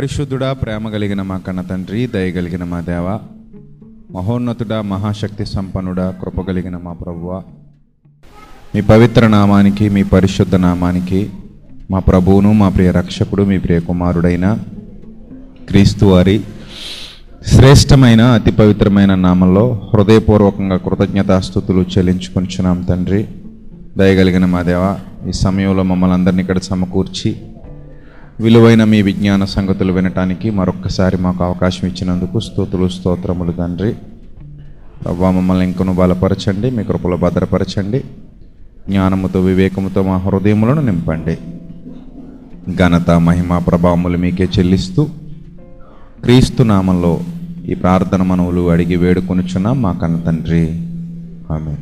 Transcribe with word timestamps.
పరిశుద్ధుడా 0.00 0.52
ప్రేమ 0.52 0.88
కలిగిన 0.88 1.22
మా 1.22 1.38
కన్న 1.38 1.60
తండ్రి 1.60 2.06
దయ 2.06 2.30
కలిగిన 2.30 2.64
మా 2.64 2.80
దేవ 2.80 3.18
మహోన్నతుడా 4.12 4.82
మహాశక్తి 4.82 5.46
సంపన్నుడా 5.46 6.14
కృప 6.22 6.40
కలిగిన 6.40 6.76
మా 6.76 6.92
ప్రభువ. 6.92 7.42
మీ 8.74 8.80
పవిత్ర 8.80 9.26
నామానికి 9.26 9.88
మీ 9.88 10.02
పరిశుద్ధ 10.02 10.54
నామానికి 10.54 11.30
మా 11.90 11.98
ప్రభువును 11.98 12.52
మా 12.52 12.68
ప్రియ 12.68 12.90
రక్షకుడు 12.90 13.42
మీ 13.42 13.58
ప్రియ 13.58 13.80
కుమారుడైన 13.80 14.58
క్రీస్తు 15.68 16.06
వారి 16.06 16.40
శ్రేష్టమైన 17.46 18.22
అతి 18.22 18.50
పవిత్రమైన 18.50 19.14
నామంలో 19.14 19.90
హృదయపూర్వకంగా 19.94 20.76
కృతజ్ఞతాస్థుతులు 20.76 21.86
చెల్లించుకొంచున్నాం 21.98 22.82
తండ్రి. 22.82 23.28
దయగలిగిన 23.96 24.44
మా 24.44 24.62
దేవ 24.62 24.98
ఈ 25.28 25.32
సమయంలో 25.32 25.82
మమ్మల్ని 25.82 26.14
అందరినీ 26.14 26.40
ఇక్కడ 26.40 26.58
సమకూర్చి 26.58 27.36
విలువైన 28.40 28.84
మీ 28.84 29.02
విజ్ఞాన 29.02 29.44
సంగతులు 29.44 29.92
వినటానికి 29.92 30.50
మరొక్కసారి 30.50 31.16
మాకు 31.16 31.44
అవకాశం 31.44 31.88
ఇచ్చినందుకు 31.88 32.40
స్తోతులు 32.40 32.88
స్తోత్రములు 32.88 33.52
తండ్రి. 33.52 33.94
ప్రభా 35.04 35.30
మమ్మల్ని 35.30 35.66
ఇంకను 35.66 35.94
బలపరచండి 35.94 36.70
మీ 36.70 36.84
కృపలో 36.84 37.16
భద్రపరచండి. 37.16 37.98
జ్ఞానముతో 38.88 39.40
వివేకముతో 39.40 40.02
మా 40.02 40.16
హృదయములను 40.16 40.82
నింపండి. 40.82 41.38
ఘనత 42.76 43.10
మహిమ 43.10 43.58
ప్రభావములు 43.58 44.18
మీకే 44.18 44.48
చెల్లిస్తూ 44.58 45.04
క్రీస్తు 46.22 46.62
నామంలో 46.62 47.20
ఈ 47.66 47.74
ప్రార్థన 47.74 48.22
మనవులు 48.22 48.70
అడిగి 48.70 48.96
వేడుకొనుచున్నాం 48.96 49.82
మా 49.82 49.92
కన్న 49.92 50.20
తండ్రి. 50.20 50.70
ఆమె 51.52 51.74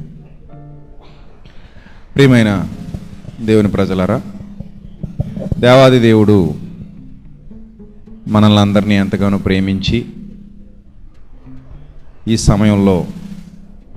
ప్రియమైన 2.15 2.69
దేవుని 3.41 3.69
ప్రజలరా 3.69 4.21
దేవాది 5.57 5.99
దేవుడు 5.99 6.55
మనల్ని 8.29 8.59
అందరినీ 8.59 8.95
ఎంతగానో 8.95 9.39
ప్రేమించి 9.39 10.07
ఈ 12.29 12.37
సమయంలో 12.37 13.07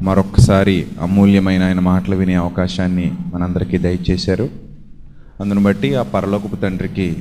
మరొక్కసారి 0.02 0.88
అమూల్యమైన 1.02 1.64
ఆయన 1.64 1.80
మాటలు 1.80 2.16
వినే 2.16 2.34
అవకాశాన్ని 2.34 3.12
మనందరికీ 3.34 3.78
దయచేశారు. 3.78 4.50
అందును 5.42 5.64
బట్టి 5.64 5.96
ఆ 5.96 6.02
పరలోకపు 6.02 6.56
తండ్రికి 6.56 7.18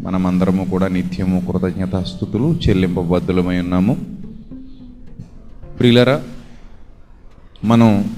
మనమందరము 0.00 0.64
కూడా 0.64 0.88
నిత్యము 0.88 1.52
కృతజ్ఞతాస్థుతులు 1.52 2.58
చెల్లింపబద్ధులమై 2.68 3.58
ఉన్నాము. 3.58 3.96
ప్రియులరా 5.78 6.20
మనం 7.64 8.10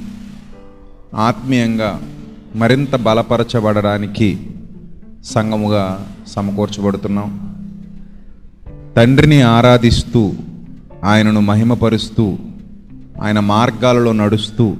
ఆత్మీయంగా 1.14 2.02
మరింత 2.56 2.96
బలపరచబడడానికి 2.96 4.46
సంఘముగా 5.24 6.12
సమకూర్చబడుతున్నాం. 6.26 7.56
తండ్రిని 8.96 9.42
ఆరాధిస్తూ 9.42 10.32
ఆయనను 11.04 11.40
మహిమపరుస్తూ 11.40 12.38
ఆయన 13.22 13.40
మార్గాలలో 13.40 14.12
నడుస్తూ 14.12 14.76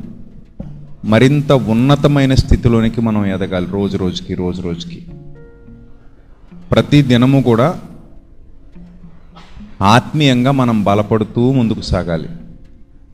మరింత 1.05 1.53
ఉన్నతమైన 1.53 2.35
స్థితిలోనికి 2.35 3.01
మనం 3.01 3.27
ఎదగాలి 3.27 3.67
రోజు 3.71 3.97
రోజుకి 3.97 4.35
రోజు 4.35 4.63
రోజుకి. 4.63 5.07
ప్రతి 6.71 7.03
దినము 7.03 7.43
కూడా 7.43 7.81
ఆత్మీయంగా 9.83 10.51
మనం 10.51 10.85
బలపడుతూ 10.85 11.53
ముందుకు 11.53 11.81
సాగాలి. 11.81 12.29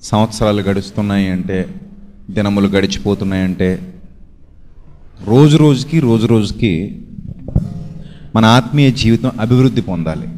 సంవత్సరాలు 0.02 0.62
గడుస్తున్నాయి 0.62 1.28
అంటే 1.28 1.68
దినములు 2.30 2.68
గడిచిపోతున్నాయంటే 2.68 3.94
రోజు 5.24 5.56
రోజుకి 5.56 6.00
రోజు 6.00 6.26
రోజుకి 6.26 7.02
మన 8.36 8.44
ఆత్మీయ 8.44 8.90
జీవితం 8.90 9.30
అభివృద్ధి 9.40 9.80
పొందాలి. 9.80 10.28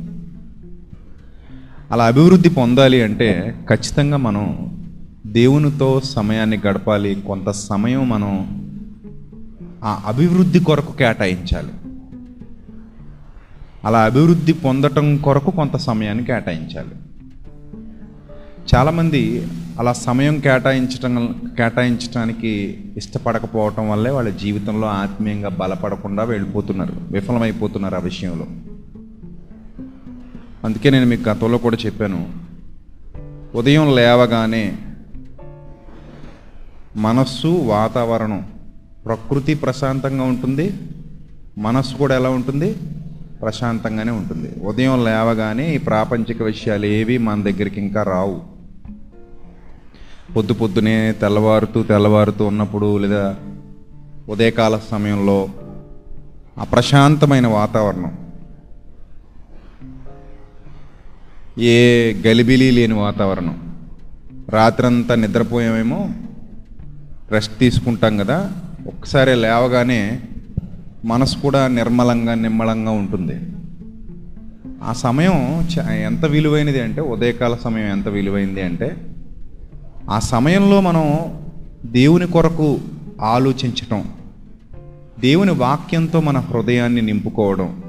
అలా 1.90 2.06
అభివృద్ధి 2.06 2.48
పొందాలి 2.48 3.02
అంటే 3.02 3.54
ఖచ్చితంగా 3.68 4.16
మనం 4.16 4.76
దేవునితో 5.26 6.00
సమయాన్ని 6.00 6.58
గడపాలి. 6.66 7.14
కొంత 7.26 7.50
సమయం 7.50 8.08
మనం 8.08 8.60
ఆ 9.84 10.02
అభివృద్ధి 10.06 10.60
కొరకు 10.60 10.92
కేటాయించాలి. 10.92 11.72
అలా 13.84 14.00
అభివృద్ధి 14.00 14.52
పొందటం 14.52 15.16
కొరకు 15.16 15.50
కొంత 15.50 15.76
సమయాన్ని 15.76 16.24
కేటాయించాలి. 16.24 17.09
చాలామంది 18.74 19.46
అలా 19.78 19.92
సమయం 19.92 20.38
కేటాయించటం 20.38 21.34
కేటాయించడానికి 21.58 22.80
ఇష్టపడకపోవటం 22.96 23.90
వల్లే 23.90 24.10
వాళ్ళ 24.10 24.28
జీవితంలో 24.28 24.86
ఆత్మీయంగా 24.86 25.48
బలపడకుండా 25.48 26.24
వెళ్ళిపోతున్నారు 26.24 26.92
విఫలమైపోతున్నారు 27.12 27.94
ఆ 27.94 27.98
విషయంలో. 27.98 28.46
అందుకే 30.64 30.90
నేను 30.90 31.06
మీకు 31.06 31.28
గతంలో 31.28 31.58
కూడా 31.58 31.76
చెప్పాను 31.86 32.28
ఉదయం 33.54 33.96
లేవగానే 33.96 34.76
మనస్సు 36.96 37.48
వాతావరణం 37.48 38.46
ప్రకృతి 39.06 39.54
ప్రశాంతంగా 39.54 40.24
ఉంటుంది 40.24 40.72
మనస్సు 41.58 41.94
కూడా 41.94 42.16
ఎలా 42.16 42.28
ఉంటుంది? 42.28 42.74
ప్రశాంతంగానే 43.42 44.12
ఉంటుంది. 44.12 44.64
ఉదయం 44.64 45.04
లేవగానే 45.04 45.74
ఈ 45.74 45.78
ప్రాపంచిక 45.78 46.42
విషయాలు 46.42 46.86
ఏవి 46.86 47.18
మన 47.18 47.42
దగ్గరికి 47.42 47.80
ఇంకా 47.80 48.02
రావు. 48.02 48.59
పొద్దు 50.36 50.52
పొద్దునే 50.52 51.12
తెల్లవారుతూ 51.12 51.82
తెల్లవారుతూ 51.82 52.44
ఉన్నప్పుడు 52.44 52.98
లేదా 52.98 53.36
ఉదయకాల 54.28 54.78
సమయంలో 54.90 55.48
అప్రశాంతమైన 56.58 57.46
వాతావరణం 57.46 58.16
ఏ 61.58 62.14
గలిబిలి 62.26 62.70
లేని 62.70 62.94
వాతావరణం. 62.94 63.74
రాత్రంతా 64.48 65.14
నిద్రపోయామేమో 65.14 66.10
రెస్ట్ 67.30 67.58
తీసుకుంటాం 67.58 68.18
కదా 68.18 68.52
ఒక్కసారి 68.86 69.34
లేవగానే 69.34 70.20
మనసు 71.04 71.38
కూడా 71.38 71.68
నిర్మలంగా 71.68 72.34
నిమ్మలంగా 72.34 72.90
ఉంటుంది. 72.90 73.40
ఆ 74.82 74.92
సమయం 74.92 75.68
చ- 75.76 75.90
ఎంత 75.90 76.24
విలువైనది 76.26 76.80
అంటే 76.80 77.00
ఉదయకాల 77.00 77.54
సమయం 77.54 77.86
ఎంత 77.86 78.08
విలువైంది 78.08 78.62
అంటే 78.62 78.96
ఆ 80.08 80.18
సమయంలో 80.18 80.80
మనం 80.80 81.06
దేవుని 81.84 82.26
కొరకు 82.26 82.78
ఆలోచించటం 83.20 84.00
దేవుని 85.20 85.50
వాక్యంతో 85.50 86.20
మన 86.20 86.38
హృదయాన్ని 86.38 87.02
నింపుకోవడం 87.02 87.82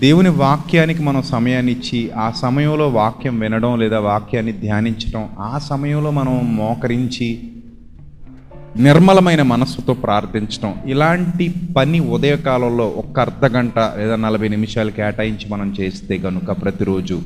దేవుని 0.00 0.28
వాక్యానికి 0.28 1.02
మనం 1.02 1.22
సమయాన్ని 1.22 1.72
ఇచ్చి 1.72 2.10
ఆ 2.10 2.30
సమయంలో 2.30 2.88
వాక్యం 2.88 3.38
వినడం 3.38 3.78
లేదా 3.78 3.98
వాక్యాన్ని 3.98 4.52
ధ్యానించడం 4.52 5.28
ఆ 5.38 5.58
సమయంలో 5.58 6.10
మనం 6.10 6.56
మోకరించి 6.56 7.28
నిర్మలమైన 8.76 9.42
మనస్సుతో 9.42 9.94
ప్రార్థించడం 9.94 10.74
ఇలాంటి 10.86 11.54
పని 11.76 12.00
ఉదయకాలంలో 12.00 12.88
ఒక్క 12.88 13.20
అర్ధ 13.20 13.56
గంట 13.56 13.78
లేదా 13.78 14.16
నలభై 14.16 14.48
నిమిషాలు 14.48 14.90
కేటాయించి 14.90 15.48
మనం 15.48 15.76
చేస్తే 15.80 16.18
కనుక 16.18 16.62
ప్రతిరోజు 16.62 17.22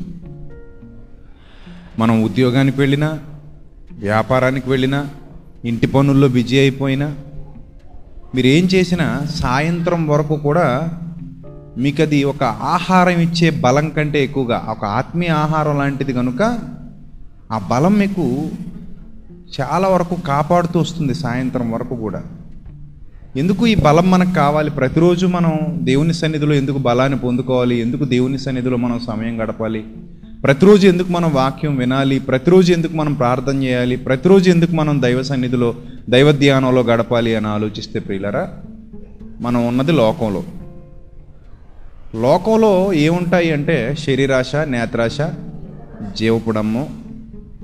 మనం 1.98 2.22
ఉద్యోగానికి 2.22 2.80
వెళ్ళినా 2.80 3.18
వ్యాపారానికి 3.92 4.70
వెళ్ళినా 4.70 5.06
ఇంటి 5.64 5.86
పనుల్లో 5.86 6.28
బిజీ 6.28 6.58
అయిపోయినా 6.58 7.14
మీరు 8.34 8.46
ఏం 8.46 8.64
చేసినా 8.64 9.26
సాయంత్రం 9.34 10.08
వరకు 10.08 10.36
కూడా 10.36 10.88
మీకు 11.78 12.02
అది 12.02 12.24
ఒక 12.24 12.42
ఆహారం 12.44 13.20
ఇచ్చే 13.20 13.50
బలం 13.50 13.88
కంటే 13.88 14.24
ఎక్కువగా 14.24 14.64
ఒక 14.68 14.84
ఆత్మీయ 14.84 15.28
ఆహారం 15.28 15.78
లాంటిది 15.78 16.12
కనుక 16.12 16.58
ఆ 17.52 17.58
బలం 17.70 17.98
మీకు 17.98 18.48
చాలా 19.60 19.88
వరకు 19.88 20.14
కాపాడుతూ 20.14 20.80
వస్తుంది 20.80 21.14
సాయంత్రం 21.14 21.72
వరకు 21.72 21.96
కూడా. 21.96 22.22
ఎందుకు 23.36 23.66
ఈ 23.66 23.74
బలం 23.74 24.10
మనకు 24.10 24.34
కావాలి? 24.34 24.70
ప్రతిరోజు 24.70 25.26
మనం 25.26 25.58
దేవుని 25.82 26.14
సన్నిధిలో 26.14 26.54
ఎందుకు 26.54 26.78
బలాన్ని 26.78 27.18
పొందుకోవాలి? 27.18 27.76
ఎందుకు 27.76 28.04
దేవుని 28.04 28.38
సన్నిధిలో 28.38 28.76
మనం 28.76 29.00
సమయం 29.06 29.42
గడపాలి? 29.42 29.84
ప్రతిరోజు 30.46 30.88
ఎందుకు 30.88 31.12
మనం 31.12 31.34
వాక్యం 31.34 31.76
వినాలి? 31.76 32.18
ప్రతిరోజు 32.18 32.72
ఎందుకు 32.72 32.92
మనం 32.92 33.14
ప్రార్థన 33.14 33.62
చేయాలి? 33.62 33.96
ప్రతిరోజు 33.96 34.50
ఎందుకు 34.50 34.72
మనం 34.72 35.02
దైవ 35.02 35.22
సన్నిధిలో 35.22 35.74
దైవ 36.10 36.32
ధ్యానంలో 36.32 36.82
గడపాలి 36.82 37.36
అని 37.36 37.46
ఆలోచిస్తే 37.46 38.00
ప్రియులరా 38.00 38.54
మనం 39.40 39.68
ఉన్నది 39.68 39.92
లోకంలో. 39.92 40.44
లోకంలో 42.14 42.92
ఏముంటాయి 42.92 43.52
అంటే 43.52 43.96
శరీరాశ 43.98 44.56
నేత్రాశ 44.56 45.18
జీవపుడమ్ము 46.16 46.88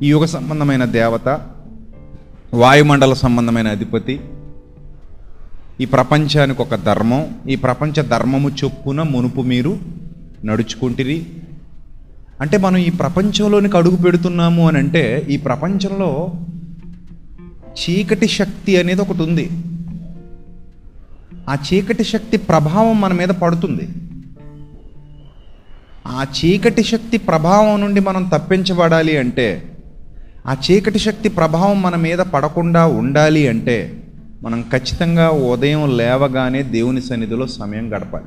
ఈ 0.03 0.09
యుగ 0.09 0.25
సంబంధమైన 0.25 0.85
దేవత 0.85 1.41
వాయుమండల 2.55 3.15
సంబంధమైన 3.15 3.69
అధిపతి 3.69 4.21
ఈ 5.81 5.85
ప్రపంచానికి 5.85 6.63
ఒక 6.63 6.75
ధర్మం 6.75 7.27
ఈ 7.49 7.57
ప్రపంచ 7.57 8.03
ధర్మము 8.03 8.51
చొప్పున 8.65 9.03
మునుపు 9.03 9.41
మీరు 9.41 9.79
నడుచుకుంటిరి. 10.45 11.27
అంటే 12.43 12.59
మనం 12.59 12.77
ఈ 12.77 12.91
ప్రపంచంలోనికి 12.91 13.77
అడుగు 13.77 13.97
పెడుతున్నాము 13.97 14.69
అని 14.69 14.79
అంటే 14.79 15.27
ఈ 15.31 15.37
ప్రపంచంలో 15.37 16.33
చీకటి 17.73 18.29
శక్తి 18.29 18.77
అనేది 18.77 19.01
ఒకటి 19.01 19.23
ఉంది. 19.23 19.51
ఆ 21.49 21.57
చీకటి 21.69 22.05
శక్తి 22.05 22.37
ప్రభావం 22.37 23.01
మన 23.01 23.13
మీద 23.13 23.29
పడుతుంది. 23.29 23.89
ఆ 26.07 26.27
చీకటి 26.39 26.83
శక్తి 26.83 27.19
ప్రభావం 27.19 27.81
నుండి 27.81 28.01
మనం 28.01 28.31
తప్పించబడాలి 28.35 29.17
అంటే 29.17 29.77
ఆ 30.47 30.57
చీకటి 30.71 30.99
శక్తి 30.99 31.29
ప్రభావం 31.29 31.83
మన 31.83 31.97
మీద 31.97 32.19
పడకుండా 32.19 32.87
ఉండాలి 32.87 33.49
అంటే 33.49 34.03
మనం 34.43 34.63
ఖచ్చితంగా 34.63 35.31
ఉదయం 35.31 35.97
లేవగానే 35.97 36.63
దేవుని 36.63 37.03
సన్నిధిలో 37.03 37.47
సమయం 37.47 37.97
గడపాలి. 37.97 38.25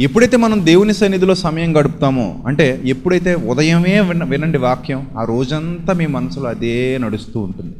ఎప్పుడైతే 0.00 0.36
మనం 0.36 0.66
దేవుని 0.66 0.94
సన్నిధిలో 0.94 1.34
సమయం 1.34 1.78
గడుపుతామో 1.78 2.42
అంటే 2.46 2.82
ఎప్పుడైతే 2.84 3.34
ఉదయమే 3.34 4.00
విన 4.00 4.24
వినండి 4.24 4.58
వాక్యం 4.58 5.10
ఆ 5.18 5.24
రోజంతా 5.24 5.92
మీ 5.92 6.06
మనసులో 6.06 6.48
అదే 6.48 6.98
నడుస్తూ 6.98 7.40
ఉంటుంది. 7.40 7.76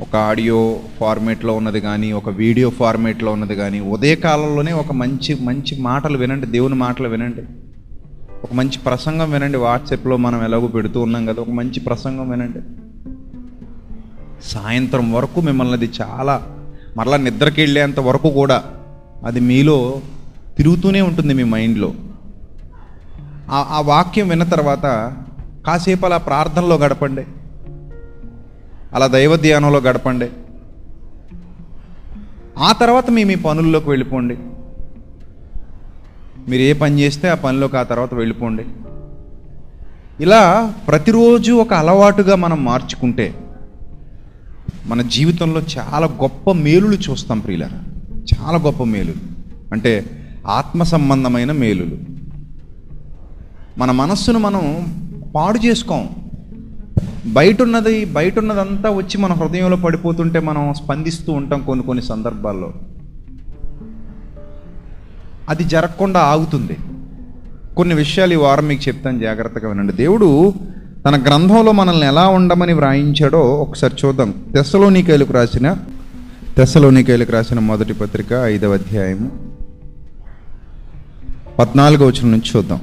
ఒక 0.00 0.16
ఆడియో 0.16 0.78
ఫార్మేట్లో 1.00 1.54
ఉన్నది 1.54 1.80
కానీ 1.80 2.12
ఒక 2.12 2.28
వీడియో 2.28 2.70
ఫార్మేట్లో 2.70 3.32
ఉన్నది 3.32 3.54
కానీ 3.54 3.80
ఉదయకాలంలోనే 3.80 4.72
ఒక 4.72 4.92
మంచి 4.92 5.34
మంచి 5.34 5.80
మాటలు 5.80 6.18
వినండి 6.18 6.46
దేవుని 6.46 6.74
మాటలు 6.74 7.08
వినండి. 7.08 7.42
ఒక 8.44 8.54
మంచి 8.54 8.78
ప్రసంగం 8.78 9.30
వినండి 9.30 9.58
వాట్సాప్లో 9.58 10.16
మనం 10.16 10.44
ఎలాగో 10.44 10.66
పెడుతూ 10.66 11.00
ఉన్నాం 11.00 11.26
కదా 11.26 11.42
ఒక 11.42 11.50
మంచి 11.50 11.80
ప్రసంగం 11.80 12.30
వినండి. 12.30 12.58
సాయంత్రం 14.44 15.12
వరకు 15.12 15.40
మిమ్మల్ని 15.40 15.74
అది 15.74 15.90
చాలా 16.00 16.46
మరలా 16.96 17.16
నిద్రకి 17.16 17.60
వెళ్ళేంత 17.60 18.00
వరకు 18.00 18.30
కూడా 18.30 18.64
అది 19.24 19.40
మీలో 19.40 20.00
తిరుగుతూనే 20.56 21.00
ఉంటుంది 21.00 21.34
మీ 21.34 21.44
మైండ్లో. 21.44 21.94
ఆ 23.50 23.66
ఆ 23.70 23.80
వాక్యం 23.80 24.28
విన్న 24.28 24.44
తర్వాత 24.44 25.16
కాసేపు 25.66 26.06
అలా 26.06 26.16
ప్రార్థనలో 26.16 26.76
గడపండి. 26.76 27.26
అలా 28.92 29.06
దైవ 29.06 29.36
ధ్యానంలో 29.36 29.78
గడపండి. 29.78 30.30
ఆ 32.58 32.72
తర్వాత 32.72 33.10
మీ 33.10 33.24
మీ 33.24 33.34
పనుల్లోకి 33.34 33.90
వెళ్ళిపోండి. 33.90 34.38
మీరు 36.48 36.62
ఏ 36.62 36.72
పని 36.72 37.00
చేస్తే 37.00 37.28
ఆ 37.28 37.34
పనిలోకి 37.34 37.76
ఆ 37.76 37.82
తర్వాత 37.82 38.14
వెళ్ళిపోండి. 38.14 38.66
ఇలా 40.20 40.74
ప్రతిరోజు 40.88 41.52
ఒక 41.52 41.74
అలవాటుగా 41.74 42.36
మనం 42.36 42.64
మార్చుకుంటే 42.64 43.34
మన 44.86 45.02
జీవితంలో 45.02 45.60
చాలా 45.60 46.06
గొప్ప 46.06 46.52
మేలులు 46.52 46.94
చూస్తాం 46.94 47.38
ప్రియులరా. 47.38 47.95
చాలా 48.34 48.58
గొప్ప 48.58 48.82
మేలులు. 48.82 49.14
అంటే 49.72 50.04
ఆత్మ 50.46 50.82
సంబంధమైన 50.82 51.52
మేలులు. 51.52 51.96
మన 53.78 53.90
మనస్సును 53.90 54.38
మనం 54.38 54.86
పాడు 55.36 55.66
చేసుకోం. 55.66 56.08
బయట 57.26 57.62
ఉన్నది 57.62 58.04
బయట 58.04 58.38
ఉన్నదంతా 58.38 58.90
వచ్చి 58.90 59.18
మన 59.18 59.32
హృదయంలో 59.32 59.76
పడిపోతుంటే 59.76 60.40
మనం 60.40 60.74
స్పందిస్తూ 60.74 61.32
ఉంటాం 61.32 61.62
కొన్ని 61.62 61.84
కొన్ని 61.84 62.04
సందర్భాల్లో. 62.04 62.72
అది 65.48 65.64
జరగకుండా 65.64 66.20
ఆగుతుంది. 66.20 66.76
కొన్ని 67.76 67.94
విషయాలు 67.94 68.32
ఈ 68.32 68.36
వారం 68.36 68.68
మీకు 68.68 68.88
చెప్తాను 68.88 69.18
జాగ్రత్తగా 69.18 69.68
వినండి. 69.68 69.92
దేవుడు 69.92 70.54
తన 71.06 71.22
గ్రంథంలో 71.22 71.72
మనల్ని 71.72 72.06
ఎలా 72.06 72.28
ఉండమని 72.28 72.72
వ్రాయించాడో 72.72 73.40
ఒకసారి 73.40 73.94
చూద్దాం. 74.04 74.34
తెస్సలోనికైలకు 74.54 75.32
రాసిన 75.32 75.76
తెసలోనికేలకు 76.56 77.32
రాసిన 77.32 77.58
మొదటి 77.58 77.92
పత్రిక 77.92 78.32
ఐదవ 78.32 78.72
అధ్యాయము. 78.72 79.30
పద్నాలుగో 81.58 82.06
వచనం 82.06 82.30
నుంచి 82.30 82.50
చూద్దాం. 82.56 82.80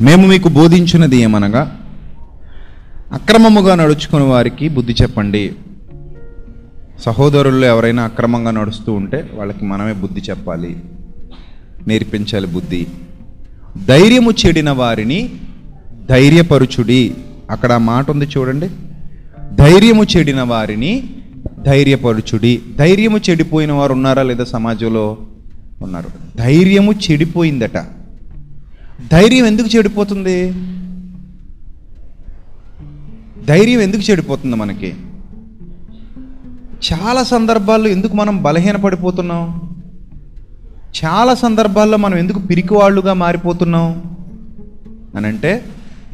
మేము 0.00 0.26
మీకు 0.26 0.48
బోధించినది 0.48 1.16
ఏమనగా 1.16 1.80
అక్రమముగా 3.12 3.74
నడుచుకుని 3.74 4.24
వారికి 4.24 4.68
బుద్ధి 4.68 4.94
చెప్పండి. 5.02 5.52
సహోదరులు 7.00 7.64
ఎవరైనా 7.64 8.02
అక్రమంగా 8.02 8.50
నడుస్తూ 8.50 8.92
ఉంటే 8.92 9.30
వాళ్ళకి 9.34 9.64
మనమే 9.64 9.92
బుద్ధి 9.92 10.20
చెప్పాలి. 10.20 10.82
నేర్పించాలి 11.86 12.46
బుద్ధి. 12.46 12.86
ధైర్యము 13.86 14.30
చెడిన 14.30 14.70
వారిని 14.70 15.40
ధైర్యపరుచుడి. 16.10 17.14
అక్కడ 17.50 17.72
మాట 17.72 18.10
ఉంది 18.10 18.28
చూడండి. 18.38 18.70
ధైర్యము 19.54 20.04
చెడిన 20.04 20.42
వారిని 20.42 21.10
ధైర్యపరుచుడి. 21.62 22.62
ధైర్యము 22.78 23.18
చెడిపోయిన 23.30 23.72
వారు 23.72 23.92
ఉన్నారా 23.92 24.22
లేదా 24.22 24.44
సమాజంలో 24.44 25.16
ఉన్నారు? 25.82 26.10
ధైర్యము 26.36 26.92
చెడిపోయిందట. 26.92 27.78
ధైర్యం 29.12 29.46
ఎందుకు 29.46 29.76
చెడిపోతుంది? 29.76 30.50
ధైర్యం 33.44 33.80
ఎందుకు 33.80 34.10
చెడిపోతుంది 34.10 34.56
మనకి? 34.56 34.94
చాలా 36.92 37.22
సందర్భాల్లో 37.22 37.88
ఎందుకు 37.88 38.16
మనం 38.16 38.42
బలహీనపడిపోతున్నాం? 38.42 39.60
చాలా 41.04 41.34
సందర్భాల్లో 41.34 41.96
మనం 41.96 42.18
ఎందుకు 42.18 42.38
పిరికివాళ్ళుగా 42.38 43.12
మారిపోతున్నాం? 43.12 44.02
అని 45.16 45.26
అంటే 45.26 45.64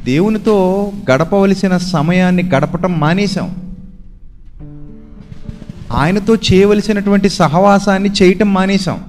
దేవునితో 0.04 0.92
గడపవలసిన 1.10 1.76
సమయాన్ని 1.76 2.42
గడపటం 2.42 3.00
మానేశాం. 3.00 3.65
ఆయనతో 5.92 6.34
చేయవలసినటువంటి 6.34 7.28
సహవాసాన్ని 7.28 8.10
చేయటం 8.22 8.54
మానేశాం. 8.54 9.04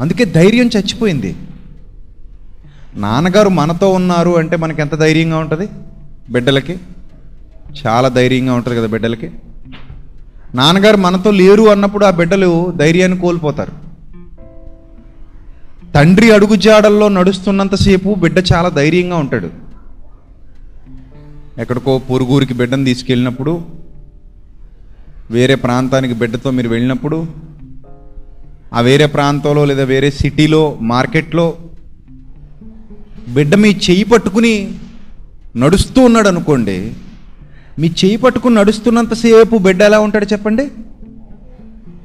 అందుకే 0.00 0.24
ధైర్యం 0.24 0.66
చచ్చిపోయింది. 0.66 1.36
నాన్నగారు 2.94 3.48
మనతో 3.48 3.90
ఉన్నారు 3.90 4.38
అంటే 4.38 4.56
మనకి 4.56 4.80
ఎంత 4.80 4.94
ధైర్యంగా 4.94 5.38
ఉంటుంది? 5.38 5.68
బిడ్డలకి? 6.30 6.78
చాలా 7.86 8.08
ధైర్యంగా 8.08 8.54
ఉంటుంది 8.54 8.78
కదా 8.78 8.86
బిడ్డలకి? 8.86 9.30
నాన్నగారు 10.54 10.96
మనతో 10.96 11.30
లేరు 11.30 11.62
అన్నప్పుడు 11.62 12.04
ఆ 12.04 12.10
బిడ్డలు 12.10 12.72
ధైర్యాన్ని 12.76 13.18
కోల్పోతారు. 13.18 13.72
తండ్రి 15.94 16.30
అడుగుజాడల్లో 16.30 17.08
నడుస్తున్నంతసేపు 17.08 18.14
బిడ్డ 18.14 18.44
చాలా 18.52 18.68
ధైర్యంగా 18.68 19.16
ఉంటాడు. 19.16 19.50
ఎక్కడికో 21.58 21.98
పొరుగురికి 21.98 22.54
బిడ్డను 22.54 22.84
తీసుకెళ్ళినప్పుడు 22.84 23.85
వేరే 25.30 25.54
ప్రాంతానికి 25.54 26.14
బిడ్డతో 26.14 26.50
మీరు 26.50 26.68
వెళ్ళినప్పుడు 26.68 27.26
ఆ 28.74 28.80
వేరే 28.80 29.06
ప్రాంతంలో 29.06 29.64
లేదా 29.64 29.84
వేరే 29.84 30.10
సిటీలో 30.10 30.78
మార్కెట్లో 30.80 31.54
బిడ్డ 33.34 33.54
మీ 33.54 33.68
చెయ్యి 33.68 34.04
పట్టుకుని 34.04 34.78
నడుస్తూ 35.56 36.04
ఉన్నాడు 36.04 36.28
అనుకోండి 36.28 36.92
మీ 37.78 37.86
చేయి 37.86 38.16
పట్టుకుని 38.16 38.54
నడుస్తున్నంతసేపు 38.54 39.56
బిడ్డ 39.56 39.82
ఎలా 39.82 39.98
ఉంటాడు 39.98 40.24
చెప్పండి? 40.24 40.70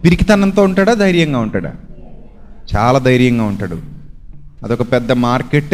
పిరికితనంతో 0.03 0.63
ఉంటాడా? 0.63 0.93
ధైర్యంగా 0.93 1.39
ఉంటాడా? 1.39 1.73
చాలా 2.75 2.99
ధైర్యంగా 2.99 3.43
ఉంటాడు. 3.43 3.79
అదొక 4.63 4.81
పెద్ద 4.81 5.11
మార్కెట్ 5.11 5.73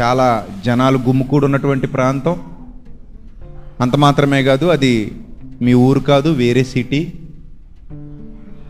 చాలా 0.00 0.46
జనాలు 0.64 0.98
గుమ్ముకూడున్నటువంటి 0.98 1.86
ప్రాంతం. 1.86 2.40
అంత 3.80 3.96
మాత్రమే 3.96 4.42
కాదు 4.42 4.66
అది 4.66 5.12
మీ 5.62 5.74
ఊరు 5.74 6.00
కాదు 6.00 6.28
వేరే 6.28 6.64
సిటీ. 6.64 7.12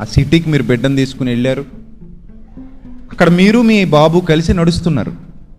ఆ 0.00 0.04
సిటీకి 0.04 0.50
మీరు 0.50 0.62
బిడ్డను 0.62 0.96
తీసుకుని 0.96 1.30
వెళ్ళారు. 1.30 1.64
అక్కడ 3.12 3.28
మీరు 3.28 3.62
మీ 3.62 3.84
బాబు 3.84 4.20
కలిసి 4.20 4.54
నడుస్తున్నారు. 4.54 5.12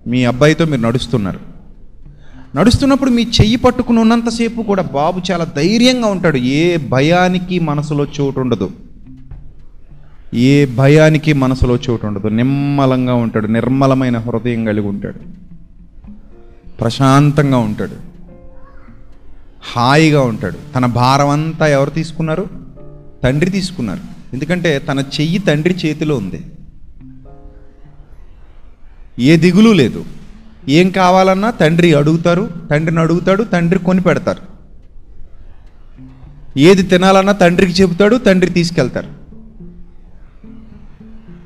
మీ 0.08 0.24
అబ్బాయితో 0.24 0.66
మీరు 0.66 0.82
నడుస్తున్నారు. 0.82 1.40
నడుస్తున్నప్పుడు 2.56 3.10
మీ 3.10 3.22
చెయ్యి 3.24 3.56
పట్టుకుని 3.56 4.00
ఉన్నంతసేపు 4.00 4.62
కూడా 4.62 4.84
బాబు 4.84 5.22
చాలా 5.32 5.46
ధైర్యంగా 5.46 6.08
ఉంటాడు. 6.08 6.38
ఏ 6.38 6.78
భయానికి 6.78 7.60
మనసులో 7.60 8.06
చోటు 8.06 8.40
ఉండదు. 8.40 8.72
ఏ 10.34 10.66
భయానికి 10.66 11.34
మనసులో 11.34 11.76
చోటు 11.76 12.08
ఉండదు. 12.08 12.28
నిమ్మలంగా 12.28 13.14
ఉంటాడు. 13.14 13.48
నిర్మలమైన 13.48 14.18
హృదయం 14.18 14.66
కలిగి 14.66 14.88
ఉంటాడు. 14.88 15.48
ప్రశాంతంగా 16.80 17.58
ఉంటాడు. 17.58 18.17
హాయిగా 19.68 20.22
ఉంటాడు. 20.22 20.58
తన 20.76 20.86
భారం 20.86 21.30
అంతా 21.30 21.68
ఎవరు 21.68 21.90
తీసుకున్నారు? 21.90 22.48
తండ్రి 23.24 23.52
తీసుకున్నారు. 23.52 24.00
ఎందుకంటే 24.34 24.80
తన 24.80 25.00
చెయ్యి 25.00 25.40
తండ్రి 25.40 25.76
చేతిలో 25.86 26.18
ఉంది. 26.18 26.46
ఏ 29.20 29.38
దిగులు 29.38 29.70
లేదు. 29.70 30.06
ఏం 30.70 30.90
కావాలన్నా 30.90 31.50
తండ్రి 31.50 31.94
అడుగుతారు 31.94 32.50
తండ్రిని 32.72 33.02
అడుగుతాడు 33.02 33.44
తండ్రి 33.44 33.80
కొని 33.80 34.02
పెడతారు. 34.02 34.58
ఏది 36.60 36.84
తినాలన్నా 36.84 37.32
తండ్రికి 37.32 37.82
చెబుతాడు 37.82 38.16
తండ్రి 38.16 38.52
తీసుకెళ్తారు. 38.52 39.08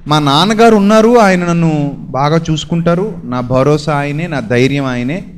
మా 0.08 0.20
నాన్నగారు 0.20 0.76
ఉన్నారు 0.76 1.20
ఆయన 1.20 1.46
నన్ను 1.46 1.96
బాగా 2.00 2.42
చూసుకుంటారు. 2.52 3.22
నా 3.24 3.42
భరోసా 3.42 3.96
ఆయనే 3.96 4.28
నా 4.28 4.40
ధైర్యం 4.40 4.86
ఆయనే. 4.86 5.34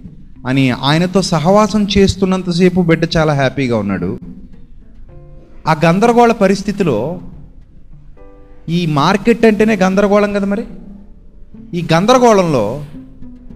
అని 0.46 0.72
ఆయనతో 0.72 1.22
సహవాసం 1.22 1.88
చేస్తున్నంతసేపు 1.98 2.82
బిడ్డ 2.82 3.08
చాలా 3.18 3.34
హ్యాపీగా 3.34 3.78
ఉన్నాడు. 3.78 4.20
ఆ 5.68 5.76
గందరగోళ 5.86 6.32
పరిస్థితిలో 6.32 7.20
ఈ 8.70 8.86
మార్కెట్ 8.86 9.46
అంటేనే 9.46 9.76
గందరగోళం 9.76 10.34
కదా 10.34 10.46
మరి? 10.46 10.64
ఈ 11.74 11.88
గందరగోళంలో 11.94 12.86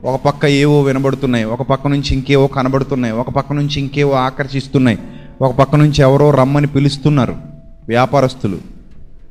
ఒక 0.04 0.22
పక్క 0.26 0.46
ఏవో 0.46 0.82
వినబడుతున్నాయి 0.82 1.44
ఒక 1.44 1.62
పక్క 1.62 1.88
నుంచి 1.88 2.14
ఇంకేవో 2.14 2.48
కనబడుతున్నాయి 2.48 3.14
ఒక 3.14 3.30
పక్క 3.30 3.54
నుంచి 3.54 3.80
ఇంకేవో 3.80 4.12
ఆకర్షిస్తున్నాయి 4.12 5.00
ఒక 5.42 5.56
పక్క 5.56 5.76
నుంచి 5.76 6.02
ఎవరో 6.02 6.32
రమ్మని 6.32 6.68
పిలుస్తున్నారు 6.68 7.36
వ్యాపారస్తులు 7.88 8.58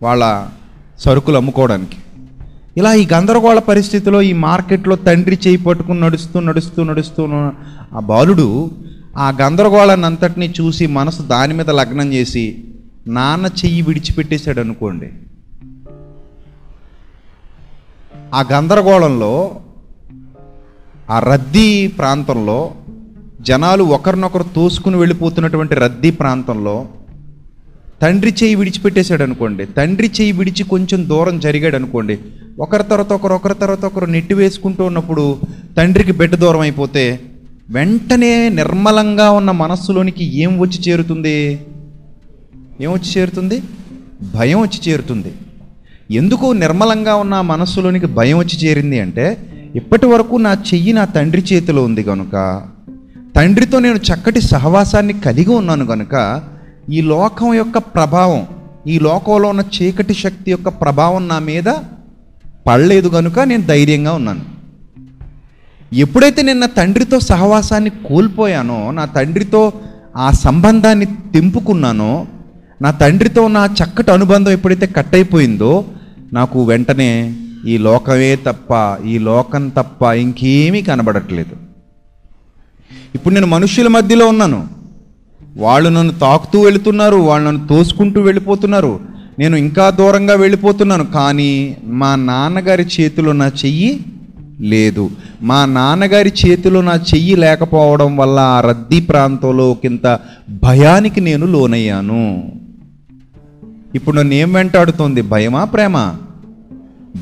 వాళ్ళ 0.02 0.48
సరుకులు 0.98 1.36
అమ్ముకోవడానికి. 1.36 1.96
ఇలా 2.76 2.94
ఈ 2.94 3.06
గందరగోళ 3.12 3.58
పరిస్థితిలో 3.58 4.22
ఈ 4.22 4.32
మార్కెట్లో 4.32 4.96
తండ్రి 4.96 5.38
చేయి 5.46 5.56
పట్టుకుని 5.56 6.00
నడుస్తూ 6.00 6.40
నడుస్తూ 6.40 6.84
నడుస్తూ 6.84 7.24
ఆ 7.96 8.00
బాలుడు 8.00 8.70
ఆ 9.16 9.32
గందరగోళాన్ని 9.42 10.50
చూసి 10.60 10.86
మనసు 10.86 11.22
దాని 11.22 11.54
మీద 11.54 11.70
లగ్నం 11.70 12.12
చేసి 12.12 12.62
నాన్న 13.06 13.46
చెయ్యి 13.46 13.82
విడిచిపెట్టేశాడు 13.82 14.60
అనుకోండి. 14.60 15.12
ఆ 18.34 18.44
గందరగోళంలో 18.52 19.60
ఆ 21.10 21.18
రద్దీ 21.18 21.86
ప్రాంతంలో 21.86 22.72
జనాలు 23.40 23.84
ఒకరినొకరు 23.84 24.44
తోసుకుని 24.56 24.96
వెళ్ళిపోతున్నటువంటి 24.96 25.74
రద్దీ 25.74 26.10
ప్రాంతంలో 26.10 26.86
తండ్రి 28.02 28.34
చేయి 28.42 28.54
విడిచిపెట్టేశాడు 28.54 29.22
అనుకోండి 29.22 29.66
తండ్రి 29.66 30.10
చేయి 30.20 30.32
విడిచి 30.32 30.62
కొంచెం 30.62 31.08
దూరం 31.08 31.40
జరిగాడు 31.40 31.76
అనుకోండి 31.76 32.18
ఒకరి 32.60 32.84
తర్వాత 32.84 33.12
ఒకరు 33.12 33.34
ఒకరి 33.34 33.54
తర్వాత 33.54 33.84
ఒకరు 33.84 34.06
నెట్టి 34.06 34.34
వేసుకుంటూ 34.34 34.84
ఉన్నప్పుడు 34.84 35.38
తండ్రికి 35.76 36.12
బిడ్డ 36.12 36.34
దూరం 36.34 36.60
అయిపోతే 36.60 37.20
వెంటనే 37.70 38.48
నిర్మలంగా 38.48 39.30
ఉన్న 39.30 39.50
మనస్సులోనికి 39.50 40.24
ఏం 40.24 40.58
వచ్చి 40.58 40.90
చేరుతుంది? 40.90 41.60
ఏం 42.80 42.92
వచ్చి 42.92 43.20
చేరుతుంది? 43.20 43.62
భయం 44.34 44.60
వచ్చి 44.60 44.92
చేరుతుంది. 44.92 45.32
ఎందుకు 46.10 46.52
నిర్మలంగా 46.52 47.14
ఉన్న 47.14 47.40
మనస్సులోనికి 47.40 48.06
భయం 48.06 48.38
వచ్చి 48.38 48.66
చేరింది 48.66 49.00
అంటే 49.00 49.38
ఇప్పటి 49.74 50.06
వరకు 50.06 50.36
నా 50.36 50.52
చెయ్యి 50.52 50.92
నా 50.92 51.04
తండ్రి 51.04 51.42
చేతిలో 51.52 51.84
ఉంది 51.84 52.02
కనుక 52.02 52.64
తండ్రితో 53.36 53.78
నేను 53.78 53.96
చక్కటి 53.96 54.40
సహవాసాన్ని 54.40 55.20
కలిగి 55.20 55.50
ఉన్నాను 55.50 55.86
కనుక 55.86 56.42
ఈ 56.90 57.00
లోకం 57.00 57.54
యొక్క 57.54 57.78
ప్రభావం 57.78 58.46
ఈ 58.86 58.98
లోకంలో 58.98 59.48
ఉన్న 59.48 59.64
చీకటి 59.76 60.14
శక్తి 60.14 60.50
యొక్క 60.50 60.68
ప్రభావం 60.68 61.28
నా 61.28 61.38
మీద 61.38 61.68
పడలేదు 62.66 63.08
కనుక 63.08 63.40
నేను 63.40 63.62
ధైర్యంగా 63.62 64.12
ఉన్నాను. 64.12 64.40
ఎప్పుడైతే 65.94 66.42
నేను 66.42 66.60
నా 66.60 66.66
తండ్రితో 66.66 67.20
సహవాసాన్ని 67.20 67.90
కోల్పోయానో 67.90 68.90
నా 68.90 69.04
తండ్రితో 69.04 69.72
ఆ 70.16 70.30
సంబంధాన్ని 70.30 71.06
తెంపుకున్నానో 71.06 72.26
నా 72.82 72.90
తండ్రితో 72.90 73.48
నా 73.48 73.64
చక్కటి 73.64 74.10
అనుబంధం 74.10 74.52
ఎప్పుడైతే 74.52 74.86
కట్ 74.86 75.14
అయిపోయిందో 75.14 75.84
నాకు 76.32 76.64
వెంటనే 76.64 77.36
ఈ 77.66 77.78
లోకమే 77.78 78.36
తప్ప 78.36 79.02
ఈ 79.06 79.18
లోకం 79.18 79.68
తప్ప 79.68 80.02
ఇంకేమీ 80.02 80.82
కనబడట్లేదు. 80.82 81.56
ఇప్పుడు 83.14 83.34
నేను 83.34 83.46
మనుషుల 83.46 83.88
మధ్యలో 83.88 84.26
ఉన్నాను. 84.26 84.68
వాళ్ళు 85.56 85.88
నన్ను 85.88 86.14
తాకుతూ 86.14 86.60
వెళుతున్నారు 86.60 87.16
వాళ్ళు 87.16 87.50
నన్ను 87.50 87.66
తోసుకుంటూ 87.66 88.20
వెళ్ళిపోతున్నారు. 88.20 89.00
నేను 89.38 89.56
ఇంకా 89.56 89.90
దూరంగా 89.90 90.34
వెళ్ళిపోతున్నాను 90.34 91.06
కానీ 91.06 91.76
మా 91.84 92.14
నాన్నగారి 92.14 92.86
చేతిలో 93.00 93.32
నా 93.32 93.46
చెయ్యి 93.46 94.04
లేదు. 94.60 95.10
మా 95.42 95.64
నాన్నగారి 95.64 96.32
చేతిలో 96.46 96.80
నా 96.80 96.94
చెయ్యి 96.94 97.36
లేకపోవడం 97.36 98.16
వల్ల 98.16 98.40
ఆ 98.40 98.60
రద్దీ 98.60 99.00
ప్రాంతంలో 99.00 99.74
కింత 99.74 100.20
భయానికి 100.50 101.20
నేను 101.20 101.46
లోనయ్యాను. 101.46 102.52
ఇప్పుడు 103.94 104.16
నన్ను 104.16 104.34
ఏం 104.34 104.52
వెంటాడుతోంది? 104.52 105.22
భయమా 105.22 105.64
ప్రేమ? 105.64 106.14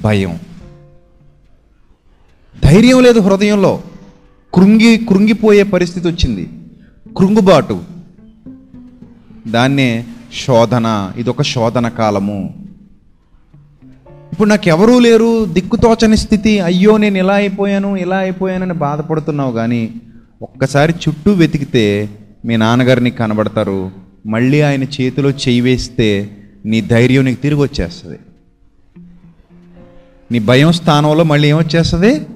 భయం. 0.04 0.38
ధైర్యం 2.64 3.02
లేదు 3.02 3.20
హృదయంలో. 3.20 3.82
కృంగి 4.54 4.96
కృంగిపోయే 4.96 5.62
పరిస్థితి 5.62 6.08
వచ్చింది. 6.08 6.48
కృంగుబాటు. 7.16 7.80
దాన్నే 9.46 10.04
శోధన 10.34 11.12
ఇదొక 11.16 11.42
శోధన 11.42 11.88
కాలము. 11.88 12.54
ఇప్పుడు 14.32 14.48
నాకు 14.48 14.68
ఎవరూ 14.68 14.98
లేరు 14.98 15.44
దిక్కుతోచని 15.44 16.16
స్థితి 16.16 16.60
అయ్యో 16.60 16.96
నేను 16.96 17.18
ఇలా 17.18 17.34
అయిపోయాను 17.34 17.96
ఇలా 17.96 18.16
అయిపోయానని 18.16 18.72
బాధపడుతున్నావు 18.72 19.52
కానీ 19.52 19.94
ఒక్కసారి 20.42 20.94
చుట్టూ 21.08 21.32
వెతికితే 21.32 22.08
మీ 22.44 22.56
నాన్నగారు 22.56 23.00
నీకు 23.00 23.16
కనబడతారు 23.16 23.90
మళ్ళీ 24.26 24.60
ఆయన 24.60 24.84
చేతిలో 24.84 25.30
చేయి 25.30 25.60
వేస్తే 25.60 26.36
నీ 26.64 26.80
ధైర్యం 26.80 27.24
నీకు 27.24 27.42
తిరిగి 27.42 27.60
వచ్చేస్తుంది. 27.60 28.18
నీ 30.32 30.38
భయం 30.38 30.72
స్థానంలో 30.72 31.24
మళ్ళీ 31.24 31.48
ఏమొచ్చేస్తుంది? 31.48 32.26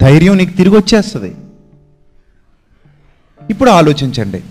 ధైర్యం 0.00 0.36
నీకు 0.36 0.56
తిరిగి 0.56 0.76
వచ్చేస్తుంది. 0.76 1.34
ఇప్పుడు 3.50 3.70
ఆలోచించండి. 3.70 4.42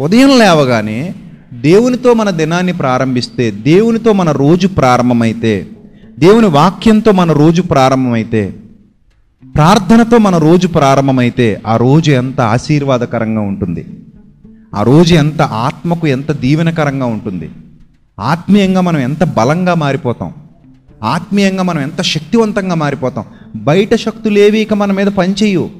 ఉదయం 0.00 0.38
లేవగానే 0.38 1.14
దేవునితో 1.60 2.14
మన 2.14 2.30
దినాన్ని 2.30 2.72
ప్రారంభిస్తే 2.72 3.50
దేవునితో 3.50 4.12
మన 4.12 4.32
రోజు 4.32 4.68
ప్రారంభమైతే 4.68 5.66
దేవుని 6.18 6.46
వాక్యంతో 6.46 7.12
మన 7.12 7.32
రోజు 7.32 7.62
ప్రారంభమైతే 7.62 8.54
ప్రార్థనతో 9.54 10.18
మన 10.18 10.38
రోజు 10.38 10.68
ప్రారంభమైతే 10.68 11.62
ఆ 11.66 11.76
రోజు 11.76 12.10
ఎంత 12.10 12.40
ఆశీర్వాదకరంగా 12.40 13.40
ఉంటుంది. 13.40 13.86
ఆ 14.74 14.82
రోజు 14.82 15.14
ఎంత 15.14 15.42
ఆత్మకు 15.42 16.06
ఎంత 16.06 16.32
దీవెనకరంగా 16.32 17.06
ఉంటుంది. 17.06 17.50
ఆత్మీయంగా 18.20 18.80
మనం 18.80 18.98
ఎంత 18.98 19.24
బలంగా 19.24 19.74
మారిపోతాం. 19.74 20.32
ఆత్మీయంగా 21.02 21.62
మనం 21.62 21.80
ఎంత 21.80 22.02
శక్తివంతంగా 22.02 22.74
మారిపోతాం. 22.74 23.24
బయట 23.56 23.94
శక్తులు 23.94 24.38
ఏవి 24.38 24.60
ఇక 24.60 24.74
మన 24.74 24.92
మీద 24.92 25.06
పనిచేయవు. 25.06 25.79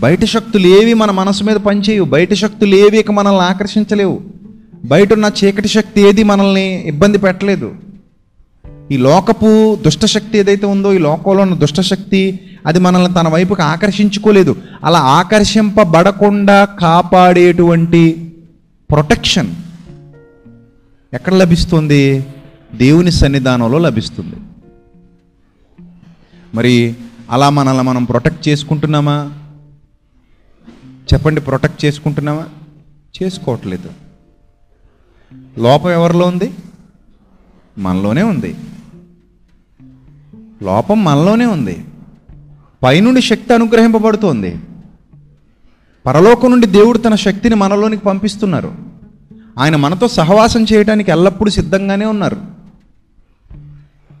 బయట 0.00 0.24
శక్తులు 0.24 0.66
ఏవి 0.66 0.94
మన 0.94 1.10
మనసు 1.10 1.44
మీద 1.44 1.56
పనిచేయవు. 1.56 2.04
బయట 2.04 2.34
శక్తులు 2.34 2.74
ఏవి 2.74 2.98
ఇక 2.98 3.10
మనల్ని 3.10 3.42
ఆకర్షించలేవు. 3.42 4.20
బయట 4.84 5.12
ఉన్న 5.12 5.30
చీకటి 5.44 5.68
శక్తి 5.68 6.00
ఏది 6.00 6.22
మనల్ని 6.22 6.88
ఇబ్బంది 6.88 7.18
పెట్టలేదు. 7.18 7.74
ఈ 8.90 8.96
లోకపు 8.96 9.78
దుష్టశక్తి 9.84 10.38
ఏదైతే 10.38 10.66
ఉందో 10.66 10.92
ఈ 10.92 10.98
లోకంలో 10.98 11.42
ఉన్న 11.42 11.54
దుష్టశక్తి 11.54 12.40
అది 12.66 12.78
మనల్ని 12.78 13.14
తన 13.14 13.28
వైపుకి 13.28 13.62
ఆకర్షించుకోలేదు. 13.62 14.56
అలా 14.84 14.98
ఆకర్షింపబడకుండా 14.98 16.64
కాపాడేటువంటి 16.64 18.32
ప్రొటెక్షన్ 18.90 19.54
ఎక్కడ 21.14 21.34
లభిస్తుంది? 21.34 22.26
దేవుని 22.74 23.12
సన్నిధానంలో 23.12 23.78
లభిస్తుంది. 23.78 24.36
మరి 26.54 26.94
అలా 27.30 27.50
మనల్ని 27.50 27.82
మనం 27.82 28.04
ప్రొటెక్ట్ 28.04 28.48
చేసుకుంటున్నామా? 28.48 29.32
చెప్పండి 31.14 31.40
ప్రొటెక్ట్ 31.40 31.84
చేసుకుంటున్నామా 31.84 32.46
చేసుకోవట్లేదు. 33.22 33.90
లోపం 35.58 35.90
ఎవరిలో 35.90 36.26
ఉంది? 36.26 36.54
మనలోనే 37.78 38.22
ఉంది. 38.22 38.56
లోపం 40.62 41.04
మనలోనే 41.04 41.46
ఉంది. 41.46 41.84
పైనుండి 42.82 43.22
శక్తి 43.22 43.54
అనుగ్రహింపబడుతోంది. 43.54 44.56
పరలోకం 46.06 46.50
నుండి 46.50 46.66
దేవుడు 46.66 46.98
తన 46.98 47.14
శక్తిని 47.14 47.54
మనలోనికి 47.54 48.04
పంపిస్తున్నారు. 48.04 48.74
ఆయన 49.58 49.76
మనతో 49.76 50.08
సహవాసం 50.08 50.66
చేయడానికి 50.72 51.10
ఎల్లప్పుడూ 51.10 51.50
సిద్ధంగానే 51.50 52.06
ఉన్నారు. 52.06 52.40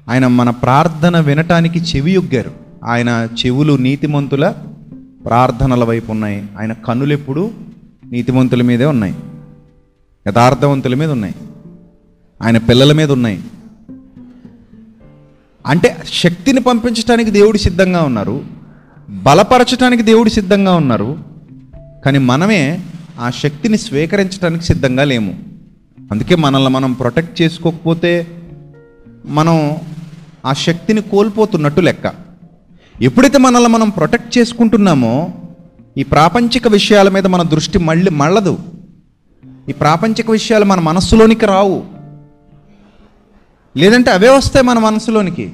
ఆయన 0.08 0.26
మన 0.26 0.50
ప్రార్థన 0.50 1.20
వినటానికి 1.20 1.78
చెవి 1.78 2.12
యొగ్గారు. 2.12 2.52
ఆయన 2.84 3.28
చెవులు 3.46 3.76
నీతిమంతుల 3.76 4.54
ప్రార్థనల 5.26 5.84
వైపు 5.84 6.12
ఉన్నాయి. 6.12 6.46
ఆయన 6.58 6.72
కన్నులు 6.72 7.12
ఎప్పుడు 7.12 7.50
నీతివంతుల 8.04 8.62
మీదే 8.62 8.84
ఉన్నాయి. 8.84 9.14
యథార్థవంతుల 10.28 10.94
మీద 10.94 11.10
ఉన్నాయి. 11.10 11.34
ఆయన 12.42 12.58
పిల్లల 12.58 12.92
మీద 12.92 13.12
ఉన్నాయి. 13.12 13.42
అంటే 15.66 15.96
శక్తిని 16.12 16.60
పంపించడానికి 16.60 17.30
దేవుడు 17.30 17.58
సిద్ధంగా 17.58 18.02
ఉన్నారు. 18.02 18.44
బలపరచడానికి 19.10 20.02
దేవుడు 20.02 20.28
సిద్ధంగా 20.28 20.74
ఉన్నారు. 20.74 21.18
కానీ 22.04 22.18
మనమే 22.18 22.80
ఆ 23.20 23.30
శక్తిని 23.30 23.78
స్వీకరించడానికి 23.78 24.64
సిద్ధంగా 24.64 25.04
లేము. 25.04 25.38
అందుకే 26.12 26.34
మనల్ని 26.34 26.68
మనం 26.68 26.92
ప్రొటెక్ట్ 26.92 27.42
చేసుకోకపోతే 27.42 28.26
మనం 29.26 29.76
ఆ 30.46 30.52
శక్తిని 30.52 31.02
కోల్పోతున్నట్టు 31.02 31.80
లెక్క. 31.80 32.25
ఎప్పుడైతే 33.02 33.38
మనల్ని 33.38 33.68
మనం 33.68 33.90
ప్రొటెక్ట్ 33.90 34.38
చేసుకుంటున్నామో 34.38 35.28
ఈ 35.98 36.02
ప్రాపంచిక 36.02 36.68
విషయాల 36.68 37.08
మీద 37.08 37.26
మన 37.26 37.42
దృష్టి 37.42 37.78
మళ్ళీ 37.78 38.10
మళ్ళదు. 38.10 38.58
ఈ 39.68 39.72
ప్రాపంచిక 39.72 40.30
విషయాలు 40.30 40.64
మన 40.64 40.80
మనస్సులోనికి 40.80 41.46
రావు. 41.46 41.84
లేదంటే 43.76 44.10
అవే 44.10 44.28
వస్తాయి 44.28 44.66
మన 44.66 44.78
మనసులోనికి. 44.78 45.52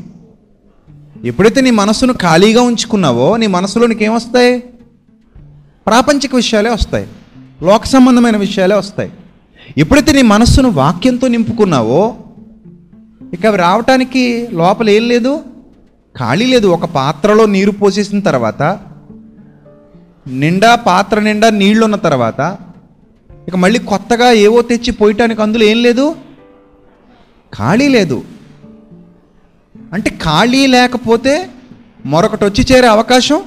ఎప్పుడైతే 1.25 1.61
నీ 1.61 1.71
మనసును 1.71 2.13
ఖాళీగా 2.13 2.63
ఉంచుకున్నావో 2.63 3.37
నీ 3.37 3.47
మనసులోనికి 3.47 4.05
ఏమొస్తాయి 4.05 4.59
ప్రాపంచిక 5.87 6.35
విషయాలే 6.35 6.71
వస్తాయి. 6.71 7.07
లోక 7.63 7.85
సంబంధమైన 7.85 8.37
విషయాలే 8.37 8.75
వస్తాయి. 8.75 9.13
ఎప్పుడైతే 9.79 10.13
నీ 10.13 10.23
మనస్సును 10.23 10.71
వాక్యంతో 10.71 11.29
నింపుకున్నావో 11.29 12.17
ఇక 13.33 13.47
అవి 13.47 13.57
రావటానికి 13.57 14.49
లోపల 14.53 14.91
ఏం 14.91 15.09
లేదు? 15.09 15.41
ఖాళీ 16.19 16.47
లేదు. 16.47 16.67
ఒక 16.67 16.85
పాత్రలో 16.85 17.47
నీరు 17.47 17.71
పోసేసిన 17.71 18.21
తర్వాత 18.21 18.63
నిండా 20.27 20.75
పాత్ర 20.75 21.21
నిండా 21.21 21.51
నీళ్ళున్న 21.51 21.97
తర్వాత 21.97 22.57
ఇక 23.49 23.57
మళ్ళీ 23.57 23.79
కొత్తగా 23.79 24.31
ఏవో 24.31 24.63
తెచ్చి 24.63 24.93
పోయటానికి 24.93 25.43
అందులో 25.43 25.65
ఏం 25.65 25.83
లేదు? 25.83 26.15
ఖాళీ 27.59 27.89
లేదు. 27.89 28.25
అంటే 29.93 30.11
ఖాళీ 30.11 30.67
లేకపోతే 30.67 31.51
మరొకటి 32.07 32.45
వచ్చి 32.45 32.67
చేరే 32.73 32.87
అవకాశం 32.87 33.43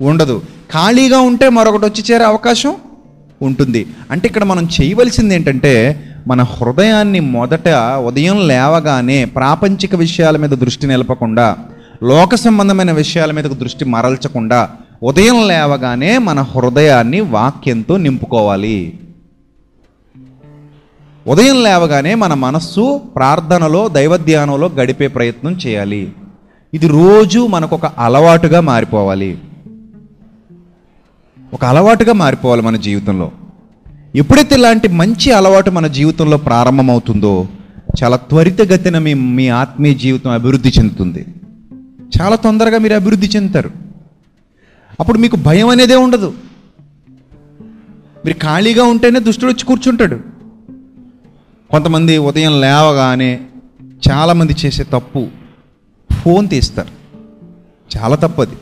ఉండదు. 0.00 0.42
ఖాళీగా 0.72 1.20
ఉంటే 1.20 1.48
మరొకటి 1.48 1.84
వచ్చి 1.84 2.14
చేరే 2.14 2.24
అవకాశం 2.24 2.76
ఉంటుంది. 3.42 3.86
అంటే 4.10 4.28
ఇక్కడ 4.28 4.44
మనం 4.44 4.68
చేయవలసింది 4.80 5.34
ఏంటంటే 5.34 6.04
మన 6.26 6.42
హృదయాన్ని 6.42 7.20
మొదట 7.20 7.68
ఉదయం 8.06 8.48
లేవగానే 8.48 9.24
ప్రాపంచిక 9.24 9.94
విషయాల 9.94 10.36
మీద 10.36 10.50
దృష్టి 10.50 10.86
నిలపకుండా 10.86 11.56
లోక 12.02 12.34
సంబంధమైన 12.34 12.92
విషయాల 12.92 13.32
మీద 13.32 13.44
దృష్టి 13.44 13.84
మరల్చకుండా 13.84 14.70
ఉదయం 15.02 15.48
లేవగానే 15.48 16.18
మన 16.18 16.40
హృదయాన్ని 16.40 17.20
వాక్యంతో 17.20 17.96
నింపుకోవాలి. 17.96 18.98
ఉదయం 21.26 21.62
లేవగానే 21.62 22.14
మన 22.14 22.34
మనస్సు 22.34 22.98
ప్రార్థనలో 22.98 23.88
దైవధ్యానంలో 23.88 24.68
గడిపే 24.68 25.08
ప్రయత్నం 25.08 25.52
చేయాలి. 25.52 26.12
ఇది 26.74 26.88
రోజు 26.88 27.46
మనకు 27.46 27.76
ఒక 27.76 27.86
అలవాటుగా 27.86 28.60
మారిపోవాలి. 28.60 29.38
ఒక 31.54 31.64
అలవాటుగా 31.64 32.12
మారిపోవాలి 32.12 32.62
మన 32.62 32.76
జీవితంలో. 32.76 33.30
ఎప్పుడైతే 34.14 34.54
ఇలాంటి 34.54 34.88
మంచి 34.88 35.32
అలవాటు 35.32 35.70
మన 35.70 35.86
జీవితంలో 35.86 36.36
ప్రారంభమవుతుందో 36.36 37.46
చాలా 38.02 38.16
త్వరితగతిన 38.16 38.98
మీ 38.98 39.14
మీ 39.14 39.48
ఆత్మీయ 39.48 39.94
జీవితం 39.94 40.30
అభివృద్ధి 40.30 40.68
చెందుతుంది. 40.68 41.26
చాలా 42.22 42.36
తొందరగా 42.36 42.78
మీరు 42.78 42.94
అభివృద్ధి 42.94 43.26
చెందుతారు. 43.26 43.70
అప్పుడు 45.00 45.18
మీకు 45.18 45.36
భయం 45.36 45.68
అనేదే 45.68 45.94
ఉండదు. 45.94 46.34
మీరు 48.24 48.38
ఖాళీగా 48.42 48.84
ఉంటేనే 48.84 49.20
దుష్టుడు 49.20 49.50
వచ్చి 49.50 49.64
కూర్చుంటాడు. 49.64 50.20
కొంతమంది 51.70 52.18
ఉదయం 52.18 52.60
లేవగానే 52.60 53.40
చాలామంది 54.10 54.56
చేసే 54.66 54.84
తప్పు 54.84 55.28
ఫోన్ 56.12 56.48
తీస్తారు. 56.48 56.88
చాలా 57.96 58.16
తప్పు 58.16 58.42
అది 58.42 58.56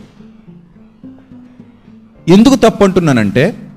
ఎందుకు 2.32 2.54
తప్పు 2.54 2.84
అంటున్నానంటే 2.84 3.68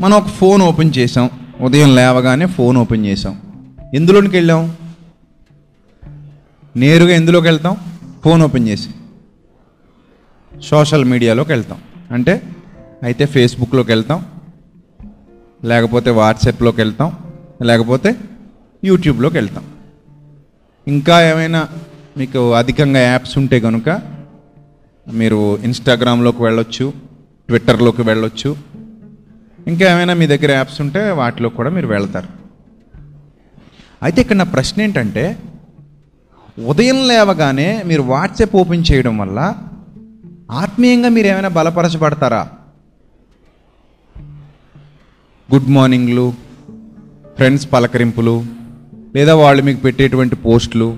మనం 0.00 0.16
ఒక 0.16 0.26
ఫోన్ 0.26 0.62
ఓపెన్ 0.62 0.92
చేసాం 0.98 1.30
ఉదయం 1.60 1.94
లేవగానే 1.94 2.46
ఫోన్ 2.46 2.76
ఓపెన్ 2.76 3.06
చేసాం 3.06 3.40
ఎందులోనికి 3.94 4.36
వెళ్ళాం? 4.36 4.76
నేరుగా 6.76 7.10
ఎందులోకి 7.10 7.46
వెళ్తాం? 7.46 7.76
ఫోన్ 8.24 8.42
ఓపెన్ 8.42 8.68
చేసి. 8.68 8.90
సోషల్ 10.62 11.04
మీడియాలోకి 11.04 11.52
వెళ్తాం. 11.52 11.78
అంటే 12.10 12.42
అయితే 13.02 13.26
ఫేస్బుక్లోకి 13.26 13.92
వెళ్తాం. 13.92 14.26
లేకపోతే 15.64 16.10
వాట్సాప్లోకి 16.10 16.80
వెళ్తాం. 16.80 17.18
లేకపోతే 17.62 18.16
యూట్యూబ్లోకి 18.84 19.34
వెళ్తాం. 19.34 19.64
ఇంకా 20.88 21.30
ఏమైనా 21.30 21.68
మీకు 22.16 22.52
అధికంగా 22.52 23.00
యాప్స్ 23.00 23.38
ఉంటే 23.38 23.60
కనుక 23.60 24.00
మీరు 25.12 25.58
ఇన్స్టాగ్రామ్లోకి 25.58 26.42
వెళ్ళొచ్చు 26.42 26.92
ట్విట్టర్లోకి 27.48 28.02
వెళ్ళొచ్చు. 28.02 28.56
ఇంకా 29.66 29.92
ఏమైనా 29.92 30.14
మీ 30.14 30.26
దగ్గర 30.26 30.50
యాప్స్ 30.50 30.80
ఉంటే 30.80 31.10
వాటిలో 31.10 31.48
కూడా 31.48 31.70
మీరు 31.70 31.86
వెళ్తారు. 31.86 32.28
అయితే 34.02 34.20
ఇక్కడ 34.20 34.36
నా 34.36 34.44
ప్రశ్న 34.44 34.82
ఏంటంటే 34.82 35.38
ఉదయం 36.66 37.08
లేవగానే 37.08 37.82
మీరు 37.86 38.02
వాట్సాప్ 38.02 38.56
ఓపెన్ 38.56 38.84
చేయడం 38.92 39.18
వల్ల 39.18 39.54
ఆత్మీయంగా 40.50 41.08
మీరు 41.08 41.26
ఏమైనా 41.26 41.48
బలపరచబడతారా? 41.48 42.48
గుడ్ 45.54 45.68
మార్నింగ్లు 45.68 46.34
ఫ్రెండ్స్ 47.36 47.72
పలకరింపులు 47.72 48.44
లేదా 49.14 49.34
వాళ్ళు 49.34 49.62
మీకు 49.62 49.80
పెట్టేటువంటి 49.80 50.36
పోస్టులు. 50.36 50.96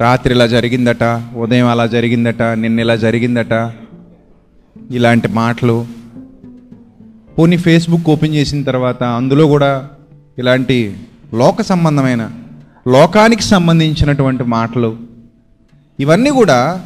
రాత్రి 0.00 0.34
ఇలా 0.34 0.46
జరిగిందట 0.46 1.22
ఉదయం 1.36 1.66
అలా 1.66 1.86
జరిగిందట 1.86 2.42
నిన్న 2.42 2.80
ఇలా 2.80 2.96
జరిగిందట 2.96 3.52
ఇలాంటి 4.90 5.28
మాటలు. 5.28 5.86
పోనీ 7.38 7.56
ఫేస్బుక్ 7.56 8.10
ఓపెన్ 8.10 8.34
చేసిన 8.34 8.62
తర్వాత 8.62 9.02
అందులో 9.02 9.46
కూడా 9.46 9.88
ఇలాంటి 10.38 10.96
లోక 11.34 11.62
సంబంధమైన 11.62 12.30
లోకానికి 12.88 13.42
సంబంధించినటువంటి 13.42 14.44
మాటలు 14.44 14.96
ఇవన్నీ 16.00 16.30
కూడా 16.30 16.84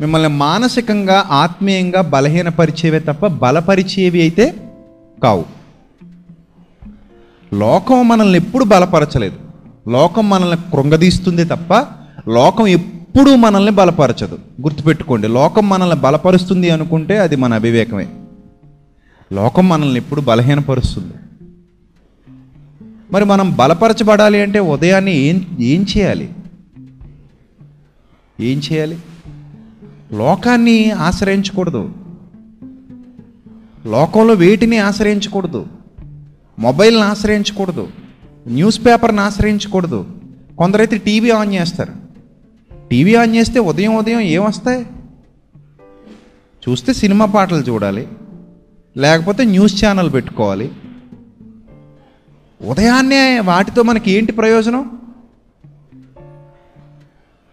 మిమ్మల్ని 0.00 0.28
మానసికంగా 0.28 1.24
ఆత్మీయంగా 1.30 2.00
బలహీనపరిచేవే 2.00 2.98
తప్ప 2.98 3.26
బలపరిచేవి 3.26 4.20
అయితే 4.20 4.70
కావు. 5.22 5.44
లోకం 7.54 8.08
మనల్ని 8.08 8.38
ఎప్పుడు 8.38 8.64
బలపరచలేదు. 8.64 9.36
లోకం 9.90 10.30
మనల్ని 10.30 10.56
కృంగదీస్తుంది 10.56 11.44
తప్ప 11.44 11.74
లోకం 12.28 12.66
ఎప్పుడూ 12.66 13.36
మనల్ని 13.36 13.72
బలపరచదు. 13.72 14.38
గుర్తుపెట్టుకోండి 14.62 15.28
లోకం 15.28 15.68
మనల్ని 15.68 15.96
బలపరుస్తుంది 15.96 16.70
అనుకుంటే 16.70 17.18
అది 17.18 17.36
మన 17.36 17.54
అవివేకమే. 17.54 18.08
లోకం 19.32 19.68
మనల్ని 19.68 19.96
ఎప్పుడు 19.96 20.20
బలహీనపరుస్తుంది. 20.20 21.12
మరి 23.12 23.24
మనం 23.24 23.56
బలపరచబడాలి 23.56 24.40
అంటే 24.40 24.58
ఉదయాన్నే 24.58 25.12
ఏం 25.12 25.56
ఏం 25.60 25.86
చేయాలి? 25.96 26.32
ఏం 28.40 28.58
చేయాలి? 28.58 28.98
లోకాన్ని 30.12 30.90
ఆశ్రయించకూడదు. 30.90 31.92
లోకంలో 33.86 34.34
వేటిని 34.34 34.78
ఆశ్రయించకూడదు? 34.78 35.66
మొబైల్ని 36.58 37.02
ఆశ్రయించకూడదు. 37.02 37.88
న్యూస్ 38.48 38.86
పేపర్ని 38.86 39.20
ఆశ్రయించకూడదు. 39.20 40.06
కొందరైతే 40.58 40.98
టీవీ 40.98 41.30
ఆన్ 41.30 41.54
చేస్తారు. 41.54 41.92
టీవీ 42.90 43.14
ఆన్ 43.14 43.36
చేస్తే 43.36 43.60
ఉదయం 43.60 43.96
ఉదయం 43.96 44.20
ఏమొస్తాయి 44.20 44.86
చూస్తే 46.68 46.92
సినిమా 46.92 47.24
పాటలు 47.24 47.58
చూడాలి. 47.58 48.08
లేకపోతే 48.96 49.44
న్యూస్ 49.44 49.84
ఛానల్ 49.84 50.12
పెట్టుకోవాలి. 50.12 50.72
ఉదయాన్నే 52.62 53.40
వాటితో 53.40 53.82
మనకి 53.82 54.10
ఏంటి 54.10 54.32
ప్రయోజనం? 54.32 54.98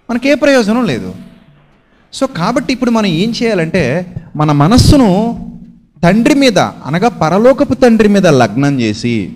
మనకే 0.09 0.35
ప్రయోజనం 0.35 0.85
లేదు. 0.85 1.15
సో 2.13 2.27
కాబట్టి 2.27 2.73
ఇప్పుడు 2.73 2.91
మనం 2.91 3.05
ఏం 3.05 3.33
చేయాలంటే 3.43 4.15
మన 4.35 4.51
మనస్సును 4.51 5.09
తండ్రి 6.03 6.33
మీద 6.33 6.59
అనగా 6.59 7.09
పరలోకపు 7.09 7.73
తండ్రి 7.73 8.07
మీద 8.07 8.27
లగ్నం 8.27 8.79
చేసి 8.81 9.33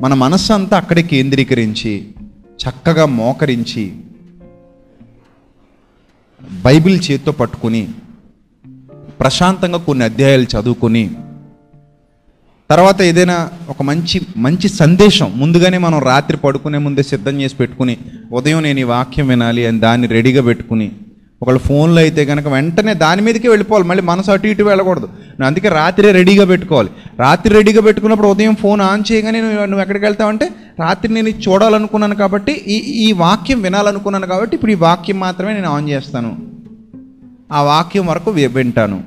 మన 0.00 0.14
మనస్సు 0.14 0.52
అంతా 0.52 0.76
అక్కడే 0.76 1.02
కేంద్రీకరించి 1.02 2.08
చక్కగా 2.56 3.06
మోకరించి 3.06 3.96
బైబిల్ 6.62 7.00
చేత్తో 7.10 7.32
పట్టుకుని 7.32 7.88
ప్రశాంతంగా 9.20 9.78
కొన్ని 9.78 10.04
అధ్యాయాలు 10.04 10.42
చదువుకొని 10.42 11.10
తర్వాత 12.70 13.02
ఏదైనా 13.02 13.50
ఒక 13.68 13.82
మంచి 13.82 14.20
మంచి 14.36 14.68
సందేశం 14.68 15.32
ముందుగానే 15.36 15.78
మనం 15.78 15.98
రాత్రి 15.98 16.36
పడుకునే 16.36 16.78
ముందే 16.78 17.02
సిద్ధం 17.02 17.40
చేసి 17.40 17.56
పెట్టుకుని 17.56 17.96
ఉదయం 18.32 18.62
నేను 18.62 18.80
ఈ 18.80 18.82
వాక్యం 18.82 19.28
వినాలి 19.28 19.66
అని 19.66 19.80
దాన్ని 19.80 20.08
రెడీగా 20.08 20.42
పెట్టుకుని 20.42 20.92
ఒకళ్ళు 21.42 21.60
ఫోన్లో 21.60 22.00
అయితే 22.00 22.24
కనుక 22.24 22.48
వెంటనే 22.48 22.94
దాని 22.94 23.22
మీదకే 23.22 23.48
వెళ్ళిపోవాలి 23.48 23.84
మళ్ళీ 23.84 24.02
మనసు 24.02 24.30
అటు 24.30 24.46
ఇటు 24.46 24.62
వెళ్ళకూడదు. 24.62 25.06
నువ్వు 25.06 25.46
అందుకే 25.46 25.68
రాత్రి 25.68 26.12
రెడీగా 26.12 26.44
పెట్టుకోవాలి. 26.44 26.90
రాత్రి 27.18 27.54
రెడీగా 27.54 27.80
పెట్టుకున్నప్పుడు 27.80 28.28
ఉదయం 28.28 28.54
ఫోన్ 28.54 28.80
ఆన్ 28.80 29.04
చేయగానే 29.12 29.40
నువ్వు 29.40 29.64
నువ్వు 29.64 29.80
ఎక్కడికి 29.80 30.04
వెళ్తావంటే 30.04 30.48
రాత్రి 30.80 31.14
నేను 31.14 31.28
చూడాలనుకున్నాను 31.28 32.14
కాబట్టి 32.14 32.52
ఈ 32.52 32.76
ఈ 33.08 33.12
వాక్యం 33.12 33.62
వినాలనుకున్నాను 33.62 34.26
కాబట్టి 34.26 34.56
ఇప్పుడు 34.56 34.72
ఈ 34.72 34.74
వాక్యం 34.74 35.20
మాత్రమే 35.20 35.52
నేను 35.52 35.68
ఆన్ 35.68 35.88
చేస్తాను. 35.88 36.36
ఆ 37.52 37.62
వాక్యం 37.62 38.06
వరకు 38.06 38.30
వింటాను. 38.30 39.02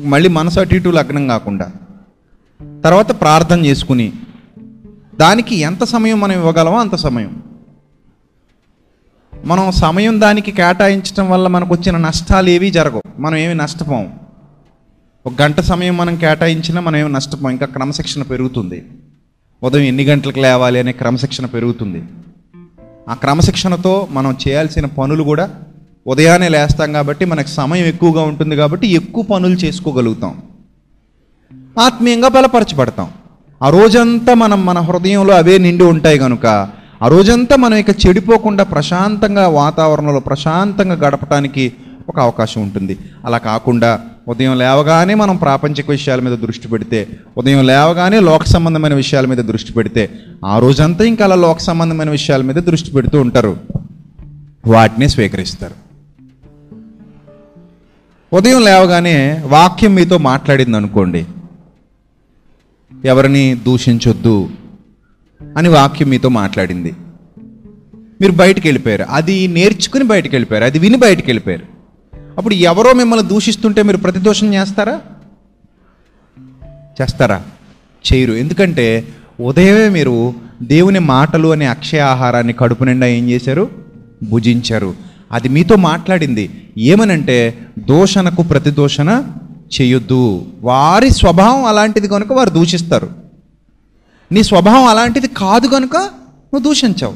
మళ్ళీ 0.00 0.28
మనసు 0.28 0.60
అటు 0.60 0.74
ఇటు 0.74 0.88
లగ్నం 0.88 1.28
కాకుండా. 1.28 1.70
తర్వాత 2.84 3.20
ప్రార్థన 3.20 3.66
చేసుకుని 3.66 4.12
దానికి 5.20 5.56
ఎంత 5.56 5.84
సమయం 5.84 6.20
మనం 6.20 6.32
ఇవ్వగలమో 6.32 6.78
అంత 6.78 6.94
సమయం. 6.94 7.42
మనం 9.44 9.72
సమయం 9.72 10.20
దానికి 10.20 10.52
కేటాయించడం 10.52 11.30
వల్ల 11.30 11.48
మనకు 11.48 11.74
వచ్చిన 11.74 11.96
నష్టాలు 11.96 12.48
ఏవి 12.48 12.70
జరగవు. 12.70 13.02
మనం 13.18 13.36
ఏమి 13.36 13.54
నష్టపోం 13.54 14.12
ఒక 15.26 15.32
గంట 15.42 15.60
సమయం 15.60 15.96
మనం 15.96 16.16
కేటాయించినా 16.16 16.80
మనం 16.80 16.96
ఏమి 16.96 17.12
నష్టపోం 17.12 17.50
ఇంకా 17.50 17.66
క్రమశిక్షణ 17.66 18.22
పెరుగుతుంది. 18.22 18.84
ఉదయం 19.62 19.82
ఎన్ని 19.82 20.04
గంటలకు 20.04 20.38
లేవాలి 20.38 20.78
అనే 20.78 20.92
క్రమశిక్షణ 20.92 21.46
పెరుగుతుంది. 21.46 22.02
ఆ 23.08 23.14
క్రమశిక్షణతో 23.14 24.08
మనం 24.10 24.36
చేయాల్సిన 24.48 24.86
పనులు 24.86 25.22
కూడా 25.22 25.50
ఉదయాన్నే 26.06 26.48
లేస్తాం 26.48 26.92
కాబట్టి 26.92 27.24
మనకు 27.24 27.48
సమయం 27.48 27.86
ఎక్కువగా 27.86 28.22
ఉంటుంది 28.22 28.56
కాబట్టి 28.56 28.86
ఎక్కువ 28.86 29.24
పనులు 29.24 29.54
చేసుకోగలుగుతాం. 29.54 30.42
ఆత్మీయంగా 31.78 32.28
బలపరచబడతాం. 32.28 33.08
ఆ 33.62 33.68
రోజంతా 33.68 34.34
మనం 34.34 34.66
మన 34.66 34.78
హృదయంలో 34.78 35.34
అవే 35.34 35.58
నిండి 35.58 35.84
ఉంటాయి 35.84 36.18
కనుక 36.18 36.46
ఆ 37.02 37.08
రోజంతా 37.08 37.56
మనం 37.56 37.74
ఇక 37.74 37.90
చెడిపోకుండా 38.06 38.64
ప్రశాంతంగా 38.64 39.48
వాతావరణంలో 39.48 40.20
ప్రశాంతంగా 40.20 40.94
గడపడానికి 40.94 41.72
ఒక 42.08 42.20
అవకాశం 42.20 42.62
ఉంటుంది. 42.62 42.98
అలా 43.24 43.38
కాకుండా 43.38 44.00
ఉదయం 44.28 44.58
లేవగానే 44.58 45.14
మనం 45.14 45.36
ప్రాపంచిక 45.36 45.90
విషయాల 45.90 46.20
మీద 46.20 46.38
దృష్టి 46.38 46.68
పెడితే 46.68 47.08
ఉదయం 47.38 47.66
లేవగానే 47.66 48.20
లోక 48.20 48.44
సంబంధమైన 48.44 48.94
విషయాల 48.94 49.26
మీద 49.26 49.38
దృష్టి 49.38 49.72
పెడితే 49.72 50.10
ఆ 50.44 50.58
రోజంతా 50.58 51.04
ఇంకా 51.04 51.24
అలా 51.24 51.34
లోక 51.34 51.58
సంబంధమైన 51.58 52.10
విషయాల 52.10 52.42
మీద 52.42 52.54
దృష్టి 52.54 52.90
పెడుతూ 52.90 53.20
ఉంటారు. 53.20 53.56
వాటిని 54.66 55.08
స్వీకరిస్తారు. 55.08 55.74
ఉదయం 58.36 58.64
లేవగానే 58.64 59.42
వాక్యం 59.46 59.94
మీతో 59.94 60.18
మాట్లాడింది 60.18 60.76
అనుకోండి 60.76 61.26
ఎవరిని 63.04 63.54
దూషించొద్దు 63.54 64.50
అని 65.56 65.68
వాక్యం 65.68 66.08
మీతో 66.08 66.28
మాట్లాడింది. 66.28 66.92
మీరు 68.20 68.32
బయటికి 68.32 68.68
వెళ్ళిపోయారు. 68.68 69.06
అది 69.10 69.46
నేర్చుకుని 69.46 70.04
బయటికి 70.04 70.36
వెళ్ళిపోయారు. 70.36 70.64
అది 70.64 70.78
విని 70.78 70.96
బయటికి 70.96 71.28
వెళ్ళిపోయారు. 71.28 71.62
అప్పుడు 72.38 72.54
ఎవరో 72.54 72.92
మిమ్మల్ని 72.92 73.28
దూషిస్తుంటే 73.28 73.82
మీరు 73.82 73.96
ప్రతిదోషం 73.96 74.54
చేస్తారా? 74.54 75.00
చేస్తారా? 77.02 77.42
చేయరు. 78.12 78.32
ఎందుకంటే 78.32 79.08
ఉదయమే 79.40 79.88
మీరు 79.88 80.34
దేవుని 80.62 80.98
మాటలు 80.98 81.48
అనే 81.48 81.66
అక్షయ 81.66 82.00
ఆహారాన్ని 82.00 82.52
కడుపు 82.52 82.84
నిండా 82.84 83.06
ఏం 83.06 83.30
చేశారు? 83.30 83.70
భుజించారు. 84.22 84.94
అది 85.32 85.48
మీతో 85.48 85.76
మాట్లాడింది. 85.76 86.50
ఏమనంటే 86.78 87.58
దోషణకు 87.78 88.42
ప్రతిదోషణ 88.42 89.24
చేయొద్దు. 89.80 90.46
వారి 90.60 91.10
స్వభావం 91.10 91.64
అలాంటిది 91.64 92.08
కనుక 92.08 92.32
వారు 92.32 92.50
దూషిస్తారు. 92.50 93.10
నీ 94.32 94.42
స్వభావం 94.42 94.84
అలాంటిది 94.84 95.28
కాదు 95.28 95.66
కనుక 95.66 95.96
నువ్వు 95.96 96.58
దూషించావు. 96.58 97.14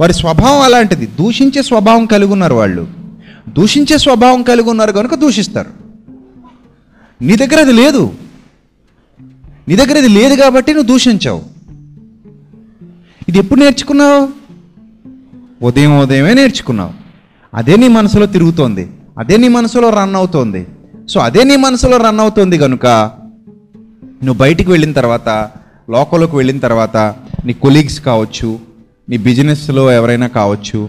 వారి 0.00 0.14
స్వభావం 0.14 0.60
అలాంటిది. 0.60 1.06
దూషించే 1.06 1.62
స్వభావం 1.62 2.06
కలిగి 2.06 2.32
ఉన్నారు 2.32 2.54
వాళ్ళు. 2.54 2.88
దూషించే 3.48 3.98
స్వభావం 3.98 4.42
కలిగి 4.42 4.70
ఉన్నారు 4.70 4.92
కనుక 4.92 5.14
దూషిస్తారు. 5.14 5.70
నీ 7.22 7.36
దగ్గర 7.36 7.60
అది 7.60 7.72
లేదు. 7.72 8.12
నీ 9.68 9.76
దగ్గర 9.76 9.96
ఇది 9.96 10.08
లేదు 10.08 10.40
కాబట్టి 10.40 10.74
నువ్వు 10.74 10.88
దూషించావు. 10.88 11.42
ఇది 13.28 13.38
ఎప్పుడు 13.38 13.60
నేర్చుకున్నావు? 13.60 14.28
ఉదయం 15.64 16.00
ఉదయమే 16.00 16.34
నేర్చుకున్నావు. 16.34 16.92
అదే 17.54 17.76
నీ 17.76 17.88
మనసులో 17.88 18.26
తిరుగుతోంది. 18.26 18.90
అదే 19.18 19.36
నీ 19.36 19.48
మనసులో 19.48 19.90
రన్ 19.90 20.16
అవుతోంది. 20.16 20.66
సో 21.08 21.18
అదే 21.20 21.42
నీ 21.44 21.56
మనసులో 21.56 21.96
రన్ 21.96 22.20
అవుతుంది 22.20 22.56
కనుక 22.58 22.86
నువ్వు 24.24 24.38
బయటికి 24.38 24.68
వెళ్ళిన 24.70 24.92
తర్వాత 24.92 25.28
లోకంలోకి 25.90 26.36
వెళ్ళిన 26.36 26.58
తర్వాత 26.58 26.96
నీ 27.44 27.52
కొలీగ్స్ 27.54 27.98
కావచ్చు 28.00 28.50
నీ 29.08 29.16
బిజినెస్లో 29.18 29.84
ఎవరైనా 29.92 30.28
కావచ్చు 30.36 30.80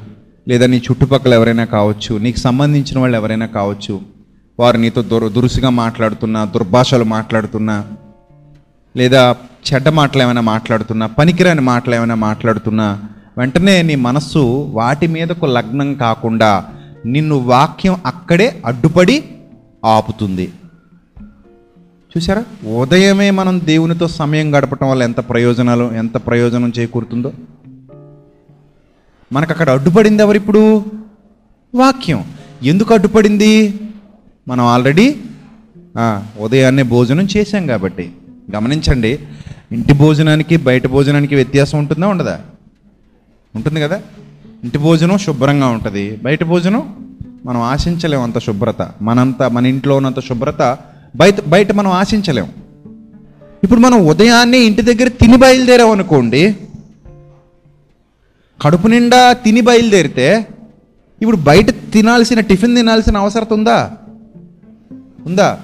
లేదా 0.47 0.65
నీ 0.67 0.77
చుట్టుపక్కల 0.77 1.33
ఎవరైనా 1.33 1.65
కావచ్చు 1.73 2.13
నీకు 2.17 2.39
సంబంధించిన 2.39 2.97
వాళ్ళు 2.99 3.17
ఎవరైనా 3.17 3.47
కావచ్చు 3.55 3.95
వారు 4.59 4.77
నీతో 4.77 5.01
దురు 5.01 5.29
దురుసుగా 5.29 5.69
మాట్లాడుతున్నా 5.79 6.41
దుర్భాషలు 6.45 7.05
మాట్లాడుతున్నా 7.13 7.75
లేదా 8.95 9.21
చెడ్డ 9.67 9.89
మాటలు 9.89 10.21
ఏమైనా 10.21 10.43
మాట్లాడుతున్నా 10.49 11.05
పనికిరాని 11.17 11.63
మాటలు 11.63 11.95
ఏమైనా 11.95 12.17
మాట్లాడుతున్నా 12.25 12.87
వెంటనే 13.37 13.75
నీ 13.81 13.95
మనస్సు 14.05 14.41
వాటి 14.73 15.07
మీదకు 15.07 15.45
లగ్నం 15.55 15.89
కాకుండా 15.95 16.51
నిన్ను 17.05 17.35
వాక్యం 17.45 17.95
అక్కడే 18.05 18.47
అడ్డుపడి 18.65 19.17
ఆపుతుంది. 19.85 20.53
చూసారా 22.17 22.69
ఉదయమే 22.69 23.31
మనం 23.31 23.61
దేవునితో 23.63 24.07
సమయం 24.07 24.55
గడపటం 24.55 24.89
వల్ల 24.89 25.03
ఎంత 25.03 25.29
ప్రయోజనాలు 25.29 25.91
ఎంత 25.91 26.17
ప్రయోజనం 26.17 26.73
చేకూరుతుందో? 26.79 27.33
మనకు 29.33 29.51
అక్కడ 29.51 29.69
అడ్డుపడింది 29.69 30.23
ఎవరిప్పుడు 30.23 30.85
వాక్యం. 31.75 32.23
ఎందుకు 32.63 32.93
అడ్డుపడింది? 32.93 33.79
మనం 34.47 34.65
ఆల్రెడీ 34.65 35.15
ఉదయాన్నే 36.39 36.83
భోజనం 36.83 37.27
చేశాం 37.37 37.67
కాబట్టి. 37.67 38.11
గమనించండి 38.55 39.19
ఇంటి 39.71 39.93
భోజనానికి 39.93 40.57
బయట 40.57 40.87
భోజనానికి 40.87 41.35
వ్యత్యాసం 41.35 41.77
ఉంటుందా 41.77 42.07
ఉండదా? 42.07 42.41
ఉంటుంది 43.55 43.81
కదా? 43.81 44.01
ఇంటి 44.63 44.77
భోజనం 44.77 45.17
శుభ్రంగా 45.17 45.67
ఉంటుంది. 45.67 46.15
బయట 46.15 46.43
భోజనం 46.43 47.04
మనం 47.45 47.61
ఆశించలేం 47.61 48.21
అంత 48.21 48.39
శుభ్రత. 48.39 48.91
మనంత 49.01 49.43
మన 49.43 49.65
ఇంట్లో 49.65 49.97
ఉన్నంత 49.97 50.19
శుభ్రత 50.19 50.77
బయట 51.15 51.47
బయట 51.47 51.71
మనం 51.71 51.91
ఆశించలేం. 51.91 52.49
ఇప్పుడు 53.63 53.79
మనం 53.79 54.07
ఉదయాన్నే 54.07 54.59
ఇంటి 54.59 54.81
దగ్గర 54.81 55.07
తిని 55.07 55.37
బయలుదేరాం 55.37 55.91
అనుకోండి 55.91 56.57
కడుపు 58.61 58.87
నిండా 58.87 59.33
తిని 59.33 59.61
బయలుదేరితే 59.61 60.47
ఇప్పుడు 61.21 61.37
బయట 61.37 61.69
తినాల్సిన 61.69 62.39
టిఫిన్ 62.39 62.75
తినాల్సిన 62.75 63.17
అవసరత 63.17 63.53
ఉందా? 63.53 63.91
ఉందా? 65.25 65.59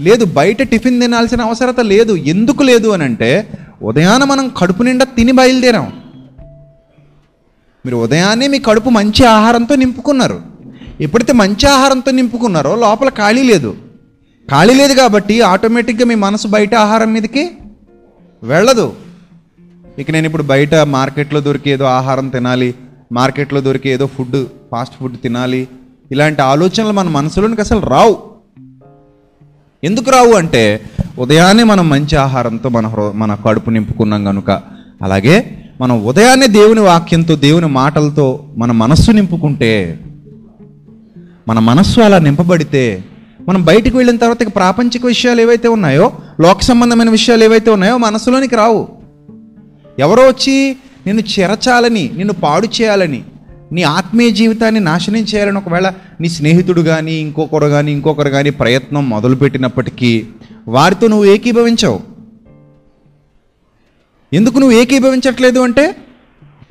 లేదు 0.00 0.24
బయట 0.24 0.62
టిఫిన్ 0.62 1.00
తినాల్సిన 1.00 1.42
అవసరత 1.42 1.80
లేదు. 1.80 2.12
ఎందుకు 2.12 2.62
లేదు 2.62 2.88
అని 2.88 3.04
అంటే 3.04 3.50
ఉదయాన 3.82 4.24
మనం 4.24 4.48
కడుపు 4.48 4.82
నిండా 4.82 5.04
తిని 5.04 5.32
బయలుదేరాం. 5.32 5.92
మీరు 7.86 7.96
ఉదయాన్నే 7.96 8.46
మీ 8.46 8.58
కడుపు 8.58 8.90
మంచి 8.90 9.24
ఆహారంతో 9.24 9.74
నింపుకున్నారు. 9.74 10.57
ఎప్పుడైతే 11.00 11.32
మంచి 11.32 11.66
ఆహారంతో 11.66 12.10
నింపుకున్నారో 12.12 12.76
లోపల 12.76 13.08
ఖాళీ 13.08 13.42
లేదు. 13.42 13.76
ఖాళీ 14.50 14.74
లేదు 14.74 14.94
కాబట్టి 14.94 15.40
ఆటోమేటిక్గా 15.40 16.06
మీ 16.06 16.14
మనసు 16.14 16.48
బయట 16.48 16.74
ఆహారం 16.74 17.12
మీదకి 17.12 17.50
వెళ్ళదు. 18.42 18.92
ఇక 19.98 20.10
నేను 20.10 20.26
ఇప్పుడు 20.26 20.42
బయట 20.42 20.74
మార్కెట్లో 20.74 21.40
దొరికే 21.40 21.70
ఏదో 21.70 21.84
ఆహారం 21.84 22.28
తినాలి 22.28 22.74
మార్కెట్లో 23.12 23.60
దొరికే 23.60 23.90
ఏదో 23.90 24.06
ఫుడ్ 24.06 24.46
ఫాస్ట్ 24.72 24.94
ఫుడ్ 25.00 25.16
తినాలి 25.20 25.68
ఇలాంటి 26.12 26.42
ఆలోచనలు 26.42 26.92
మన 26.92 27.08
మనసులోనికి 27.08 27.60
అసలు 27.60 27.80
రావు. 27.80 28.18
ఎందుకు 29.84 30.10
రావు 30.10 30.32
అంటే 30.32 30.80
ఉదయాన్నే 31.18 31.64
మనం 31.64 31.88
మంచి 31.88 32.16
ఆహారంతో 32.16 32.68
మన 32.68 32.86
హృ- 32.86 33.12
మన 33.12 33.34
కడుపు 33.34 33.70
నింపుకున్నాం 33.70 34.24
కనుక 34.24 34.50
అలాగే 35.02 35.64
మనం 35.80 36.04
ఉదయాన్నే 36.04 36.46
దేవుని 36.46 36.80
వాక్యంతో 36.80 37.36
దేవుని 37.36 37.66
మాటలతో 37.66 38.44
మన 38.56 38.72
మనస్సు 38.72 39.10
నింపుకుంటే 39.10 40.00
మన 41.48 41.58
మనస్సు 41.58 42.00
అలా 42.00 42.18
నింపబడితే 42.18 43.04
మనం 43.48 43.64
బయటికి 43.64 43.96
వెళ్ళిన 43.96 44.16
తర్వాత 44.16 44.42
ఇక 44.42 44.56
ప్రాపంచిక 44.56 45.06
విషయాలు 45.06 45.40
ఏవైతే 45.40 45.68
ఉన్నాయో 45.68 46.12
లోక 46.40 46.60
సంబంధమైన 46.60 47.10
విషయాలు 47.10 47.44
ఏవైతే 47.44 47.70
ఉన్నాయో 47.70 47.96
మనసులోనికి 47.96 48.56
రావు. 48.56 48.88
ఎవరో 49.98 50.22
వచ్చి 50.22 50.76
నిన్ను 51.06 51.40
చెరచాలని 51.40 52.10
నిన్ను 52.16 52.34
పాడు 52.34 52.66
చేయాలని 52.66 53.22
నీ 53.72 53.82
ఆత్మీయ 53.82 54.30
జీవితాన్ని 54.30 54.80
నాశనం 54.80 55.16
చేయాలని 55.16 55.56
ఒకవేళ 55.56 55.92
నీ 56.20 56.28
స్నేహితుడు 56.28 56.80
కానీ 56.80 57.14
ఇంకొకరు 57.14 57.66
కానీ 57.66 57.92
ఇంకొకరు 57.92 58.28
కానీ 58.28 58.50
ప్రయత్నం 58.50 59.08
మొదలుపెట్టినప్పటికీ 59.08 60.26
వారితో 60.68 61.06
నువ్వు 61.06 61.24
ఏకీభవించవు. 61.24 62.00
ఎందుకు 64.32 64.58
నువ్వు 64.58 64.76
ఏకీభవించట్లేదు 64.76 65.60
అంటే 65.60 65.96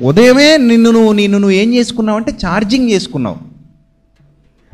ఉదయమే 0.01 0.57
నిన్ను 0.57 0.91
నువ్వు 0.91 1.13
నిన్ను 1.13 1.37
నువ్వు 1.37 1.57
ఏం 1.57 1.73
చేసుకున్నావు 1.73 2.17
అంటే 2.17 2.31
ఛార్జింగ్ 2.31 2.89
చేసుకున్నావు. 2.89 3.46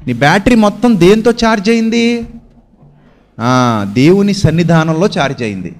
నీ 0.07 0.13
బ్యాటరీ 0.13 0.55
మొత్తం 0.55 0.99
దేంతో 0.99 1.31
ఛార్జ్ 1.31 1.69
అయింది? 1.69 2.27
దేవుని 3.93 4.33
సన్నిధానంలో 4.33 5.07
ఛార్జ్ 5.19 5.43
అయింది. 5.43 5.75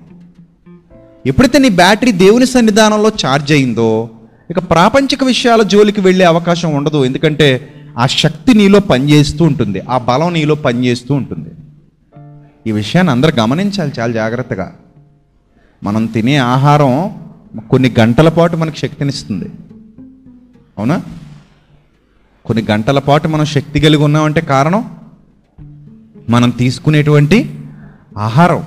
ఎప్పుడైతే 1.25 1.59
నీ 1.59 1.69
బ్యాటరీ 1.69 2.12
దేవుని 2.12 2.45
సన్నిధానంలో 2.45 3.12
ఛార్జ్ 3.25 3.51
అయిందో 3.51 4.09
ఇక 4.51 4.59
ప్రాపంచిక 4.59 5.23
విషయాల 5.23 5.62
జోలికి 5.63 6.01
వెళ్ళే 6.01 6.25
అవకాశం 6.25 6.75
ఉండదు. 6.75 7.05
ఎందుకంటే 7.05 7.69
ఆ 7.97 8.07
శక్తి 8.07 8.53
నీలో 8.53 8.79
పనిచేస్తూ 8.79 9.45
ఉంటుంది. 9.45 9.79
ఆ 9.89 9.97
బలం 9.97 10.33
నీలో 10.33 10.55
పనిచేస్తూ 10.55 11.13
ఉంటుంది. 11.13 11.49
ఈ 12.67 12.71
విషయాన్ని 12.71 13.12
అందరూ 13.12 13.31
గమనించాలి 13.39 13.91
చాలా 13.99 14.13
జాగ్రత్తగా. 14.13 14.73
మనం 15.83 16.05
తినే 16.05 16.36
ఆహారం 16.38 17.12
కొన్ని 17.69 17.95
గంటల 17.99 18.29
పాటు 18.29 18.57
మనకు 18.57 18.75
శక్తినిస్తుంది. 18.75 19.49
అవునా? 20.77 21.01
కొన్ని 22.45 22.65
గంటల 22.71 22.99
పాటు 22.99 23.27
మనం 23.27 23.45
శక్తి 23.45 23.79
కలిగి 23.79 24.03
ఉన్నామంటే 24.03 24.41
కారణం? 24.41 24.91
మనం 26.29 26.49
తీసుకునేటువంటి 26.49 27.60
ఆహారం. 28.17 28.63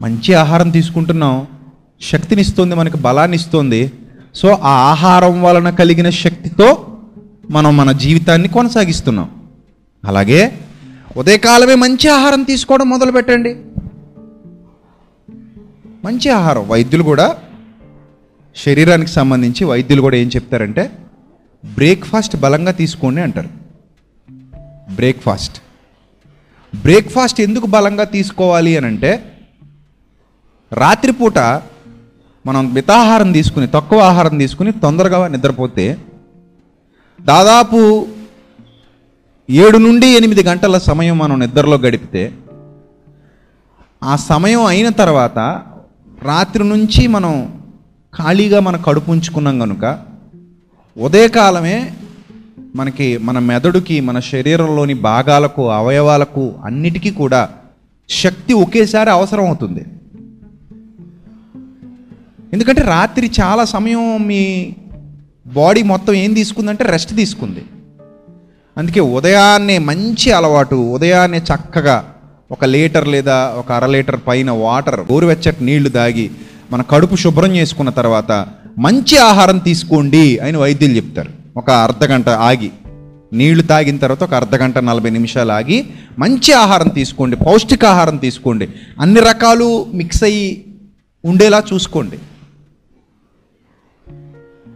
మంచి 0.00 0.34
ఆహారం 0.34 0.70
తీసుకుంటున్నాం. 0.70 1.46
శక్తినిస్తుంది 2.02 2.74
మనకి 2.74 2.98
బలాన్ని 2.98 3.36
ఇస్తుంది 3.36 3.92
సో 4.34 4.48
ఆ 4.48 4.70
ఆహారం 4.70 5.42
వలన 5.42 5.70
కలిగిన 5.70 6.10
శక్తితో 6.10 6.98
మనం 7.50 7.76
మన 7.76 7.92
జీవితాన్ని 7.92 8.48
కొనసాగిస్తున్నాం. 8.48 9.30
అలాగే 10.04 10.58
ఉదయకాలమే 11.16 11.74
మంచి 11.74 12.08
ఆహారం 12.08 12.42
తీసుకోవడం 12.42 12.90
మొదలు 12.90 13.12
పెట్టండి. 13.12 13.56
మంచి 16.04 16.30
ఆహారం. 16.30 16.68
వైద్యులు 16.68 17.02
కూడా 17.02 17.36
శరీరానికి 18.56 19.10
సంబంధించి 19.10 19.64
వైద్యులు 19.64 20.00
కూడా 20.00 20.16
ఏం 20.16 20.28
చెప్తారంటే 20.28 20.92
బ్రేక్ఫాస్ట్ 21.64 22.36
బలంగా 22.36 22.72
తీసుకోండి 22.72 23.20
అంటారు. 23.20 23.48
బ్రేక్ఫాస్ట్. 24.94 25.62
బ్రేక్ఫాస్ట్ 26.74 27.40
ఎందుకు 27.40 27.66
బలంగా 27.66 28.04
తీసుకోవాలి 28.04 28.76
అని 28.76 28.86
అంటే 28.86 29.38
రాత్రిపూట 30.72 31.38
మనం 32.46 32.74
మితాహారం 32.74 33.32
తీసుకుని 33.32 33.66
తక్కువ 33.66 34.00
ఆహారం 34.00 34.38
తీసుకుని 34.38 34.72
తొందరగా 34.72 35.28
నిద్రపోతే 35.28 35.98
దాదాపు 37.20 38.06
ఏడు 39.50 39.78
నుండి 39.78 40.06
ఎనిమిది 40.06 40.42
గంటల 40.42 40.78
సమయం 40.78 41.18
మనం 41.18 41.40
నిద్రలో 41.40 41.76
గడిపితే 41.76 42.32
ఆ 44.02 44.16
సమయం 44.16 44.64
అయిన 44.64 44.88
తర్వాత 44.88 45.38
రాత్రి 46.22 46.68
నుంచి 46.68 47.06
మనం 47.06 47.60
ఖాళీగా 48.14 48.60
మన 48.60 48.76
కడుపు 48.76 49.10
ఉంచుకున్నాం 49.10 49.58
కనుక 49.58 50.11
ఉదయకాలమే 50.96 51.92
మనకి 52.76 53.18
మన 53.18 53.38
మెదడుకి 53.38 54.00
మన 54.00 54.20
శరీరంలోని 54.20 54.94
భాగాలకు 54.94 55.70
అవయవాలకు 55.70 56.54
అన్నిటికీ 56.64 57.10
కూడా 57.10 57.48
శక్తి 58.08 58.54
ఒకేసారి 58.54 59.10
అవసరం 59.10 59.46
అవుతుంది 59.46 59.84
ఎందుకంటే 62.52 62.82
రాత్రి 62.82 63.30
చాలా 63.40 63.64
సమయం 63.64 64.26
మీ 64.26 64.74
బాడీ 65.46 65.82
మొత్తం 65.82 66.14
ఏం 66.14 66.32
తీసుకుందంటే 66.32 66.84
రెస్ట్ 66.84 67.14
తీసుకుంది. 67.14 67.64
అందుకే 68.78 69.00
ఉదయాన్నే 69.00 69.78
మంచి 69.78 70.32
అలవాటు 70.32 70.74
ఉదయాన్నే 70.74 71.38
చక్కగా 71.38 72.14
ఒక 72.50 72.64
లీటర్ 72.64 73.08
లేదా 73.08 73.54
ఒక 73.58 73.72
అర 73.72 73.86
లీటర్ 73.86 74.20
పైన 74.26 74.50
వాటర్ 74.50 75.00
గోరువెచ్చటి 75.00 75.64
నీళ్ళు 75.64 75.88
దాగి 75.88 76.30
మన 76.72 76.82
కడుపు 76.82 77.16
శుభ్రం 77.16 77.56
చేసుకున్న 77.56 77.90
తర్వాత 77.90 78.46
మంచి 78.78 79.18
ఆహారం 79.18 79.58
తీసుకోండి 79.58 80.38
అని 80.38 80.56
వైద్యులు 80.56 80.96
చెప్తారు. 80.96 81.28
ఒక 81.56 81.70
అర్ధగంట 81.70 82.28
ఆగి 82.28 82.70
నీళ్ళు 83.32 83.62
తాగిన 83.62 83.96
తర్వాత 83.96 84.24
ఒక 84.24 84.34
అర్ధగంట 84.34 84.78
నలభై 84.78 85.10
నిమిషాలు 85.10 85.52
ఆగి 85.52 85.86
మంచి 86.18 86.52
ఆహారం 86.52 86.88
తీసుకోండి 86.88 87.36
పౌష్టికాహారం 87.36 88.16
తీసుకోండి. 88.16 88.68
అన్ని 89.00 89.20
రకాలు 89.20 89.86
మిక్స్ 89.94 90.22
అయ్యి 90.22 90.64
ఉండేలా 91.24 91.62
చూసుకోండి. 91.74 92.18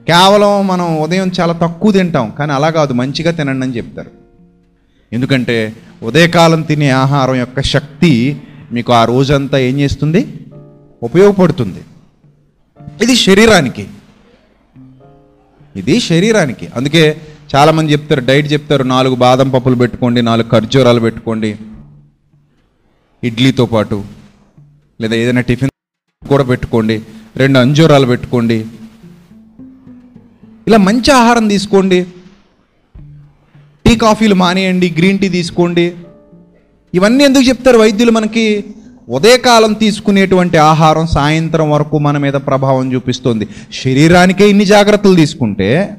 కేవలం 0.07 0.67
మనం 0.67 0.99
ఉదయం 0.99 1.33
చాలా 1.41 1.53
తక్కువ 1.53 1.93
తింటాం 1.93 2.33
కానీ 2.39 2.53
అలా 2.53 2.71
కాదు 2.71 2.93
మంచిగా 2.93 3.31
తినండి 3.31 3.67
అని 3.67 3.77
చెప్తారు. 3.77 4.11
ఎందుకంటే 5.13 5.73
ఉదయకాలం 6.03 6.63
తినే 6.63 6.91
ఆహారం 6.91 7.35
యొక్క 7.35 7.61
శక్తి 7.61 8.37
మీకు 8.73 8.93
ఆ 8.93 9.05
రోజంతా 9.05 9.59
ఏం 9.59 9.81
చేస్తుంది? 9.81 10.27
ఉపయోగపడుతుంది. 11.03 11.81
ఇది 13.03 13.17
శరీరానికి. 13.17 13.87
ఇది 15.77 16.01
శరీరానికి. 16.01 16.67
అందుకే 16.77 17.21
చాలామంది 17.55 17.93
చెప్తారు 17.93 18.21
డైట్ 18.21 18.53
చెప్తారు 18.53 18.83
నాలుగు 18.83 19.15
బాదం 19.15 19.51
పప్పులు 19.51 19.75
పెట్టుకోండి 19.75 20.23
నాలుగు 20.23 20.49
ఖర్జూరాలు 20.49 21.01
పెట్టుకోండి 21.01 21.57
ఇడ్లీతో 23.25 23.67
పాటు 23.67 24.05
లేదా 25.01 25.17
ఏదైనా 25.17 25.41
టిఫిన్ 25.41 25.71
కూడా 26.29 26.45
పెట్టుకోండి 26.45 27.03
రెండు 27.37 27.59
అంజూరాలు 27.59 28.07
పెట్టుకోండి. 28.07 28.67
ఇలా 30.69 30.79
మంచి 30.79 31.11
ఆహారం 31.11 31.49
తీసుకోండి. 31.49 32.07
టీ 33.87 33.97
కాఫీలు 33.97 34.35
మానేయండి 34.35 34.95
గ్రీన్ 34.99 35.19
టీ 35.19 35.29
తీసుకోండి. 35.29 35.93
ఇవన్నీ 36.95 37.25
ఎందుకు 37.25 37.45
చెప్తారు 37.49 37.79
వైద్యులు 37.79 38.11
మనకి? 38.11 38.65
ఉదయకాలం 39.09 39.73
తీసుకునేటువంటి 39.73 40.57
ఆహారం 40.57 41.07
సాయంత్రం 41.07 41.71
వరకు 41.71 41.99
మన 41.99 42.19
మీద 42.19 42.33
ప్రభావం 42.33 42.95
చూపిస్తుంది. 42.95 43.49
శరీరానికే 43.85 44.51
ఇన్ని 44.51 44.65
జాగ్రత్తలు 44.65 45.15
తీసుకుంటే 45.15 45.97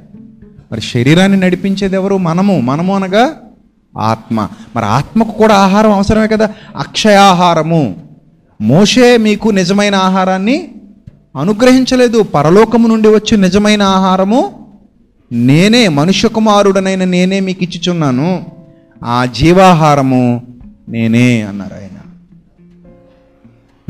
మరి 0.72 0.82
శరీరాన్ని 0.82 1.39
నడిపించేది 1.39 1.96
ఎవరు 1.96 2.17
మనము 2.17 2.60
మనము 2.60 2.96
అనగా 2.96 3.30
ఆత్మ. 3.98 4.48
మరి 4.76 4.86
ఆత్మకు 4.86 5.32
కూడా 5.32 5.56
ఆహారం 5.56 5.91
అవసరమే 5.91 6.28
కదా? 6.28 6.50
అక్షయాహారము. 6.78 7.96
మోషే 8.62 9.17
మీకు 9.17 9.50
నిజమైన 9.50 9.96
ఆహారాన్ని 9.96 10.72
అనుగ్రహించలేదు. 11.39 12.24
పరలోకము 12.24 12.88
నుండి 12.88 13.08
వచ్చే 13.08 13.38
నిజమైన 13.38 13.82
ఆహారము 13.82 14.70
నేనే 15.32 15.88
మనుష్య 15.88 16.28
కుమారుడనైన 16.28 17.04
నేనే 17.04 17.39
మీకు 17.39 17.63
ఇచ్చుచున్నాను. 17.63 18.46
ఆ 19.04 19.26
జీవాహారము 19.26 20.41
నేనే 20.89 21.41
అన్నారు 21.41 21.74
ఆయన 21.74 21.87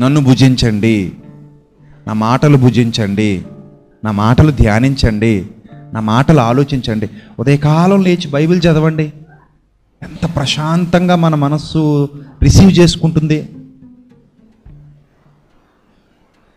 నన్ను 0.00 0.20
భుజించండి. 0.20 1.12
నా 2.06 2.12
మాటలు 2.12 2.56
భుజించండి. 2.56 3.44
నా 4.04 4.10
మాటలు 4.10 4.50
ధ్యానించండి. 4.50 5.46
నా 5.92 6.00
మాటలు 6.00 6.40
ఆలోచించండి. 6.40 7.10
ఉదయకాలం 7.38 8.02
లేచి 8.02 8.30
బైబిల్ 8.30 8.58
చదవండి. 8.58 9.12
ఎంత 10.02 10.36
ప్రశాంతంగా 10.36 11.16
మన 11.16 11.34
మనస్సు 11.34 12.08
రిసీవ్ 12.42 12.78
చేసుకుంటుంది. 12.78 13.48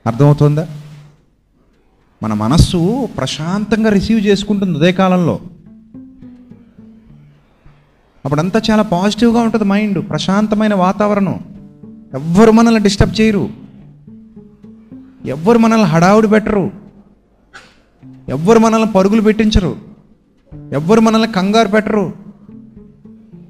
అర్థమవుతుందా? 0.07 0.67
మన 2.23 2.33
మనస్సు 2.33 3.05
ప్రశాంతంగా 3.17 3.89
రిసీవ్ 3.89 4.27
చేసుకుంటుంది 4.27 4.77
ఉదయకాలంలో. 4.77 5.39
అప్పుడంతా 8.25 8.61
చాలా 8.71 8.83
పాజిటివ్గా 8.83 9.41
ఉంటుంది 9.41 9.65
మైండ్ 9.65 10.09
ప్రశాంతమైన 10.09 10.73
వాతావరణం. 10.75 11.50
ఎవ్వరు 12.13 12.51
మనల్ని 12.51 12.83
డిస్టర్బ్ 12.83 13.21
చేయరు. 13.21 13.49
ఎవ్వరు 15.25 15.57
మనల్ని 15.57 15.87
హడావుడి 15.87 16.27
పెట్టరు. 16.27 16.71
ఎవ్వరు 18.29 18.59
మనల్ని 18.59 18.91
పరుగులు 18.91 19.21
పెట్టించరు. 19.21 19.75
ఎవ్వరు 20.73 21.01
మనల్ని 21.01 21.31
కంగారు 21.31 21.67
పెట్టరు. 21.67 22.13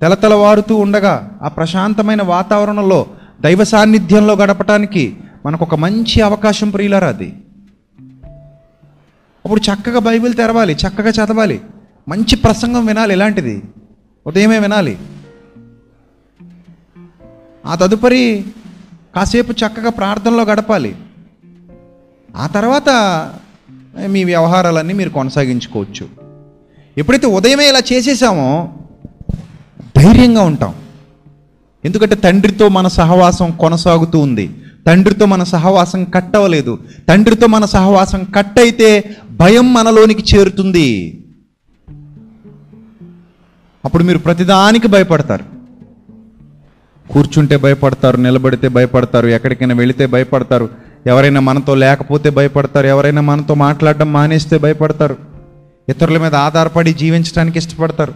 తెలతెలవారుతూ 0.02 0.76
ఉండగా 0.76 1.40
ఆ 1.42 1.48
ప్రశాంతమైన 1.48 2.24
వాతావరణంలో 2.24 3.06
దైవ 3.42 3.64
సాన్నిధ్యంలో 3.64 4.34
గడపటానికి 4.34 5.18
మనకు 5.46 5.66
ఒక 5.66 5.76
మంచి 5.76 6.22
అవకాశం 6.22 6.70
ప్రియులరా 6.70 7.08
అది. 7.08 7.34
అప్పుడు 9.46 9.60
చక్కగా 9.60 10.00
బైబిల్ 10.00 10.34
తెరవాలి 10.34 10.74
చక్కగా 10.74 11.10
చదవాలి. 11.10 11.62
మంచి 12.10 12.36
ప్రసంగం 12.36 12.86
వినాలి 12.86 13.14
ఎలాంటిది? 13.14 13.64
ఉదయమే 14.28 14.60
వినాలి. 14.60 14.98
ఆ 17.66 17.76
తదుపరి 17.76 18.46
కాసేపు 19.16 19.52
చక్కగా 19.52 19.90
ప్రార్థనలో 19.90 20.44
గడపాలి. 20.44 20.96
ఆ 22.36 22.48
తర్వాత 22.48 22.90
మీ 24.08 24.24
వ్యవహారాలన్నీ 24.24 24.94
మీరు 24.94 25.10
కొనసాగించుకోవచ్చు. 25.10 26.10
ఎప్పుడైతే 26.98 27.28
ఉదయమే 27.28 27.70
ఇలా 27.70 27.82
చేసేసామో 27.94 28.74
ధైర్యంగా 29.98 30.42
ఉంటాం. 30.42 30.76
ఎందుకంటే 31.86 32.16
తండ్రితో 32.16 32.70
మన 32.70 32.88
సహవాసం 32.88 33.52
కొనసాగుతూ 33.52 34.20
ఉంది. 34.20 34.56
తండ్రితో 34.88 35.26
మన 35.26 35.44
సహవాసం 35.44 36.04
కట్ 36.04 36.36
అవ్వలేదు 36.36 36.80
తండ్రితో 37.10 37.48
మన 37.48 37.66
సహవాసం 37.66 38.24
కట్ 38.24 38.60
అయితే 38.60 39.16
భయం 39.32 39.74
మనలోనికి 39.74 40.36
చేరుతుంది. 40.36 41.18
అప్పుడు 43.86 44.04
మీరు 44.04 44.18
ప్రతిదానికి 44.18 44.88
భయపడతారు. 44.88 45.61
కూర్చుంటే 47.12 47.58
భయపడతారు 47.58 48.18
నిలబడితే 48.18 48.68
భయపడతారు 48.68 49.28
ఎక్కడికైనా 49.28 49.76
వెళితే 49.76 50.06
భయపడతారు. 50.06 50.70
ఎవరైనా 51.08 51.40
మనతో 51.40 51.76
లేకపోతే 51.76 52.30
భయపడతారు 52.30 52.88
ఎవరైనా 52.88 53.22
మనతో 53.22 53.54
మాట్లాడడం 53.54 54.14
మానేస్తే 54.14 54.58
భయపడతారు. 54.58 55.16
ఇతరుల 55.90 56.18
మీద 56.18 56.36
ఆధారపడి 56.36 56.94
జీవించడానికి 56.94 57.58
ఇష్టపడతారు. 57.58 58.14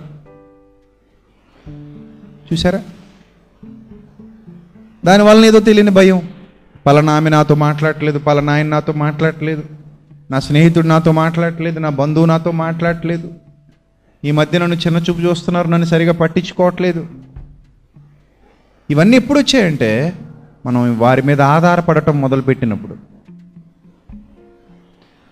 చూసారా 2.48 2.82
దానివల్ల 5.06 5.46
ఏదో 5.46 5.60
తెలియని 5.60 5.92
భయం. 5.92 6.22
పలానా 6.86 7.14
ఆమె 7.14 7.30
నాతో 7.30 7.56
మాట్లాడట్లేదు 7.56 8.20
పలానా 8.20 8.54
ఆయన 8.54 8.68
నాతో 8.68 8.94
మాట్లాడట్లేదు 8.94 9.64
నా 10.32 10.40
స్నేహితుడు 10.40 10.88
నాతో 10.88 11.12
మాట్లాడట్లేదు 11.12 11.80
నా 11.80 11.90
బంధువు 11.90 12.26
నాతో 12.26 12.52
మాట్లాడట్లేదు 12.52 13.28
ఈ 14.26 14.32
మధ్య 14.32 14.60
నన్ను 14.60 14.76
చిన్న 14.76 14.98
చూపు 14.98 15.22
చూస్తున్నారు 15.22 15.68
నన్ను 15.68 15.88
సరిగా 15.88 16.14
పట్టించుకోవట్లేదు. 16.14 17.06
ఇవన్నీ 18.89 19.17
ఎప్పుడు 19.17 19.39
వచ్చాయంటే 19.39 20.13
మనం 20.65 21.00
వారి 21.00 21.21
మీద 21.21 21.41
ఆధారపడటం 21.41 22.21
మొదలుపెట్టినప్పుడు. 22.21 22.95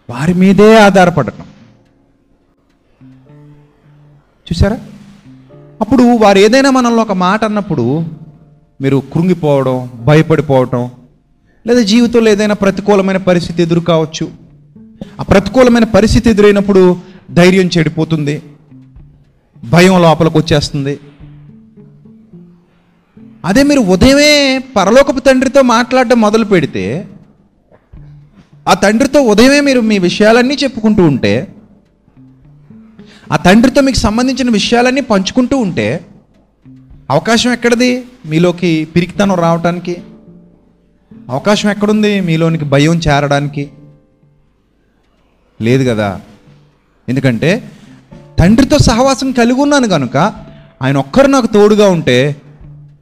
వారి 0.10 0.34
మీదే 0.34 0.80
ఆధారపడటం. 0.80 1.44
చూసారా 4.44 4.80
అప్పుడు 5.82 6.04
వారు 6.04 6.38
ఏదైనా 6.38 6.70
మనల్ని 6.70 7.02
ఒక 7.02 7.12
మాట 7.12 7.44
అన్నప్పుడు 7.44 8.06
మీరు 8.82 9.04
కృంగిపోవడం 9.14 9.90
భయపడిపోవటం 10.06 10.92
లేదా 11.68 11.82
జీవితంలో 11.82 12.32
ఏదైనా 12.32 12.54
ప్రతికూలమైన 12.54 13.18
పరిస్థితి 13.18 13.62
ఎదురు 13.62 13.80
కావచ్చు 13.80 14.32
ఆ 15.20 15.24
ప్రతికూలమైన 15.24 15.84
పరిస్థితి 15.84 16.30
ఎదురైనప్పుడు 16.30 16.98
ధైర్యం 17.32 17.70
చెడిపోతుంది. 17.78 18.42
భయం 19.64 20.02
లోపలికి 20.02 20.38
వచ్చేస్తుంది. 20.38 21.00
అదే 23.46 23.64
మీరు 23.64 23.80
ఉదయమే 23.80 24.58
పరలోకపు 24.58 25.20
తండ్రితో 25.20 25.62
మాట్లాడడం 25.62 26.22
మొదలు 26.22 26.46
పెడితే 26.46 27.08
ఆ 28.68 28.74
తండ్రితో 28.74 29.22
ఉదయమే 29.22 29.62
మీరు 29.62 29.82
మీ 29.82 30.00
విషయాలన్నీ 30.00 30.58
చెప్పుకుంటూ 30.64 31.04
ఉంటే 31.04 31.48
ఆ 33.32 33.36
తండ్రితో 33.36 33.82
మీకు 33.82 33.98
సంబంధించిన 33.98 34.50
విషయాలన్నీ 34.50 35.02
పంచుకుంటూ 35.02 35.58
ఉంటే 35.58 36.06
అవకాశం 37.10 37.52
ఎక్కడిది? 37.54 38.04
మీలోకి 38.26 38.88
పిరికితనం 38.96 39.36
రావటానికి? 39.36 40.04
అవకాశం 41.30 41.70
ఎక్కడుంది? 41.70 42.22
మీలోనికి 42.22 42.66
భయం 42.66 43.02
చేరడానికి? 43.08 43.70
లేదు 45.62 45.90
కదా. 45.90 46.22
ఎందుకంటే 47.10 47.72
తండ్రితో 48.40 48.78
సహవాసం 48.78 49.32
కలిగి 49.32 49.62
ఉన్నాను 49.62 49.88
కనుక 49.88 50.18
ఆయన 50.82 50.98
ఒక్కరు 50.98 51.28
నాకు 51.28 51.48
తోడుగా 51.48 51.90
ఉంటే 51.90 52.36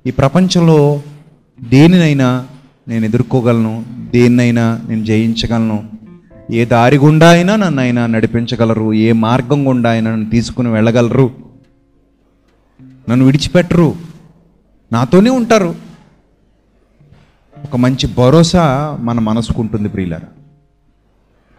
ఈ 0.08 0.12
ప్రపంచంలో 0.12 1.02
దేనినైనా 1.70 2.48
నేను 2.88 3.06
ఎదుర్కోగలను 3.06 3.86
దేన్నైనా 4.14 4.82
నేను 4.90 5.06
జయించగలను 5.06 5.90
ఏ 6.52 6.66
దారి 6.66 6.98
గుండా 6.98 7.30
అయినా 7.30 7.56
నన్ను 7.56 7.82
అయినా 7.82 8.06
నడిపించగలరు 8.06 8.94
ఏ 8.94 9.12
మార్గం 9.12 9.68
గుండా 9.68 9.92
అయినా 9.92 10.12
నన్ను 10.12 10.30
తీసుకుని 10.30 10.70
వెళ్ళగలరు. 10.70 11.32
నన్ను 12.82 13.26
విడిచిపెట్టరు. 13.26 13.96
నాతోనే 14.94 15.30
ఉంటారు. 15.30 15.76
ఒక 17.64 17.76
మంచి 17.76 18.08
భరోసా 18.08 18.98
మన 19.02 19.20
మనసుకు 19.20 19.62
ఉంటుంది 19.62 19.90
ప్రియులారా. 19.90 20.28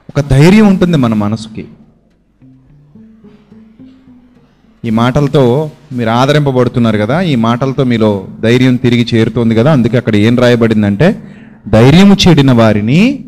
ఒక 0.09 0.21
ధైర్యం 0.21 0.67
ఉంటుంది 0.67 0.97
మన 0.97 1.15
మనసుకి. 1.15 1.69
ఈ 4.85 4.91
మాటలతో 4.91 5.71
మీరు 5.93 6.11
ఆదరింపబడుతున్నారు 6.11 6.99
కదా 6.99 7.21
ఈ 7.21 7.35
మాటలతో 7.35 7.85
మీలో 7.85 8.27
ధైర్యం 8.41 8.77
తిరిగి 8.77 9.07
చేరుతోంది 9.15 9.55
కదా 9.55 9.73
అందుకే 9.73 9.97
అక్కడ 9.97 10.17
ఏం 10.17 10.39
రాయబడిందంటే 10.39 11.23
ధైర్యము 11.69 12.17
చెడిన 12.29 12.53
వారిని 12.53 13.25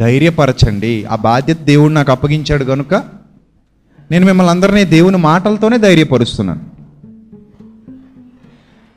ధైర్యపరచండి. 0.00 1.04
ఆ 1.04 1.16
బాధ్యత 1.16 1.60
దేవుడు 1.60 1.92
నాకు 1.92 2.12
అప్పగించాడు 2.12 2.64
కనుక 2.64 2.94
నేను 4.10 4.26
మిమ్మల్ని 4.26 4.50
అందరినీ 4.50 4.84
దేవుని 4.84 5.16
మాటలతోనే 5.16 5.78
ధైర్యపరుస్తున్నాను. 5.78 6.60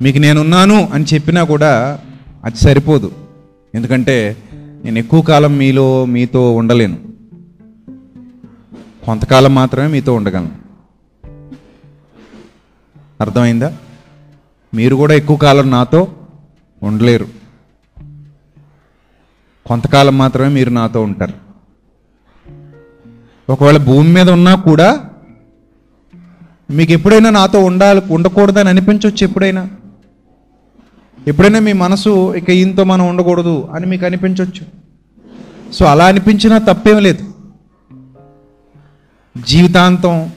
మీకు 0.01 0.17
నేనున్నాను 0.17 0.89
అని 0.93 1.05
చెప్పినా 1.13 1.43
కూడా 1.43 1.99
అది 2.45 2.57
సరిపోదు. 2.57 3.11
ఎందుకంటే 3.75 4.37
నేను 4.85 4.99
ఎక్కువ 4.99 5.21
కాలం 5.21 5.57
మీలో 5.57 6.05
మీతో 6.05 6.51
ఉండలేను. 6.51 6.97
కొంతకాలం 9.05 9.55
మాత్రమే 9.55 9.87
మీతో 9.87 10.13
ఉండగలను. 10.13 10.68
అర్థమైందా? 13.21 13.77
మీరు 14.73 14.95
కూడా 14.95 15.13
ఎక్కువ 15.13 15.37
కాలం 15.37 15.71
నాతో 15.71 16.07
ఉండలేరు. 16.83 17.27
కొంతకాలం 19.65 20.17
మాత్రమే 20.17 20.53
మీరు 20.53 20.69
నాతో 20.69 21.01
ఉంటారు. 21.01 21.33
ఒకవేళ 23.51 23.77
భూమి 23.77 24.09
మీద 24.09 24.29
ఉన్నా 24.29 24.55
కూడా 24.55 25.09
మీకు 26.71 26.91
ఎప్పుడైనా 26.91 27.29
నాతో 27.29 27.63
ఉండాలి 27.63 28.01
ఉండకూడదని 28.11 28.69
అనిపించవచ్చు 28.69 29.27
ఎప్పుడైనా? 29.27 29.69
ఎప్పుడైనా 31.27 31.59
మీ 31.59 31.73
మనసు 31.73 32.35
ఇక 32.35 32.49
ఈయనతో 32.49 32.83
మనం 32.83 33.07
ఉండకూడదు 33.07 33.69
అని 33.73 33.85
మీకు 33.85 34.05
అనిపించవచ్చు 34.05 34.65
సో 35.71 35.85
అలా 35.85 36.05
అనిపించినా 36.05 36.57
తప్పేం 36.57 36.97
లేదు. 36.99 37.33
జీవితాంతం 39.47 40.31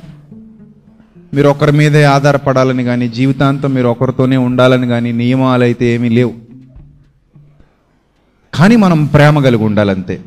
మీరు 1.35 1.49
ఒకరి 1.49 1.73
మీదే 1.73 2.05
ఆధారపడాలని 2.05 2.85
కానీ 2.85 3.09
జీవితాంతం 3.09 3.75
మీరు 3.75 3.89
ఒకరితోనే 3.89 4.37
ఉండాలని 4.37 4.87
కానీ 4.87 5.13
నియమాలు 5.13 5.63
అయితే 5.63 5.87
ఏమీ 5.87 6.09
లేవు. 6.09 6.35
కానీ 8.55 8.77
మనం 8.77 9.07
ప్రేమ 9.07 9.41
కలిగి 9.41 9.65
ఉండాలంతే. 9.65 10.21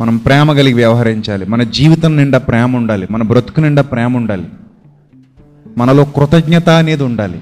మనం 0.00 0.16
ప్రేమ 0.16 0.52
కలిగి 0.52 0.74
వ్యవహరించాలి. 0.74 1.46
మన 1.46 1.62
జీవితం 1.62 2.16
నిండా 2.16 2.38
ప్రేమ 2.38 2.76
ఉండాలి. 2.76 3.08
మన 3.10 3.22
బ్రతుకు 3.22 3.60
నిండా 3.60 3.82
ప్రేమ 3.82 4.16
ఉండాలి. 4.16 4.48
మనలో 5.78 6.04
కృతజ్ఞత 6.04 6.68
అనేది 6.68 7.02
ఉండాలి. 7.02 7.40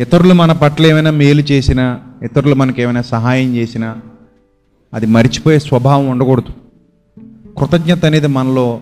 ఇతరులు 0.00 0.34
మన 0.34 0.52
పట్ల 0.52 0.86
ఏమైనా 0.86 1.10
మేలు 1.10 1.40
చేసినా 1.40 2.00
ఇతరులు 2.22 2.54
మనకి 2.54 2.82
ఏమైనా 2.82 3.02
సహాయం 3.02 3.56
చేసినా 3.56 3.96
అది 4.94 5.06
మర్చిపోయే 5.06 5.58
స్వభావం 5.58 6.08
ఉండకూడదు. 6.08 6.52
కృతజ్ఞత 7.58 8.04
అనేది 8.04 8.26
మనలో 8.26 8.80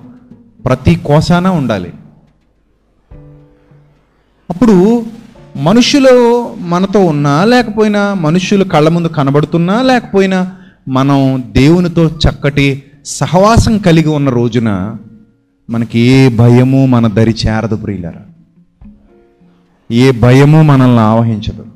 ప్రతి 0.66 0.94
కోసాన 0.94 1.48
ఉండాలి. 1.48 1.92
అప్పుడు 4.50 5.04
మనుషులు 5.56 6.54
మనతో 6.54 7.04
ఉన్నా 7.04 7.44
లేకపోయినా 7.44 8.14
మనుషులు 8.14 8.64
కళ్ళ 8.64 8.88
ముందు 8.88 9.08
కనబడుతున్నా 9.08 9.82
లేకపోయినా 9.82 10.52
మనం 10.88 11.44
దేవునితో 11.52 12.06
చక్కటి 12.06 12.82
సహవాసం 13.04 13.78
కలిగి 13.78 14.08
ఉన్న 14.08 14.30
రోజున 14.30 14.96
మనకి 15.70 15.98
ఏ 15.98 16.28
భయము 16.28 16.86
మన 16.86 17.06
దరి 17.06 17.34
చేరదు 17.46 17.76
ప్రియులరా. 17.76 18.22
ఏ 19.92 20.10
భయము 20.10 20.62
మనల్ని 20.62 21.00
ఆవహించదు. 21.00 21.66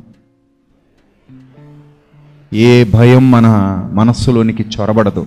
ఏ 2.54 2.84
భయం 2.84 3.30
మన 3.30 3.46
మనస్సులోనికి 3.92 4.62
చొరబడదు. 4.62 5.26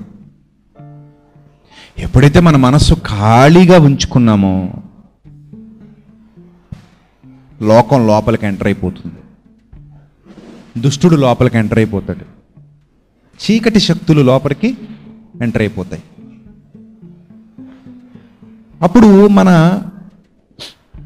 ఎప్పుడైతే 2.00 2.40
మన 2.40 2.56
మనస్సు 2.56 2.94
ఖాళీగా 2.94 3.80
ఉంచుకున్నామో 3.80 4.74
లోకం 7.62 8.08
లోపలికి 8.08 8.46
ఎంటర్ 8.46 8.68
అయిపోతుంది. 8.68 9.16
దుష్టుడు 10.82 11.16
లోపలికి 11.16 11.58
ఎంటర్ 11.58 11.80
అయిపోతాడు. 11.80 12.26
చీకటి 13.34 13.80
శక్తులు 13.80 14.22
లోపలికి 14.22 14.78
ఎంటర్ 15.42 15.62
అయిపోతాయి. 15.62 16.04
అప్పుడు 18.82 19.28
మన 19.28 19.82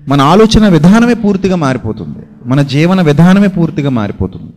మన 0.08 0.22
ఆలోచన 0.22 0.68
విధానమే 0.68 1.14
పూర్తిగా 1.14 1.56
మారిపోతుంది. 1.56 2.20
మన 2.46 2.62
జీవన 2.62 3.02
విధానమే 3.02 3.48
పూర్తిగా 3.48 3.90
మారిపోతుంది. 3.90 4.52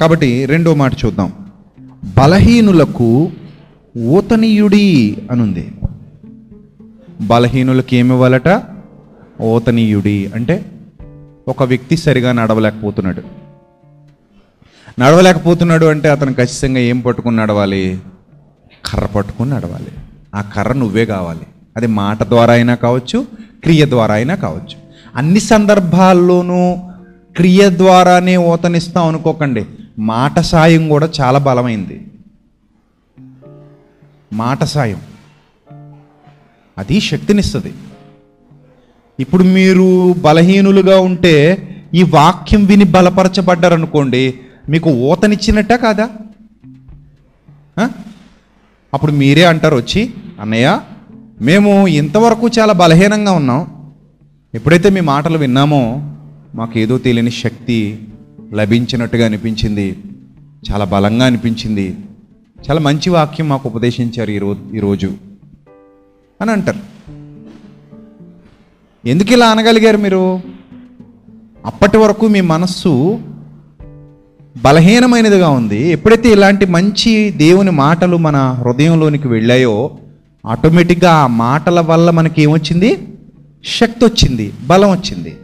కాబట్టి 0.00 0.46
రెండో 0.46 0.74
మాట 0.74 0.92
చూద్దాం. 1.04 1.32
బలహీనులకు 2.18 3.30
ఊతనీయుడి 3.98 5.16
అనుంది. 5.30 5.72
బలహీనులకు 7.20 7.94
ఏమివ్వాలట? 7.94 8.62
ఓతనీయుడి 9.40 10.30
అంటే 10.34 10.64
ఒక 11.48 11.62
వ్యక్తి 11.62 11.96
సరిగా 11.96 12.32
నడవలేకపోతున్నాడు. 12.32 13.22
నడవలేకపోతున్నాడు 15.00 15.86
అంటే 15.86 16.08
అతను 16.08 16.34
ఖచ్చితంగా 16.34 16.80
ఏం 16.80 17.00
పట్టుకుని 17.00 17.36
నడవాలి? 17.36 17.98
కర్ర 18.86 19.06
పట్టుకుని 19.06 19.50
నడవాలి. 19.50 19.88
ఆ 20.34 20.40
కర్ర 20.40 20.72
నువ్వే 20.72 21.06
కావాలి. 21.06 21.46
అది 21.76 21.86
మాట 21.86 22.22
ద్వారా 22.22 22.52
అయినా 22.52 22.74
కావచ్చు 22.74 23.26
క్రియ 23.62 23.86
ద్వారా 23.86 24.14
అయినా 24.14 24.34
కావచ్చు. 24.34 24.76
అన్ని 25.16 25.40
సందర్భాల్లోనూ 25.40 26.76
క్రియ 27.36 27.70
ద్వారానే 27.70 28.36
ఓతనిస్తాం 28.36 29.08
అనుకోకండి. 29.08 29.66
మాట 29.98 30.40
సాయం 30.40 30.88
కూడా 30.88 31.08
చాలా 31.20 31.38
బలమైంది. 31.38 32.06
మాట 34.34 34.64
సాయం. 34.64 35.00
అది 36.78 37.00
శక్తినిస్తుంది. 37.00 37.74
ఇప్పుడు 39.20 39.44
మీరు 39.44 40.14
బలహీనులుగా 40.18 40.98
ఉంటే 41.00 41.36
ఈ 41.94 42.02
వాక్యం 42.02 42.64
విని 42.64 42.84
బలపరచబడ్డారనుకోండి 42.84 44.34
మీకు 44.68 44.90
ఊతనిచ్చినట్ట 44.90 45.72
కాదా? 45.72 46.08
అప్పుడు 48.94 49.12
మీరే 49.12 49.44
అంటారు 49.44 49.76
వచ్చి 49.76 50.10
అన్నయ్య 50.40 50.80
మేము 51.40 51.86
ఇంతవరకు 51.86 52.48
చాలా 52.58 52.72
బలహీనంగా 52.72 53.32
ఉన్నాం. 53.32 53.60
ఎప్పుడైతే 54.54 54.90
మీ 54.90 55.00
మాటలు 55.00 55.38
విన్నామో 55.38 55.82
మాకు 56.54 56.78
ఏదో 56.78 56.98
తెలియని 56.98 57.30
శక్తి 57.30 58.08
లభించినట్టుగా 58.54 59.26
అనిపించింది 59.26 59.98
చాలా 60.70 60.84
బలంగా 60.84 61.26
అనిపించింది. 61.26 61.96
చాలా 62.70 62.80
మంచి 62.80 63.10
వాక్యం 63.10 63.48
మాకు 63.48 63.68
ఉపదేశించారు 63.68 64.30
ఈరోజు 64.30 64.76
ఈరోజు 64.76 65.12
అని 66.40 66.50
అంటారు. 66.50 66.78
ఎందుకు 69.08 69.32
ఇలా 69.32 69.46
అనగలిగారు 69.46 69.96
మీరు? 69.96 70.40
అప్పటి 71.66 71.96
వరకు 71.96 72.28
మీ 72.28 72.40
మనస్సు 72.40 73.18
బలహీనమైనదిగా 74.62 75.48
ఉంది. 75.48 75.88
ఎప్పుడైతే 75.88 76.28
ఇలాంటి 76.28 76.66
మంచి 76.66 77.30
దేవుని 77.30 77.70
మాటలు 77.70 78.16
మన 78.16 78.36
హృదయంలోనికి 78.36 79.28
వెళ్ళాయో 79.28 79.90
ఆటోమేటిక్గా 80.46 81.12
ఆ 81.12 81.26
మాటల 81.26 81.80
వల్ల 81.80 82.10
మనకి 82.10 82.42
ఏమొచ్చింది? 82.42 83.08
శక్తి 83.64 84.04
వచ్చింది 84.04 84.52
బలం 84.66 84.90
వచ్చింది. 84.90 85.36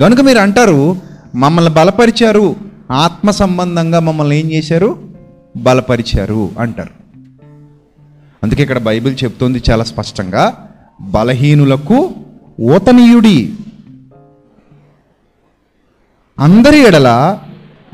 కనుక 0.00 0.20
మీరు 0.20 0.38
అంటారు 0.38 0.96
మమ్మల్ని 1.34 1.74
బలపరిచారు 1.74 2.56
ఆత్మ 2.92 3.30
సంబంధంగా 3.30 4.00
మమ్మల్ని 4.00 4.38
ఏం 4.38 4.52
చేశారు? 4.52 5.13
బలపరిచారు 5.56 6.50
అంటారు. 6.58 7.04
అందుకే 8.42 8.62
ఇక్కడ 8.62 8.78
బైబిల్ 8.78 9.16
చెప్తోంది 9.24 9.62
చాలా 9.70 9.84
స్పష్టంగా 9.84 10.68
బలహీనులకు 11.00 12.14
ఓతనీయుడి. 12.60 13.54
అందరి 16.38 16.78
ఎడల 16.78 17.38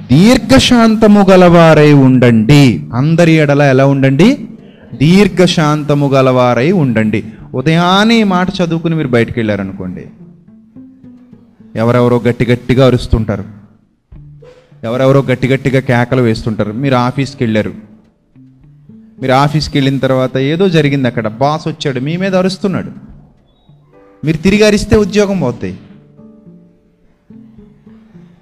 దీర్ఘశాంతము 0.00 1.26
గలవారై 1.30 1.92
ఉండండి. 1.92 2.84
అందరి 2.94 3.32
ఎడల 3.32 3.62
ఎలా 3.62 3.86
ఉండండి? 3.86 4.48
దీర్ఘశాంతము 4.94 6.08
గలవారై 6.08 6.72
ఉండండి. 6.72 7.24
ఉదయాన్నే 7.54 8.20
ఈ 8.20 8.22
మాట 8.22 8.48
చదువుకుని 8.50 8.94
మీరు 8.94 9.08
బయటికి 9.08 9.38
వెళ్ళారనుకోండి. 9.38 10.04
ఎవరెవరో 11.76 12.18
గట్టి 12.18 12.44
గట్టిగా 12.44 12.86
అరుస్తుంటారు. 12.86 13.59
ఎవరెవరో 14.84 15.22
గట్టి 15.22 15.48
గట్టిగా 15.48 15.80
కేకలు 15.80 16.22
వేస్తుంటారు. 16.22 16.72
మీరు 16.72 16.94
ఆఫీస్కి 16.94 17.44
వెళ్ళారు. 17.44 17.72
మీరు 19.20 19.32
ఆఫీస్కి 19.32 19.78
వెళ్ళిన 19.78 19.98
తర్వాత 19.98 20.36
ఏదో 20.36 20.68
జరిగింది 20.68 21.08
అక్కడ. 21.08 21.28
బాస్ 21.28 21.68
వచ్చాడు. 21.68 22.00
మీ 22.00 22.16
మీద 22.16 22.36
అరుస్తున్నాడు. 22.36 22.90
మీరు 24.24 24.36
తిరిగి 24.36 24.62
అరిస్తే 24.62 24.96
ఉద్యోగం 24.96 25.40
పోతాయి. 25.40 25.78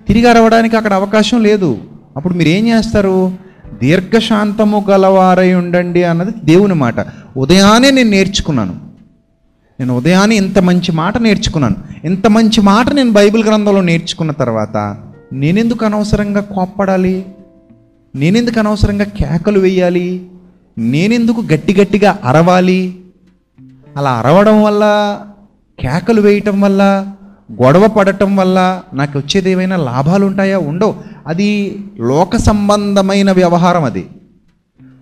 తిరిగి 0.09 0.31
అరవడానికి 0.31 0.77
అక్కడ 0.77 0.93
అవకాశం 0.93 1.43
లేదు. 1.43 1.79
అప్పుడు 2.17 2.35
మీరు 2.35 2.49
ఏం 2.49 2.69
చేస్తారు? 2.69 3.33
దీర్ఘశాంతము 3.83 4.87
గలవారై 4.91 5.55
ఉండండి 5.55 6.05
అన్నది 6.05 6.31
దేవుని 6.45 6.75
మాట. 6.75 6.95
ఉదయాన్నే 7.37 7.91
నేను 7.91 8.11
నేర్చుకున్నాను. 8.11 8.81
నేను 9.81 9.97
ఉదయాన్నే 9.97 10.37
ఇంత 10.37 10.59
మంచి 10.59 10.93
మాట 10.93 11.19
నేర్చుకున్నాను. 11.19 11.77
ఇంత 12.05 12.27
మంచి 12.27 12.61
మాట 12.61 12.93
నేను 12.93 13.13
బైబిల్ 13.13 13.45
గ్రంథంలో 13.45 13.81
నేర్చుకున్న 13.81 14.31
తర్వాత 14.33 15.05
నేనెందుకు 15.33 15.85
అనవసరంగా 15.85 16.41
కోప్పడాలి? 16.41 17.27
నేనెందుకు 18.17 18.59
అనవసరంగా 18.59 19.05
కేకలు 19.05 19.61
వేయాలి? 19.61 20.27
నేనెందుకు 20.79 21.41
గట్టి 21.41 21.75
గట్టిగా 21.75 22.19
అరవాలి? 22.25 23.01
అలా 23.97 24.11
అరవడం 24.11 24.63
వల్ల 24.63 24.85
కేకలు 25.81 26.21
వేయటం 26.21 26.61
వల్ల 26.61 27.07
గొడవ 27.53 27.89
పడటం 27.89 28.37
వల్ల 28.37 28.83
నాకు 28.95 29.19
వచ్చేది 29.19 29.51
ఏమైనా 29.51 29.77
లాభాలు 29.77 30.27
ఉంటాయా 30.27 30.59
ఉండవు. 30.59 30.95
అది 31.27 31.79
లోక 32.01 32.37
సంబంధమైన 32.37 33.33
వ్యవహారం 33.33 33.85
అది. 33.85 34.07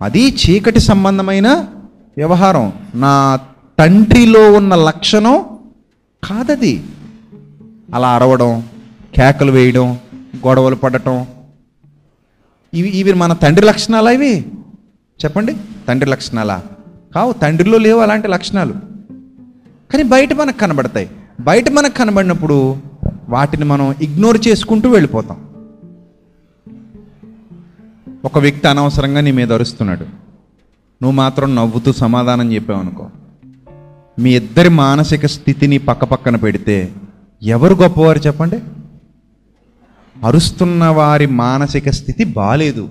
అది 0.02 0.36
చీకటి 0.36 0.80
సంబంధమైన 0.80 1.48
వ్యవహారం. 2.16 2.72
నా 2.94 3.40
తండ్రిలో 3.78 4.52
ఉన్న 4.52 4.74
లక్షణం 4.74 5.44
కాదది. 6.24 6.82
అలా 7.94 8.08
అరవడం 8.08 8.62
కేకలు 9.16 9.52
వేయడం 9.52 9.98
గొడవలు 10.46 10.74
పడటం. 10.74 11.26
ఇవి 12.74 12.88
ఇవి 12.88 13.12
మన 13.12 13.32
తండ్రి 13.32 13.66
లక్షణాలా 13.66 14.10
ఇవి? 14.10 14.40
చెప్పండి. 15.24 15.56
తండ్రి 15.88 16.10
లక్షణాలా? 16.10 16.62
కావు 17.14 17.32
తండ్రిలో 17.32 17.78
లేవు 17.78 18.00
అలాంటి 18.00 18.28
లక్షణాలు. 18.28 18.72
కానీ 19.90 20.02
బయట 20.02 20.32
మనకు 20.32 20.58
కనబడతాయి. 20.58 21.10
బయట 21.40 21.68
మనకు 21.68 21.94
కనబడినప్పుడు 21.94 22.76
వాటిని 23.28 23.64
మనం 23.64 23.94
ఇగ్నోర్ 24.02 24.38
చేసుకుంటూ 24.48 24.88
వెళ్ళిపోతాం. 24.88 25.46
ఒక 28.24 28.38
వ్యక్తి 28.38 28.68
అనవసరంగా 28.68 29.20
నీ 29.20 29.30
మీద 29.30 29.52
అరుస్తున్నాడు. 29.52 30.02
నువ్వు 31.02 31.12
మాత్రం 31.12 31.54
నవ్వుతూ 31.54 31.92
సమాధానం 31.92 32.52
చెప్పావు 32.52 32.80
అనుకో. 32.80 33.10
మీ 34.18 34.36
ఇద్దరి 34.36 34.68
మానసిక 34.68 35.26
స్థితిని 35.26 35.78
పక్కపక్కన 35.78 36.36
పెడితే 36.36 36.92
ఎవరు 37.42 37.74
గొప్పవారు 37.74 38.18
చెప్పండి? 38.18 38.58
అరుస్తున్న 40.24 40.84
వారి 40.84 41.26
మానసిక 41.26 41.90
స్థితి 41.90 42.24
బాలేదు. 42.24 42.90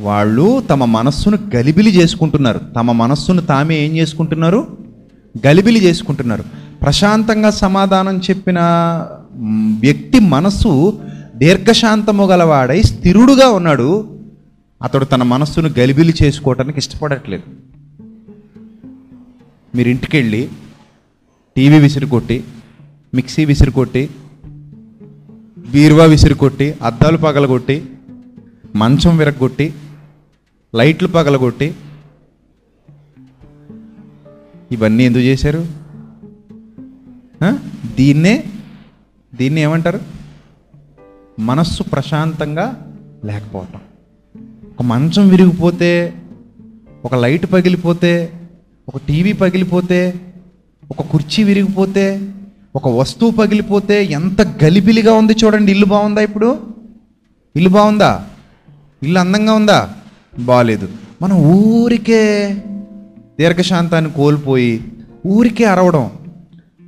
వాళ్ళు 0.00 0.60
తమ 0.60 0.84
మనస్సును 0.84 1.38
గలిబిలి 1.56 1.90
చేసుకుంటున్నారు. 1.90 2.60
తమ 2.76 2.92
మనస్సును 2.92 3.42
తామే 3.42 3.78
ఏం 3.78 3.96
చేసుకుంటున్నారు? 3.96 4.76
గలిబిలి 5.46 5.84
చేసుకుంటున్నారు. 5.84 6.44
ప్రశాంతంగా 6.82 7.50
సమాధానం 7.50 8.18
చెప్పిన 8.18 8.60
వ్యక్తి 9.80 10.20
మనస్సు 10.20 11.00
దీర్ఘశాంతము 11.36 12.26
గలవాడై 12.26 12.82
స్థిరుడుగా 12.82 13.48
ఉన్నాడు. 13.48 14.18
అతడు 14.82 15.04
తన 15.04 15.22
మనస్సును 15.22 15.70
గలిబిలి 15.78 16.14
చేసుకోవటానికి 16.22 16.78
ఇష్టపడట్లేదు. 16.78 17.42
మీరు 19.74 19.88
ఇంటికి 19.88 20.16
వెళ్ళి 20.16 20.48
టీవీ 21.56 21.78
విసిరి 21.78 22.06
కొట్టి 22.06 22.44
మిక్సీ 23.14 23.44
విసిరి 23.44 23.70
కొట్టి 23.70 24.10
బీరువా 25.74 26.04
విసిరి 26.04 26.34
కొట్టి 26.34 26.74
అద్దాలు 26.82 27.16
పగలగొట్టి 27.16 27.84
మంచం 28.76 29.16
విరగొట్టి 29.16 29.74
లైట్లు 30.74 31.08
పగలగొట్టి 31.08 31.74
ఇవన్నీ 34.72 35.04
ఎందుకు 35.04 35.22
చేశారు? 35.22 35.66
దీన్నే 37.96 38.44
దీన్ని 39.34 39.60
ఏమంటారు? 39.60 40.00
మనస్సు 41.40 41.82
ప్రశాంతంగా 41.82 42.96
లేకపోవటం. 43.24 43.80
ఒక 44.74 44.82
మంచం 44.82 45.28
విరిగిపోతే 45.28 46.22
ఒక 47.04 47.14
లైట్ 47.14 47.52
పగిలిపోతే 47.52 48.32
ఒక 48.88 49.00
టీవీ 49.08 49.32
పగిలిపోతే 49.32 50.20
ఒక 50.90 51.02
కుర్చీ 51.02 51.44
విరిగిపోతే 51.44 52.34
ఒక 52.74 52.88
వస్తువు 52.88 53.30
పగిలిపోతే 53.30 54.04
ఎంత 54.18 54.42
గలిబిలిగా 54.62 55.12
ఉంది 55.12 55.34
చూడండి. 55.42 55.72
ఇల్లు 55.72 55.86
బాగుందా 55.86 56.20
ఇప్పుడు? 56.20 56.48
ఇల్లు 57.54 57.70
బాగుందా? 57.70 58.10
ఇల్లు 59.02 59.20
అందంగా 59.20 59.52
ఉందా? 59.54 59.78
బాగాలేదు 60.46 60.86
మనం 61.22 61.36
ఊరికే 61.50 62.22
దీర్ఘశాంతాన్ని 63.38 64.10
కోల్పోయి 64.12 64.72
ఊరికే 65.26 65.64
అరవడం 65.64 66.04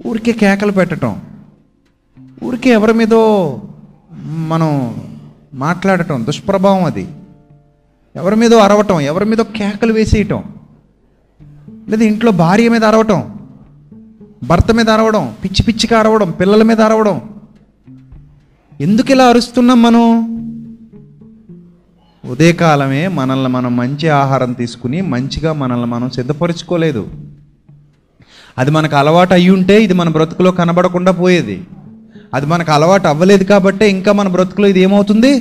ఊరికే 0.06 0.32
కేకలు 0.32 0.72
పెట్టడం 0.72 1.12
ఊరికే 2.44 2.70
ఎవరి 2.70 2.92
మీదో 2.92 3.20
మనం 4.48 4.70
మాట్లాడటం 5.54 6.24
దుష్ప్రభావం 6.26 6.84
అది. 6.84 7.04
ఎవరి 8.14 8.36
మీదో 8.36 8.58
అరవటం 8.58 9.00
ఎవరి 9.00 9.24
మీదో 9.24 9.44
కేకలు 9.58 9.92
వేసేయటం 9.92 10.42
లేదా 11.88 12.04
ఇంట్లో 12.04 12.30
భార్య 12.42 12.68
మీద 12.68 12.84
అరవటం 12.84 13.20
భర్త 14.42 14.74
మీద 14.74 14.90
అరవడం 14.90 15.34
పిచ్చి 15.44 15.62
పిచ్చిగా 15.62 15.98
అరవడం 15.98 16.30
పిల్లల 16.30 16.62
మీద 16.62 16.80
అరవడం. 16.80 17.20
ఎందుకు 18.80 19.12
ఇలా 19.12 19.24
అరుస్తున్నాం 19.24 19.82
మనం? 19.82 20.36
ఉదయకాలమే 22.30 23.08
మనల్ని 23.08 23.48
మనం 23.48 23.76
మంచి 23.76 24.08
ఆహారం 24.08 24.52
తీసుకుని 24.52 25.00
మంచిగా 25.00 25.52
మనల్ని 25.52 25.86
మనం 25.86 26.10
సిద్ధపరచుకోలేదు. 26.10 27.06
అది 28.58 28.70
మనకు 28.70 28.96
అలవాటు 28.96 29.34
అయ్యి 29.34 29.50
ఉంటే 29.50 29.82
ఇది 29.82 29.94
మన 29.94 30.08
బ్రతుకులో 30.08 30.50
కనబడకుండా 30.50 31.12
పోయేది. 31.12 31.64
అది 32.34 32.46
మనకు 32.46 32.72
అలవాటు 32.72 33.08
అవ్వలేదు 33.08 33.44
కాబట్టే 33.44 33.90
ఇంకా 33.90 34.12
మన 34.12 34.28
బ్రతుకులో 34.28 34.68
ఇది 34.68 34.80
ఏమవుతుంది? 34.80 35.40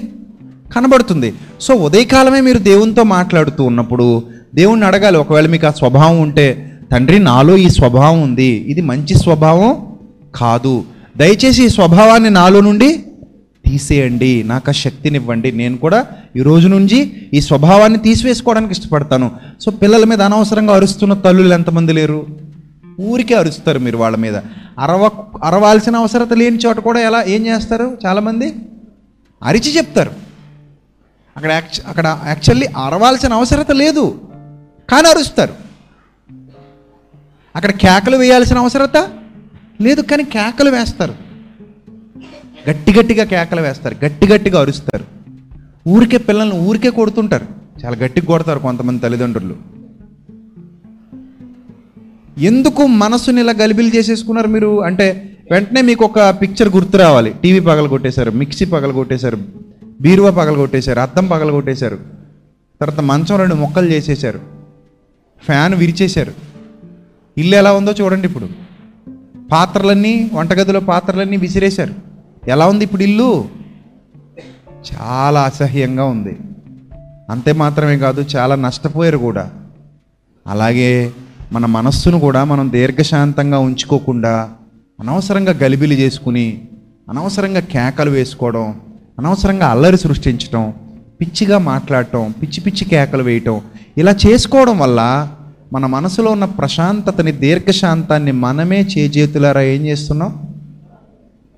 కనబడుతుంది. 0.76 1.34
సో 1.62 1.74
ఉదయకాలమే 1.74 2.42
మీరు 2.42 2.58
దేవునితో 2.58 3.04
మాట్లాడుతూ 3.04 3.64
ఉన్నప్పుడు 3.64 4.24
దేవుణ్ణి 4.56 4.86
అడగాలి 4.86 5.18
ఒకవేళ 5.18 5.48
మీకు 5.48 5.68
ఆ 5.68 5.72
స్వభావం 5.72 6.20
ఉంటే 6.22 6.75
తండ్రి 6.92 7.20
నాలో 7.20 7.58
ఈ 7.58 7.70
స్వభావం 7.70 8.22
ఉంది. 8.22 8.46
ఇది 8.46 8.82
మంచి 8.82 9.16
స్వభావం 9.16 9.98
కాదు. 10.36 10.86
దయచేసి 11.18 11.66
ఈ 11.66 11.70
స్వభావాన్ని 11.70 12.30
నాలో 12.30 12.62
నుండి 12.62 13.06
తీసేయండి. 13.66 14.44
నాకు 14.44 14.70
ఆ 14.70 14.72
శక్తినివ్వండి. 14.72 15.52
నేను 15.52 15.78
కూడా 15.78 16.06
ఈ 16.36 16.42
రోజు 16.42 16.68
నుంచి 16.68 17.12
ఈ 17.34 17.42
స్వభావాన్ని 17.42 18.00
తీసివేసుకోవడానికి 18.00 18.72
ఇష్టపడతాను. 18.72 19.32
సో 19.62 19.72
పిల్లల 19.72 20.06
మీద 20.06 20.22
అనవసరంగా 20.22 20.76
అరుస్తున్న 20.76 21.14
తల్లులు 21.14 21.54
ఎంతమంది 21.54 21.94
లేరు? 21.94 22.26
ఊరికే 23.02 23.36
అరుస్తారు 23.36 23.80
మీరు 23.80 23.98
వాళ్ళ 23.98 24.18
మీద. 24.18 24.36
అరవ 24.80 25.10
అరవాల్సిన 25.44 25.96
అవసరత 25.96 26.34
లేని 26.34 26.58
చోట 26.58 26.80
కూడా 26.80 27.00
ఎలా 27.00 27.24
ఏం 27.24 27.48
చేస్తారు 27.48 27.98
చాలామంది? 28.06 28.56
అరిచి 29.44 29.78
చెప్తారు. 29.78 30.12
అక్కడ 31.38 31.52
యాక్చు 31.52 31.90
అక్కడ 31.90 32.20
యాక్చువల్లీ 32.28 32.68
అరవాల్సిన 32.68 33.34
అవసరత 33.34 33.72
లేదు. 33.72 34.20
కానీ 34.90 35.10
అరుస్తారు. 35.10 35.65
అక్కడ 37.56 37.72
కేకలు 37.72 38.18
వేయాల్సిన 38.18 38.58
అవసరత 38.58 38.98
లేదు 39.82 40.02
కానీ 40.02 40.24
కేకలు 40.24 40.70
వేస్తారు. 40.70 41.14
గట్టి 42.70 42.94
గట్టిగా 43.00 43.24
కేకలు 43.24 43.62
వేస్తారు 43.62 44.06
గట్టి 44.06 44.28
గట్టిగా 44.28 44.60
అరుస్తారు. 44.60 45.06
ఊరికే 45.88 46.18
పిల్లల్ని 46.18 46.60
ఊరికే 46.60 46.90
కొడుతుంటారు. 46.90 47.46
చాలా 47.86 47.96
గట్టిగా 47.96 48.26
కొడతారు 48.26 48.60
కొంతమంది 48.60 49.02
తల్లిదండ్రులు. 49.02 49.56
ఎందుకు 52.38 52.86
మనసుని 52.86 53.42
ఇలా 53.42 53.54
గలిబిలి 53.62 53.98
చేసేసుకున్నారు 53.98 54.48
మీరు? 54.48 54.84
అంటే 54.84 55.38
వెంటనే 55.52 55.82
మీకు 55.82 56.06
ఒక 56.06 56.20
పిక్చర్ 56.42 56.70
గుర్తు 56.70 56.98
రావాలి. 56.98 57.34
టీవీ 57.44 57.60
పగల 57.60 57.88
కొట్టేశారు 57.88 58.32
మిక్సీ 58.32 58.66
పగల 58.66 58.92
కొట్టేశారు 58.92 59.38
బీరువా 60.02 60.32
పగల 60.32 60.56
కొట్టేశారు 60.56 61.00
అద్దం 61.00 61.28
పగల 61.28 61.52
కొట్టేశారు. 61.52 61.96
తర్వాత 62.82 63.00
మంచం 63.00 63.38
రెండు 63.38 63.56
మొక్కలు 63.56 63.86
చేసేశారు. 63.86 64.40
ఫ్యాన్ 65.46 65.74
విరిచేశారు. 65.74 66.55
ఇల్లు 67.38 67.56
ఎలా 67.56 67.74
ఉందో 67.74 67.92
చూడండి 67.92 68.28
ఇప్పుడు. 68.28 68.50
పాత్రలన్నీ 69.52 70.32
వంటగదిలో 70.34 70.80
పాత్రలన్నీ 70.80 71.38
విసిరేశారు. 71.38 71.94
ఎలా 72.48 72.68
ఉంది 72.68 72.84
ఇప్పుడు 72.84 73.04
ఇల్లు? 73.04 73.46
చాలా 74.94 75.42
అసహ్యంగా 75.42 76.06
ఉంది. 76.06 76.38
అంతే 77.30 77.54
మాత్రమే 77.54 77.98
కాదు 77.98 78.26
చాలా 78.36 78.56
నష్టపోయారు 78.56 79.18
కూడా. 79.18 79.50
అలాగే 80.48 81.12
మన 81.52 81.66
మనస్సును 81.66 82.20
కూడా 82.20 82.44
మనం 82.44 82.72
దీర్ఘశాంతంగా 82.72 83.60
ఉంచుకోకుండా 83.60 84.50
అనవసరంగా 85.00 85.54
గలిబిలి 85.54 85.96
చేసుకుని 85.96 86.68
అనవసరంగా 87.10 87.60
కేకలు 87.60 88.10
వేసుకోవడం 88.10 88.82
అనవసరంగా 89.20 89.68
అల్లరి 89.68 89.98
సృష్టించడం 89.98 90.74
పిచ్చిగా 91.22 91.58
మాట్లాడటం 91.58 92.34
పిచ్చి 92.42 92.62
పిచ్చి 92.62 92.86
కేకలు 92.86 93.24
వేయటం 93.24 93.62
ఇలా 93.98 94.16
చేసుకోవడం 94.28 94.80
వల్ల 94.80 95.32
మన 95.74 95.86
మనసులో 95.86 96.32
ఉన్న 96.32 96.46
ప్రశాంతతని 96.46 97.32
దీర్ఘశాంతాన్ని 97.32 98.32
మనమే 98.32 98.82
చేజేతులారా 98.82 99.62
ఏం 99.62 99.86
చేస్తున్నాం? 99.86 100.48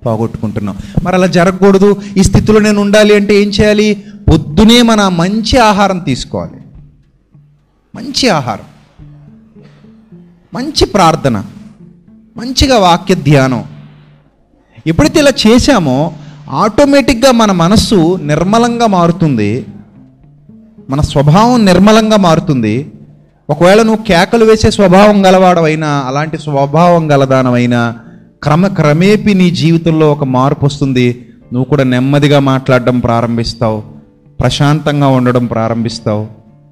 పోగొట్టుకుంటున్నాం. 0.06 0.76
మరి 1.02 1.14
అలా 1.14 1.26
జరగకూడదు. 1.26 2.02
ఈ 2.16 2.22
స్థితిలో 2.22 2.60
నేను 2.60 2.80
ఉండాలి 2.80 3.14
అంటే 3.14 3.34
ఏం 3.34 3.48
చేయాలి? 3.48 4.04
పొద్దునే 4.30 4.82
మన 4.82 5.08
మంచి 5.08 5.58
ఆహారం 5.58 5.98
తీసుకోవాలి. 5.98 6.56
మంచి 7.94 8.28
ఆహారం. 8.28 8.64
మంచి 10.54 10.86
ప్రార్థన. 10.86 11.44
మంచిగా 12.36 12.78
వాక్య 12.78 13.14
ధ్యానం. 13.14 13.64
ఎప్పుడైతే 14.86 15.20
ఇలా 15.20 15.32
చేశామో 15.46 16.12
ఆటోమేటిక్గా 16.50 17.32
మన 17.32 17.52
మనస్సు 17.52 18.16
నిర్మలంగా 18.16 18.86
మారుతుంది. 18.86 19.66
మన 20.90 21.00
స్వభావం 21.00 21.64
నిర్మలంగా 21.64 22.16
మారుతుంది. 22.16 22.92
ఒకవేళ 23.50 23.82
నువ్వు 23.82 24.04
కేకలు 24.04 24.44
వేసే 24.44 24.70
స్వభావం 24.70 25.26
గలవాడవైనా 25.26 26.04
అలాంటి 26.08 26.38
స్వభావం 26.38 27.12
గలదానమైనా 27.12 27.94
క్రమ 28.42 28.66
క్రమేపీ 28.66 29.34
నీ 29.34 29.50
జీవితంలో 29.50 30.12
ఒక 30.12 30.24
మార్పు 30.24 30.66
వస్తుంది. 30.66 31.28
నువ్వు 31.52 31.64
కూడా 31.64 31.84
నెమ్మదిగా 31.84 32.38
మాట్లాడడం 32.38 32.98
ప్రారంభిస్తావు. 32.98 33.82
ప్రశాంతంగా 34.40 35.08
ఉండడం 35.08 35.46
ప్రారంభిస్తావు. 35.46 36.26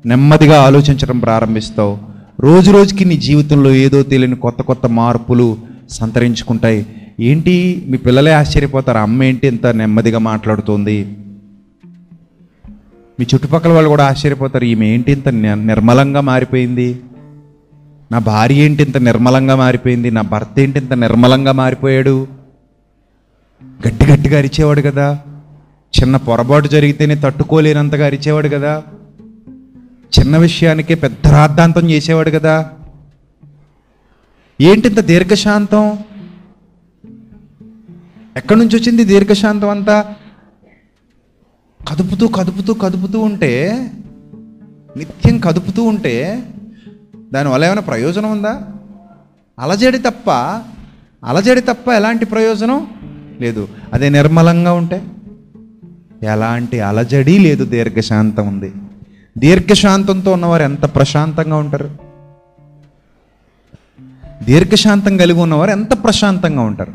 నెమ్మదిగా 0.06 0.62
ఆలోచించడం 0.62 1.18
ప్రారంభిస్తావు. 1.18 1.98
రోజు 2.40 2.70
రోజుకి 2.70 3.04
నీ 3.04 3.16
జీవితంలో 3.16 3.70
ఏదో 3.70 4.02
తెలియని 4.02 4.36
కొత్త 4.36 4.62
కొత్త 4.62 4.86
మార్పులు 4.86 5.56
సంతరించుకుంటాయి. 5.90 6.86
ఏంటి? 7.20 7.84
మీ 7.88 7.96
పిల్లలే 7.96 8.32
ఆశ్చర్యపోతారు. 8.32 8.98
అమ్మ 8.98 9.22
ఏంటి 9.22 9.46
ఇంత 9.46 9.66
నెమ్మదిగా 9.66 10.18
మాట్లాడుతోంది? 10.18 11.16
మీ 13.20 13.26
చుట్టుపక్కల 13.34 13.72
వాళ్ళు 13.72 13.88
కూడా 13.88 14.06
ఆశ్చర్యపోతారు 14.06 14.64
ఈమె 14.64 14.86
ఏంటి 14.86 15.12
ఇంత 15.12 15.28
ని- 15.28 15.66
నిర్మలంగా 15.66 16.20
మారిపోయింది? 16.20 17.02
నా 18.12 18.18
భార్య 18.18 18.54
ఏంటి 18.54 18.82
ఇంత 18.82 18.96
నిర్మలంగా 18.96 19.56
మారిపోయింది? 19.56 20.10
నా 20.10 20.22
భర్త 20.22 20.60
ఏంటి 20.60 20.78
ఇంత 20.78 20.92
నిర్మలంగా 20.92 21.52
మారిపోయాడు? 21.52 22.28
గట్టి 23.88 24.06
గట్టిగా 24.06 24.38
అరిచేవాడు 24.38 24.80
కదా. 24.80 25.20
చిన్న 26.00 26.16
పొరపాటు 26.16 26.68
జరిగితేనే 26.68 27.14
తట్టుకోలేనంతగా 27.14 28.06
అరిచేవాడు 28.06 28.48
కదా. 28.48 28.82
చిన్న 30.20 30.36
విషయానికే 30.36 30.94
పెద్ద 30.94 31.28
రాద్ధాంతం 31.28 31.90
చేసేవాడు 31.90 32.30
కదా. 32.30 32.70
ఏంటి 34.60 34.88
ఇంత 34.88 35.00
దీర్ఘశాంతం? 35.00 35.98
ఎక్కడి 38.36 38.58
నుంచి 38.58 38.76
వచ్చింది 38.76 39.04
దీర్ఘశాంతం 39.04 39.68
అంతా? 39.70 40.14
కదుపుతూ 41.86 42.28
కదుపుతూ 42.28 42.74
కదుపుతూ 42.74 43.20
ఉంటే 43.20 43.86
నిత్యం 44.96 45.38
కదుపుతూ 45.38 45.84
ఉంటే 45.84 46.42
దానివల్ల 47.32 47.64
ఏమైనా 47.64 47.80
ప్రయోజనం 47.80 48.32
ఉందా? 48.32 48.62
అలజడి 49.58 49.98
తప్ప 49.98 50.30
అలజడి 51.24 51.60
తప్ప 51.60 51.88
ఎలాంటి 51.88 52.24
ప్రయోజనం 52.24 52.86
లేదు. 53.40 53.68
అదే 53.92 54.08
నిర్మలంగా 54.08 54.72
ఉంటే? 54.72 55.02
ఎలాంటి 56.22 56.80
అలజడి 56.80 57.38
లేదు 57.38 57.64
దీర్ఘశాంతం 57.64 58.48
ఉంది. 58.48 58.72
దీర్ఘశాంతంతో 59.38 60.32
ఉన్నవారు 60.32 60.62
ఎంత 60.62 60.94
ప్రశాంతంగా 60.94 61.56
ఉంటారు? 61.56 61.90
దీర్ఘశాంతం 64.44 65.16
కలిగి 65.16 65.40
ఉన్నవారు 65.40 65.70
ఎంత 65.70 66.04
ప్రశాంతంగా 66.04 66.62
ఉంటారు? 66.62 66.92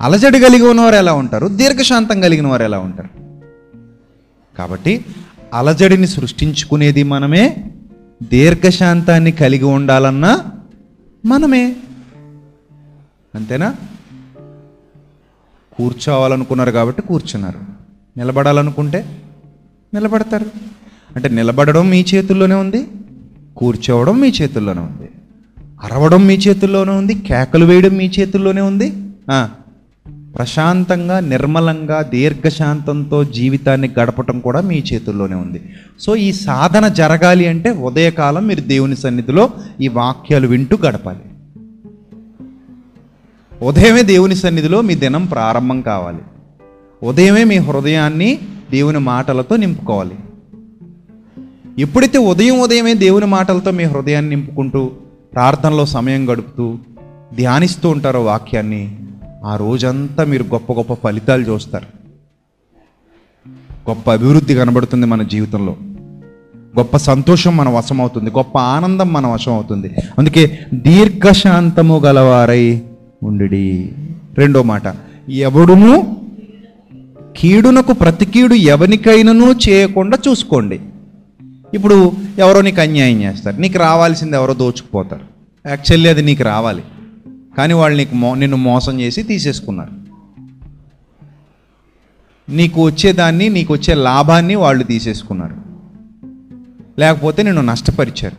అలజడి 0.00 0.40
కలిగి 0.40 0.62
ఉన్నవారు 0.62 0.94
ఎలా 0.94 1.12
ఉంటారు? 1.12 1.46
దీర్ఘశాంతం 1.46 2.20
కలిగిన 2.20 2.46
వారు 2.46 2.62
ఎలా 2.62 2.78
ఉంటారు? 2.78 3.23
కాబట్టి 4.58 5.04
అలజడిని 5.54 6.06
సృష్టించుకునేది 6.06 7.02
మనమే 7.02 7.70
దీర్ఘశాంతాన్ని 8.22 9.32
కలిగి 9.32 9.64
ఉండాలన్నా 9.64 10.52
మనమే. 11.24 11.76
అంతేనా? 13.34 13.74
కూర్చోవాలనుకున్నారు 15.72 16.70
కాబట్టి 16.70 17.02
కూర్చున్నారు. 17.02 17.58
నిలబడాలనుకుంటే 18.16 19.22
నిలబడతారు. 19.94 20.46
అంటే 21.16 21.28
నిలబడడం 21.28 21.90
మీ 21.90 22.04
చేతుల్లోనే 22.14 22.54
ఉంది 22.54 22.88
కూర్చోవడం 23.56 24.20
మీ 24.20 24.28
చేతుల్లోనే 24.28 24.80
ఉంది. 24.80 25.10
అరవడం 25.82 26.26
మీ 26.26 26.34
చేతుల్లోనే 26.34 26.92
ఉంది 26.92 27.14
కేకలు 27.14 27.64
వేయడం 27.64 27.90
మీ 27.90 28.10
చేతుల్లోనే 28.20 28.60
ఉంది. 28.60 28.92
ప్రశాంతంగా 30.34 31.20
నిర్మలంగా 31.20 32.02
దీర్ఘశాంతంతో 32.02 33.24
జీవితాన్ని 33.24 33.90
గడపటం 34.00 34.40
కూడా 34.40 34.60
మీ 34.60 34.82
చేతుల్లోనే 34.92 35.34
ఉంది. 35.34 35.62
సో 36.00 36.16
ఈ 36.16 36.32
సాధన 36.32 36.88
జరగాలి 36.88 37.46
అంటే 37.46 37.70
ఉదయకాలం 37.70 38.46
మీరు 38.46 38.60
దేవుని 38.60 38.96
సన్నిధిలో 38.96 39.50
ఈ 39.80 39.88
వాక్యాలు 39.88 40.46
వింటూ 40.46 40.76
గడపాలి. 40.76 41.18
ఉదయమే 43.62 44.02
దేవుని 44.02 44.36
సన్నిధిలో 44.36 44.80
మీ 44.80 44.94
దినం 44.94 45.26
ప్రారంభం 45.26 45.80
కావాలి. 45.80 46.18
ఉదయమే 47.02 47.44
మీ 47.44 47.56
హృదయాన్ని 47.56 48.38
దేవుని 48.70 48.98
మాటలతో 48.98 49.56
నింపుకోవాలి. 49.56 50.14
ఎప్పుడైతే 51.78 52.18
ఉదయం 52.18 52.60
ఉదయమే 52.60 52.94
దేవుని 52.94 53.26
మాటలతో 53.26 53.70
మీ 53.70 53.84
హృదయాన్ని 53.84 54.36
నింపుకుంటూ 54.36 54.90
ప్రార్థనలో 55.34 55.86
సమయం 55.86 56.32
గడుపుతూ 56.32 56.78
ధ్యానిస్తూ 57.34 57.88
ఉంటారో 57.88 58.24
వాక్యాన్ని 58.24 58.98
ఆ 59.44 59.56
రోజంతా 59.56 60.24
మీరు 60.24 60.42
గొప్ప 60.42 60.72
గొప్ప 60.72 60.94
ఫలితాలు 60.94 61.42
చూస్తారు. 61.42 61.86
గొప్ప 63.90 64.12
అభివృద్ధి 64.12 64.54
కనబడుతుంది 64.54 65.06
మన 65.06 65.22
జీవితంలో. 65.22 65.76
గొప్ప 66.78 66.96
సంతోషం 66.96 67.56
మన 67.56 67.68
వశం 67.68 68.00
అవుతుంది 68.00 68.30
గొప్ప 68.30 68.58
ఆనందం 68.58 69.12
మన 69.12 69.26
వశం 69.26 69.52
అవుతుంది 69.52 69.94
అందుకే 70.18 70.58
దీర్ఘశాంతము 70.74 71.98
గలవారై 71.98 72.82
ఉండిడి. 73.22 73.92
రెండో 74.38 74.62
మాట 74.62 74.82
ఎవడును 75.28 76.16
కీడునకు 77.36 77.92
ప్రతి 77.92 78.26
కీడు 78.26 78.54
ఎవరికైనాను 78.54 79.54
చేయకుండా 79.68 80.18
చూసుకోండి. 80.28 80.80
ఇప్పుడు 81.74 82.12
ఎవరో 82.38 82.60
నీకు 82.60 82.80
అన్యాయం 82.80 83.22
చేస్తారు. 83.22 83.56
నీకు 83.56 83.78
రావాల్సింది 83.78 84.36
ఎవరో 84.36 84.54
దోచుకుపోతారు. 84.54 85.24
యాక్చువల్లీ 85.68 86.10
అది 86.10 86.22
నీకు 86.22 86.42
రావాలి. 86.42 86.82
కానీ 87.56 87.74
వాళ్ళు 87.74 87.98
నీకు 87.98 88.14
మో 88.14 88.34
నిన్ను 88.34 88.56
మోసం 88.56 89.00
చేసి 89.00 89.22
తీసేసుకున్నారు. 89.22 90.04
నీకు 92.50 92.84
వచ్చేదాన్ని 92.84 93.48
నీకు 93.48 93.72
వచ్చే 93.72 93.94
లాభాన్ని 93.94 94.54
వాళ్ళు 94.54 94.84
తీసేసుకున్నారు. 94.84 95.56
లేకపోతే 96.98 97.42
నిన్ను 97.42 97.62
నష్టపరిచారు. 97.62 98.36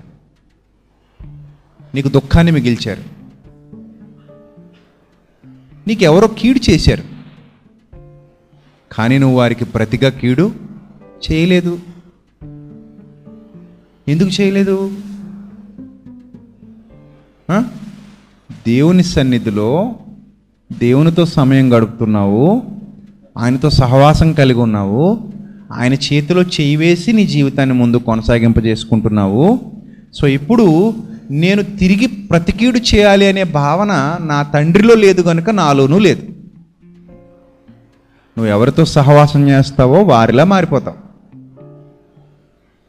నీకు 1.96 2.08
దుఃఖాన్ని 2.08 2.52
మిగిల్చారు. 2.52 3.04
నీకు 5.88 6.04
ఎవరో 6.04 6.28
కీడు 6.28 6.72
చేశారు. 6.72 7.04
కానీ 8.92 9.18
నువ్వు 9.18 9.38
వారికి 9.38 9.66
ప్రతిగా 9.66 10.10
కీడు 10.10 10.56
చేయలేదు. 11.32 11.80
ఎందుకు 14.08 14.42
చేయలేదు? 14.42 15.02
దేవుని 18.52 19.04
సన్నిధిలో 19.04 19.96
దేవునితో 20.80 21.26
సమయం 21.26 21.78
గడుపుతున్నావు 21.78 22.64
ఆయనతో 23.38 23.70
సహవాసం 23.70 24.34
కలిగి 24.34 24.60
ఉన్నావు 24.60 25.20
ఆయన 25.74 25.94
చేతిలో 25.94 26.42
చేయి 26.42 26.76
వేసి 26.76 27.14
నీ 27.14 27.28
జీవితాన్ని 27.28 27.76
ముందు 27.76 27.98
కొనసాగింపజేసుకుంటున్నావు. 27.98 29.60
సో 30.14 30.28
ఇప్పుడు 30.28 30.94
నేను 31.32 31.64
తిరిగి 31.64 32.08
ప్రతికీడు 32.08 32.78
చేయాలి 32.78 33.28
అనే 33.28 33.44
భావన 33.44 34.18
నా 34.22 34.42
తండ్రిలో 34.42 34.96
లేదు 34.96 35.22
కనుక 35.22 35.50
నాలోనూ 35.50 36.00
లేదు. 36.00 36.22
నువ్వు 38.38 38.46
ఎవరితో 38.46 38.86
సహవాసం 38.86 39.50
చేస్తావో 39.50 40.04
వారిలా 40.04 40.44
మారిపోతావు. 40.44 41.06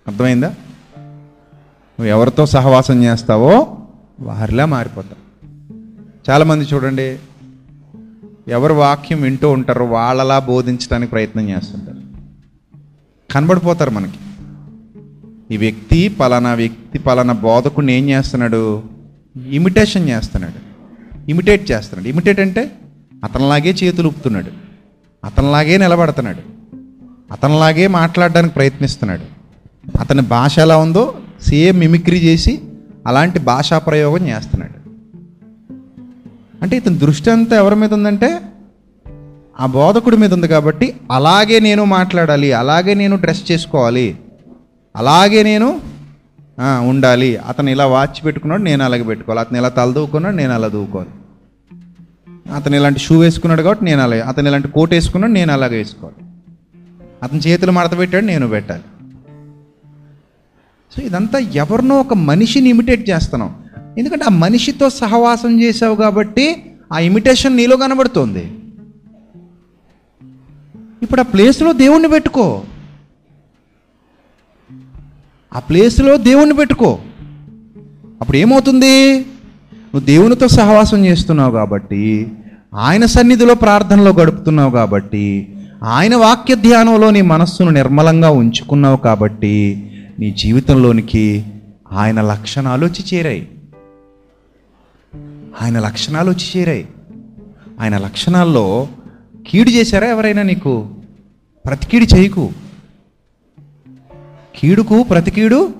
అర్థమైందా? 0.06 0.48
నువ్వు 0.98 2.06
ఎవరితో 2.06 2.46
సహవాసం 2.46 3.02
చేస్తావో 3.02 3.76
వారిలా 4.20 4.66
మారిపోతావు. 4.66 5.25
చాలామంది 6.30 6.64
చూడండి 6.64 7.18
ఎవరు 8.48 8.74
వాక్యం 8.74 9.22
వింటూ 9.22 9.50
ఉంటారో 9.50 9.84
వాళ్ళలా 9.84 10.38
బోధించడానికి 10.38 11.10
ప్రయత్నం 11.10 11.48
చేస్తుంటారు. 11.48 11.96
కనబడిపోతారు 13.32 13.90
మనకి. 13.90 14.18
ఈ 15.54 15.56
వ్యక్తి 15.56 16.08
పలానా 16.08 16.54
వ్యక్తి 16.54 16.98
పలానా 16.98 17.32
బోధకుని 17.32 17.92
ఏం 17.92 18.08
చేస్తున్నాడు? 18.08 18.82
ఇమిటేషన్ 19.48 20.08
చేస్తున్నాడు. 20.08 20.66
ఇమిటేట్ 21.30 21.70
చేస్తున్నాడు. 21.70 22.08
ఇమిటేట్ 22.08 22.40
అంటే 22.40 22.78
అతనిలాగే 23.24 23.70
చేతులు 23.70 24.08
ఊపుతున్నాడు. 24.08 24.50
అతనిలాగే 25.24 25.76
నిలబడుతున్నాడు. 25.76 26.40
అతనిలాగే 27.32 27.86
మాట్లాడడానికి 27.86 28.54
ప్రయత్నిస్తున్నాడు. 28.54 29.24
అతని 30.00 30.22
భాష 30.22 30.58
ఎలా 30.58 30.76
ఉందో 30.76 31.14
సేమ్ 31.42 31.78
మిమిక్రీ 31.78 32.18
చేసి 32.18 32.62
అలాంటి 33.06 33.38
భాషా 33.38 33.78
ప్రయోగం 33.78 34.26
చేస్తున్నాడు. 34.28 34.85
అంటే 36.62 36.76
ఇతని 36.76 36.98
దృష్టి 36.98 37.30
అంతా 37.30 37.56
ఎవరి 37.56 37.76
మీద 37.76 37.94
ఉందంటే 37.94 38.40
ఆ 39.60 39.66
బోధకుడి 39.66 40.16
మీద 40.16 40.32
ఉంది 40.32 40.48
కాబట్టి 40.48 40.86
అలాగే 41.10 41.60
నేను 41.60 41.84
మాట్లాడాలి 41.84 42.52
అలాగే 42.52 42.94
నేను 42.94 43.16
డ్రెస్ 43.16 43.52
చేసుకోవాలి 43.52 44.08
అలాగే 44.94 45.42
నేను 45.42 45.68
ఉండాలి. 46.90 47.36
అతను 47.36 47.70
ఇలా 47.70 47.86
వాచ్ 47.86 48.18
పెట్టుకున్నాడు 48.26 48.62
నేను 48.62 48.82
అలాగే 48.84 49.02
పెట్టుకోవాలి. 49.02 49.40
అతను 49.40 49.58
ఇలా 49.58 49.68
తల 49.68 49.90
దూకున్నాడు 49.92 50.36
నేను 50.36 50.52
అలా 50.52 50.68
దూకోవాలి 50.68 51.12
అతను 52.56 52.76
ఇలాంటి 52.76 53.00
షూ 53.00 53.14
వేసుకున్నాడు 53.20 53.62
కాబట్టి 53.62 53.84
నేను 53.84 54.02
అలాగే 54.02 54.20
అతను 54.20 54.48
ఇలాంటి 54.48 54.68
కోట్ 54.68 54.92
వేసుకున్నాడు 54.92 55.32
నేను 55.32 55.52
అలాగే 55.52 55.76
వేసుకోవాలి. 55.76 56.20
అతని 57.22 57.40
చేతులు 57.40 57.72
మడత 57.72 57.98
పెట్టాడు 57.98 58.24
నేను 58.24 58.48
పెట్టాలి. 58.48 58.82
సో 60.92 61.02
ఇదంతా 61.02 61.38
ఎవరినో 61.38 62.00
ఒక 62.00 62.14
మనిషిని 62.14 62.68
ఇమిటేట్ 62.68 63.10
చేస్తున్నాం. 63.10 63.50
ఎందుకంటే 63.98 64.24
ఆ 64.24 64.28
మనిషితో 64.28 64.90
సహవాసం 64.90 65.62
చేసావు 65.62 65.96
కాబట్టి 65.96 66.62
ఆ 66.92 66.98
ఇమిటేషన్ 66.98 67.56
నీలో 67.56 67.76
కనబడుతోంది. 67.76 68.52
ఇప్పుడు 71.02 71.20
ఆ 71.20 71.24
ప్లేస్లో 71.24 71.72
దేవుణ్ణి 71.72 72.08
పెట్టుకో. 72.08 72.62
ఆ 75.54 75.58
ప్లేస్లో 75.58 76.16
దేవుణ్ణి 76.16 76.54
పెట్టుకో. 76.54 76.98
అప్పుడు 78.20 78.36
ఏమవుతుంది? 78.36 79.18
నువ్వు 79.72 80.00
దేవునితో 80.00 80.48
సహవాసం 80.48 81.06
చేస్తున్నావు 81.06 81.52
కాబట్టి 81.52 82.28
ఆయన 82.74 83.06
సన్నిధిలో 83.06 83.54
ప్రార్థనలో 83.54 84.12
గడుపుతున్నావు 84.12 84.70
కాబట్టి 84.70 85.56
ఆయన 85.84 86.16
వాక్య 86.16 86.54
ధ్యానంలో 86.54 87.10
నీ 87.10 87.20
మనస్సును 87.20 87.70
నిర్మలంగా 87.70 88.30
ఉంచుకున్నావు 88.30 88.96
కాబట్టి 88.96 89.90
నీ 90.18 90.30
జీవితంలోనికి 90.30 91.44
ఆయన 91.92 92.20
లక్షణాలు 92.20 92.86
వచ్చి 92.86 93.16
చేరాయి. 93.16 93.48
ఆయన 95.62 95.78
లక్షణాలు 95.78 96.30
వచ్చి 96.30 96.60
చేరాయి. 96.60 96.88
ఆయన 97.80 97.98
లక్షణాల్లో 97.98 98.88
కీడు 99.46 99.70
చేశారా 99.70 100.08
ఎవరైనా 100.08 100.42
నీకు? 100.42 100.94
ప్రతి 101.66 101.86
కీడు 101.86 102.16
చేయకు. 102.16 102.52
కీడుకు 104.56 105.02
ప్రతికీడు 105.02 105.74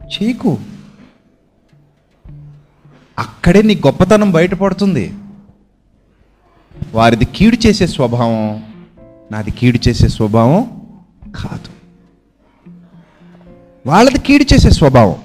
చేయకు. 0.00 0.58
అక్కడే 3.18 3.62
నీ 3.62 3.74
గొప్పతనం 3.74 4.32
బయటపడుతుంది. 4.32 5.14
వారిది 6.92 7.24
కీడు 7.24 7.66
చేసే 7.66 7.86
స్వభావం 7.86 8.62
నాది 9.32 9.50
కీడు 9.50 9.88
చేసే 9.88 10.08
స్వభావం 10.08 10.70
కాదు. 11.36 11.98
వాళ్ళది 13.86 14.18
కీడు 14.18 14.54
చేసే 14.54 14.70
స్వభావం 14.70 15.16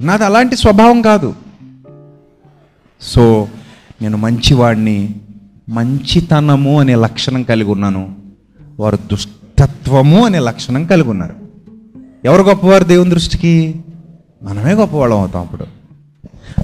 నాది 0.00 0.24
అలాంటి 0.24 0.56
స్వభావం 0.56 1.02
కాదు. 1.02 1.41
సో 3.02 3.48
నేను 4.02 4.16
మంచివాడిని 4.16 5.14
మంచితనము 5.68 6.80
అనే 6.80 6.94
లక్షణం 6.94 7.42
కలిగి 7.42 7.70
ఉన్నాను. 7.70 8.14
వారు 8.80 8.96
దుష్టత్వము 8.96 10.26
అనే 10.26 10.38
లక్షణం 10.38 10.84
కలిగి 10.84 11.08
ఉన్నారు. 11.08 11.34
ఎవరు 12.24 12.42
గొప్పవారు 12.42 12.84
దేవుని 12.84 13.10
దృష్టికి? 13.10 13.74
మనమే 14.42 14.72
గొప్పవాళ్ళం 14.72 15.18
అవుతాం 15.18 15.42
అప్పుడు. 15.42 15.64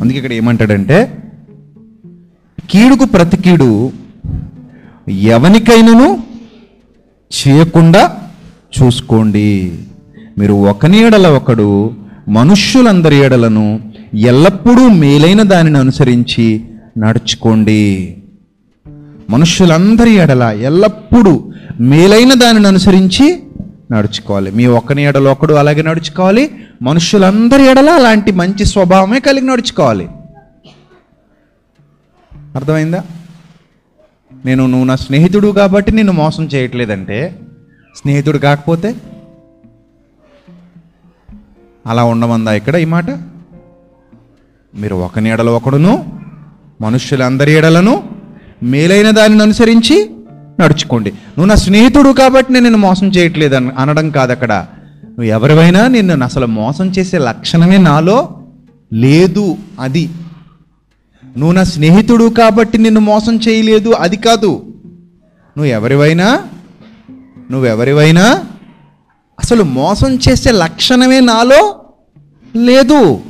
అందుకే 0.01 0.19
ఇక్కడ 0.19 0.33
ఏమంటాడంటే 0.33 1.19
కీడుకు 2.71 3.05
ప్రతి 3.05 3.37
కీడు 3.37 3.93
ఎవనికైనను 5.09 6.23
చేయకుండా 7.39 8.17
చూసుకోండి. 8.83 9.79
మీరు 10.39 10.53
ఒకని 10.53 10.99
ఏడల 10.99 11.27
ఒకడు 11.27 11.97
మనుష్యులందరి 12.29 13.17
ఏడలను 13.17 13.88
ఎల్లప్పుడూ 14.15 14.89
మేలైన 14.89 15.43
దానిని 15.43 15.79
అనుసరించి 15.79 16.65
నడుచుకోండి. 16.99 18.17
మనుషులందరి 19.31 20.11
ఎడల 20.11 20.43
ఎల్లప్పుడూ 20.43 21.53
మేలైన 21.81 22.35
దానిని 22.35 22.67
అనుసరించి 22.67 23.43
నడుచుకోవాలి. 23.93 24.51
మీ 24.51 24.67
ఒక్కని 24.67 25.05
ఎడలో 25.05 25.33
ఒకడు 25.33 25.55
అలాగే 25.55 25.83
నడుచుకోవాలి. 25.83 26.51
మనుషులందరి 26.83 27.71
ఎడల 27.71 27.91
అలాంటి 27.91 28.33
మంచి 28.33 28.65
స్వభావమే 28.65 29.21
కలిగి 29.21 29.47
నడుచుకోవాలి. 29.47 30.09
అర్థమైందా? 32.57 33.05
నేను 34.45 34.67
నువ్వు 34.67 34.87
నా 34.87 34.97
స్నేహితుడు 34.97 35.49
కాబట్టి 35.49 35.93
నేను 35.93 36.13
మోసం 36.13 36.45
చేయట్లేదంటే 36.45 37.39
స్నేహితుడు 37.97 38.39
కాకపోతే 38.39 38.95
అలా 41.87 42.05
ఉండమందా 42.05 42.53
ఇక్కడ 42.53 42.77
ఈ 42.77 42.85
మాట? 42.85 43.07
మీరు 44.79 44.95
ఒకని 44.95 45.31
ఎడల 45.31 45.49
ఒకడును 45.49 46.21
మనుష్యులందరి 46.81 47.53
ఎడలను 47.53 48.03
మేలైన 48.63 49.11
దానిని 49.11 49.43
అనుసరించి 49.43 50.11
నడుచుకోండి. 50.61 51.11
నువ్వు 51.11 51.47
నా 51.47 51.55
స్నేహితుడు 51.55 52.13
కాబట్టి 52.13 52.53
నేను 52.53 52.63
నిన్ను 52.63 52.79
మోసం 52.79 53.09
చేయట్లేదు 53.09 53.55
అని 53.55 53.71
అనడం 53.79 54.11
కాదు 54.11 54.33
అక్కడ. 54.33 54.67
నువ్వు 55.05 55.25
ఎవరివైనా 55.25 55.87
నిన్ను 55.87 56.25
అసలు 56.25 56.47
మోసం 56.47 56.91
చేసే 56.91 57.19
లక్షణమే 57.19 57.79
నాలో 57.79 58.43
లేదు 58.93 59.57
అది. 59.81 60.11
నువ్వు 61.37 61.53
నా 61.53 61.65
స్నేహితుడు 61.65 62.25
కాబట్టి 62.25 62.79
నిన్ను 62.79 63.01
మోసం 63.01 63.37
చేయలేదు 63.37 63.91
అది 63.91 64.17
కాదు. 64.17 64.63
నువ్వు 65.57 65.67
ఎవరివైనా 65.67 66.43
నువ్వెవరివైనా 67.51 68.45
అసలు 69.41 69.63
మోసం 69.63 70.19
చేసే 70.29 70.51
లక్షణమే 70.53 71.21
నాలో 71.21 71.81
లేదు. 72.57 73.21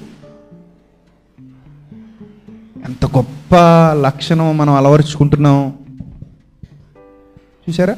ఎంత 2.88 3.06
గొప్ప 3.06 3.56
లక్షణం 3.92 4.58
మనం 4.58 4.74
అలవరుచుకుంటున్నాం. 4.74 5.74
చూసారా 7.68 7.96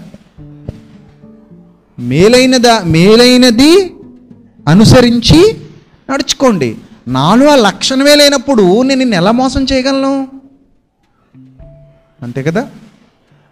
మేలైనదా 1.99 2.82
మేలైనది 2.84 3.95
అనుసరించి 4.68 5.57
నడుచుకోండి. 6.11 6.76
నాలో 7.09 7.47
ఆ 7.47 7.57
లక్షణమే 7.57 8.14
లేనప్పుడు 8.14 8.82
నేను 8.82 8.99
నిన్ను 8.99 9.16
ఎలా 9.16 9.30
మోసం 9.30 9.66
చేయగలను? 9.72 10.28
అంతే 12.22 12.43
కదా? 12.43 12.70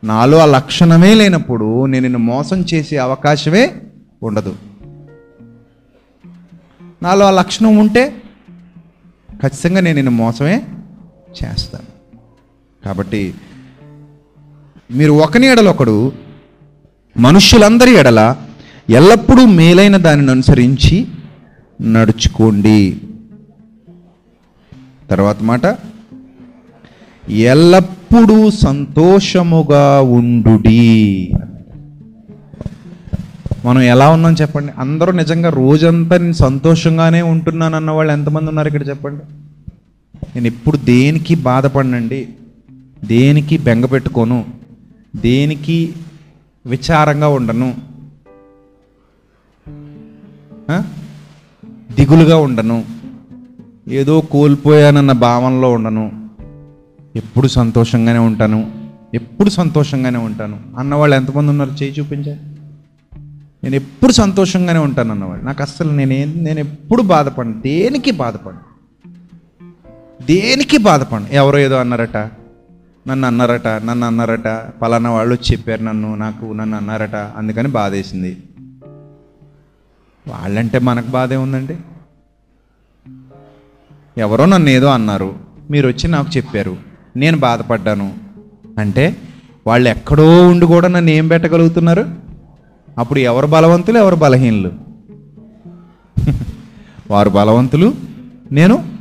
నాలో 0.05 0.39
ఆ 0.39 0.45
లక్షణమే 0.45 1.15
లేనప్పుడు 1.15 1.87
నేను 1.87 2.03
నిన్ను 2.03 2.19
మోసం 2.19 2.65
చేసే 2.75 2.97
అవకాశమే 2.97 3.75
ఉండదు. 4.23 4.57
నాలో 7.03 7.27
ఆ 7.27 7.31
లక్షణం 7.31 7.77
ఉంటే 7.77 8.23
ఖచ్చితంగా 9.43 9.81
నేను 9.81 9.95
నిన్ను 9.95 10.11
మోసమే 10.11 10.63
చేస్తాను 11.45 11.87
కాబట్టి 12.85 13.35
మీరు 14.91 15.13
ఒకని 15.13 15.47
ఎడలొకడు 15.47 16.13
మనుష్యులందరి 17.17 17.95
ఎడల 17.95 18.37
ఎల్లప్పుడూ 18.91 19.47
మేలైన 19.47 19.97
దానిని 19.97 20.31
అనుసరించి 20.31 21.07
నడుచుకోండి. 21.83 23.01
తర్వాత 25.11 25.43
మాట 25.43 25.77
ఎల్లప్పుడూ 27.29 28.51
సంతోషముగా 28.51 30.01
ఉండుడి. 30.01 31.33
మనం 33.65 33.83
ఎలా 33.83 34.09
ఉన్నాం 34.09 34.33
చెప్పండి? 34.33 34.73
అందరూ 34.79 35.13
నిజంగా 35.13 35.51
రోజంతా 35.51 36.17
నేను 36.17 36.33
సంతోషంగానే 36.33 37.23
ఉంటున్నాను 37.23 37.77
అన్న 37.77 37.91
వాళ్ళు 37.91 38.13
ఎంతమంది 38.13 38.49
ఉన్నారు 38.49 38.67
ఇక్కడ 38.67 38.89
చెప్పండి? 38.89 39.48
నేను 40.35 40.47
ఎప్పుడు 40.47 40.77
దేనికి 40.77 41.35
బాధపడనండి? 41.35 42.29
దేనికి 43.05 43.59
బెంగ 43.59 43.87
పెట్టుకోను? 43.87 44.45
దేనికి 45.17 45.95
విచారంగా 46.67 47.29
ఉండను? 47.29 47.75
దిగులుగా 51.95 52.37
ఉండను? 52.37 52.85
ఏదో 53.89 54.21
కోల్పోయానన్న 54.21 55.13
భావనలో 55.13 55.73
ఉండను? 55.73 56.29
ఎప్పుడు 57.17 57.47
సంతోషంగానే 57.47 58.19
ఉంటాను? 58.19 58.73
ఎప్పుడు 59.15 59.51
సంతోషంగానే 59.51 60.19
ఉంటాను? 60.19 60.61
అన్నవాళ్ళు 60.79 61.17
ఎంతమంది 61.17 61.51
ఉన్నారు? 61.51 61.71
చేయి 61.71 61.93
చూపించారు 61.93 62.59
నేను 63.65 63.75
ఎప్పుడు 63.75 64.13
సంతోషంగానే 64.13 64.79
ఉంటాను 64.79 65.13
అన్నవాళ్ళు. 65.13 65.45
నాకు 65.45 65.63
అస్సలు 65.63 65.93
నేనే 65.93 66.25
నేను 66.25 66.59
ఎప్పుడు 66.59 67.03
బాధపడను. 67.03 67.53
దేనికి 67.53 68.11
బాధపడను? 68.11 68.68
దేనికి 70.27 70.77
బాధపడను? 70.77 71.27
ఎవరో 71.33 71.59
ఏదో 71.59 71.77
అన్నారట. 71.77 72.17
నన్ను 73.09 73.27
అన్నారట 73.27 73.67
నన్ను 73.67 74.07
అన్నారట. 74.07 74.49
పలానా 74.83 75.11
వాళ్ళు 75.11 75.35
వచ్చి 75.35 75.53
చెప్పారు 75.53 75.83
నన్ను 75.83 76.15
నాకు 76.15 76.53
నన్ను 76.53 76.77
అన్నారట. 76.77 77.15
అందుకని 77.15 77.69
బాధేసింది. 77.69 78.37
వాళ్ళంటే 80.29 80.79
మనకు 80.79 81.07
బాధ 81.07 81.35
ఉందండి. 81.35 81.77
ఎవరో 84.19 84.47
నన్ను 84.47 84.71
ఏదో 84.71 84.87
అన్నారు. 84.87 85.35
మీరు 85.71 85.89
వచ్చి 85.89 86.09
నాకు 86.09 86.29
చెప్పారు. 86.37 86.77
నేను 87.17 87.39
బాధపడ్డాను. 87.39 88.15
అంటే 88.79 89.17
వాళ్ళు 89.67 89.89
ఎక్కడో 89.89 90.49
ఉండి 90.49 90.67
కూడా 90.67 90.89
నన్ను 90.89 91.11
ఏం 91.11 91.29
పెట్టగలుగుతున్నారు? 91.29 92.15
అప్పుడు 92.99 93.19
ఎవరు 93.19 93.47
బలవంతులు 93.47 93.99
ఎవరు 93.99 94.17
బలహీనులు? 94.17 94.73
వారు 97.11 97.31
బలవంతులు? 97.31 97.95
నేను 98.53 98.98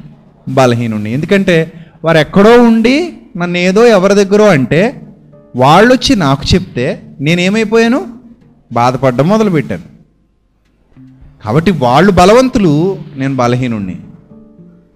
బలహీనుణ్ణి. 0.47 1.13
ఎందుకంటే 1.13 1.73
వారు 2.05 2.17
ఎక్కడో 2.17 2.61
ఉండి 2.61 3.13
నన్ను 3.37 3.57
ఏదో 3.57 3.85
ఎవరి 3.85 4.13
దగ్గరో 4.13 4.45
అంటే 4.45 5.01
వాళ్ళు 5.55 5.93
వచ్చి 5.93 6.15
నాకు 6.15 6.55
చెప్తే 6.55 7.03
నేనేమైపోయాను? 7.21 8.07
బాధపడడం 8.71 9.27
మొదలుపెట్టాను. 9.27 9.97
కాబట్టి 11.43 11.71
వాళ్ళు 11.71 12.11
బలవంతులు 12.11 12.97
నేను 13.15 13.35
బలహీనుణ్ణి. 13.35 13.95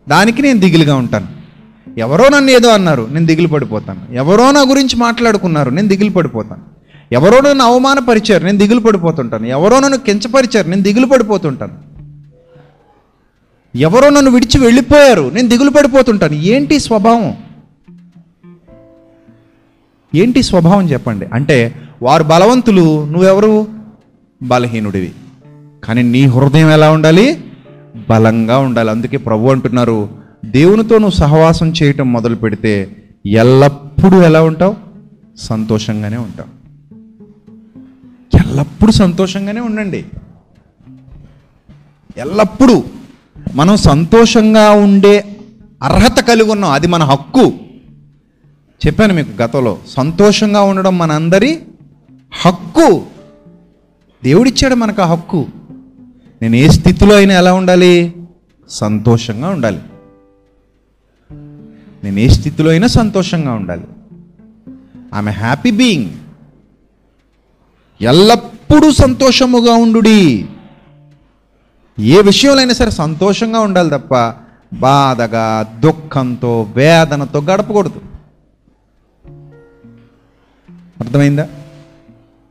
దానికి 0.10 0.42
నేను 0.42 0.60
దిగులుగా 0.60 0.96
ఉంటాను. 0.96 1.28
ఎవరో 1.98 2.30
నన్ను 2.30 2.52
ఏదో 2.52 2.70
అన్నారు 2.70 3.08
నేను 3.12 3.26
దిగులు 3.26 3.48
పడిపోతాను. 3.48 4.16
ఎవరో 4.16 4.52
నా 4.52 4.62
గురించి 4.62 4.96
మాట్లాడుకున్నారు 4.96 5.70
నేను 5.70 5.88
దిగులు 5.88 6.10
పడిపోతాను. 6.10 6.62
ఎవరో 7.12 7.42
నన్ను 7.42 7.64
అవమానపరిచారు 7.64 8.46
నేను 8.46 8.58
దిగులు 8.58 8.80
పడిపోతుంటాను. 8.80 9.46
ఎవరో 9.46 9.80
నన్ను 9.80 9.98
కించపరిచారు 9.98 10.68
నేను 10.68 10.82
దిగులు 10.82 11.06
పడిపోతుంటాను. 11.06 11.91
ఎవరో 13.76 14.10
నన్ను 14.10 14.32
విడిచి 14.32 14.60
వెళ్ళిపోయారు. 14.60 15.32
నేను 15.34 15.50
దిగులు 15.50 15.70
పడిపోతుంటాను. 15.70 16.34
ఏంటి 16.34 16.80
స్వభావం? 16.80 17.38
ఏంటి 20.16 20.44
స్వభావం 20.44 20.90
చెప్పండి? 20.90 21.26
అంటే 21.34 21.76
వారు 22.02 22.24
బలవంతులు 22.24 23.06
నువ్వెవరు? 23.06 23.68
బలహీనుడివి. 24.44 25.12
కానీ 25.84 26.04
నీ 26.04 26.26
హృదయం 26.26 26.70
ఎలా 26.70 26.92
ఉండాలి? 26.92 27.44
బలంగా 28.10 28.58
ఉండాలి. 28.58 28.90
అందుకే 28.90 29.18
ప్రభు 29.18 29.48
అంటున్నారు 29.48 30.10
దేవునితో 30.46 30.98
నువ్వు 30.98 31.16
సహవాసం 31.16 31.74
చేయటం 31.84 32.14
మొదలు 32.14 32.36
పెడితే 32.36 32.96
ఎల్లప్పుడూ 33.26 34.22
ఎలా 34.22 34.44
ఉంటావు? 34.44 34.76
సంతోషంగానే 35.38 36.18
ఉంటావు. 36.18 36.62
ఎల్లప్పుడూ 38.38 38.92
సంతోషంగానే 38.92 39.60
ఉండండి. 39.62 40.06
ఎల్లప్పుడూ 42.18 42.84
మనం 43.56 43.78
సంతోషంగా 43.78 44.72
ఉండే 44.72 45.38
అర్హత 45.84 46.20
కలిగి 46.20 46.52
ఉన్నాం. 46.52 46.72
అది 46.72 46.88
మన 46.88 47.04
హక్కు. 47.04 47.54
చెప్పాను 48.88 49.14
మీకు 49.14 49.42
గతంలో 49.42 49.80
సంతోషంగా 49.88 50.62
ఉండడం 50.62 50.98
మనందరి 50.98 51.60
హక్కు. 52.42 53.06
దేవుడిచ్చాడు 54.24 54.76
మనకు 54.76 55.02
ఆ 55.02 55.06
హక్కు. 55.06 55.46
నేను 56.42 56.56
ఏ 56.56 56.70
స్థితిలో 56.70 57.16
అయినా 57.16 57.36
ఎలా 57.36 57.54
ఉండాలి? 57.54 58.14
సంతోషంగా 58.70 59.50
ఉండాలి. 59.50 59.80
నేను 62.04 62.20
ఏ 62.20 62.28
స్థితిలో 62.28 62.70
అయినా 62.70 62.88
సంతోషంగా 62.88 63.54
ఉండాలి. 63.54 63.84
ఆమె 65.14 65.32
హ్యాపీ 65.32 65.72
బీయింగ్ 65.72 66.10
ఎల్లప్పుడూ 68.02 68.92
సంతోషముగా 68.92 69.74
ఉండుడి. 69.74 70.46
ఏ 72.02 72.22
విషయంలో 72.22 72.58
అయినా 72.58 72.74
సరే 72.74 72.92
సంతోషంగా 72.92 73.60
ఉండాలి 73.60 73.90
తప్ప 73.90 74.34
బాధగా 74.74 75.76
దుఃఖంతో 75.80 76.62
వేదనతో 76.62 77.42
గడపకూడదు. 77.42 78.02
అర్థమైందా? 81.00 81.48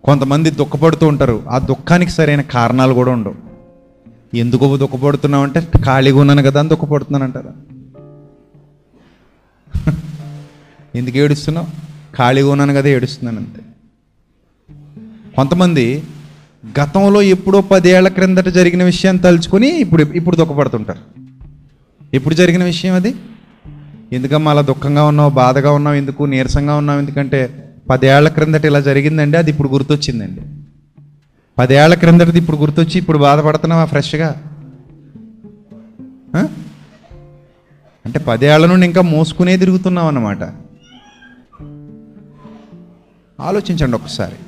కొంతమంది 0.04 0.50
దుఃఖపడుతూ 0.50 1.06
ఉంటారు. 1.06 1.42
ఆ 1.48 1.58
దుఃఖానికి 1.58 2.10
సరైన 2.10 2.40
కారణాలు 2.40 2.94
కూడా 2.94 3.12
ఉండవు. 3.12 3.34
ఎందుకు 4.36 4.76
దుఃఖపడుతున్నావు 4.76 5.42
అంటే 5.42 5.68
ఖాళీగా 5.86 6.20
ఉన్నాను 6.20 6.42
కదా 6.42 6.60
అని 6.60 6.68
దుఃఖపడుతున్నాను 6.68 7.24
అంటారా. 7.24 7.52
ఎందుకు 10.94 11.16
ఏడుస్తున్నావు? 11.16 11.66
ఖాళీగా 12.16 12.50
ఉన్నాను 12.50 12.74
కదా 12.74 12.88
ఏడుస్తున్నాను 12.88 13.38
అంతే. 13.38 13.62
కొంతమంది 15.36 16.02
గతంలో 16.64 17.22
ఎప్పుడో 17.22 17.60
పదేళ్ళ 17.60 18.08
క్రిందట 18.08 18.48
జరిగిన 18.48 18.82
విషయాన్ని 18.82 19.22
తలుచుకొని 19.22 19.68
ఇప్పుడు 19.80 20.02
ఇప్పుడు 20.02 20.36
దుఃఖపడుతుంటారు. 20.36 21.02
ఎప్పుడు 22.14 22.34
జరిగిన 22.34 22.64
విషయం 22.64 22.94
అది? 22.94 23.14
ఎందుకమ్మా 24.12 24.50
అలా 24.50 24.62
దుఃఖంగా 24.62 25.04
ఉన్నావు 25.04 25.30
బాధగా 25.30 25.72
ఉన్నావు 25.72 25.96
ఎందుకు 25.96 26.22
నీరసంగా 26.24 26.74
ఉన్నావు? 26.76 26.98
ఎందుకంటే 26.98 27.40
పదేళ్ళ 27.90 28.28
క్రిందట 28.28 28.64
ఇలా 28.64 28.80
జరిగిందండి 28.80 29.36
అది 29.38 29.50
ఇప్పుడు 29.50 29.68
గుర్తొచ్చిందండి. 29.68 30.42
పదేళ్ళ 31.58 31.94
క్రిందటది 31.94 32.38
ఇప్పుడు 32.38 32.56
గుర్తొచ్చి 32.56 32.96
ఇప్పుడు 32.98 33.18
బాధపడుతున్నావా 33.18 33.84
ఫ్రెష్గా? 33.84 34.30
అంటే 38.04 38.18
పదేళ్ళ 38.18 38.66
నుండి 38.66 38.86
ఇంకా 38.86 39.02
మోసుకునే 39.02 39.56
తిరుగుతున్నావు 39.56 40.08
అన్నమాట 40.08 40.42
ఆలోచించండి 43.40 43.96
ఒకసారి. 43.96 44.38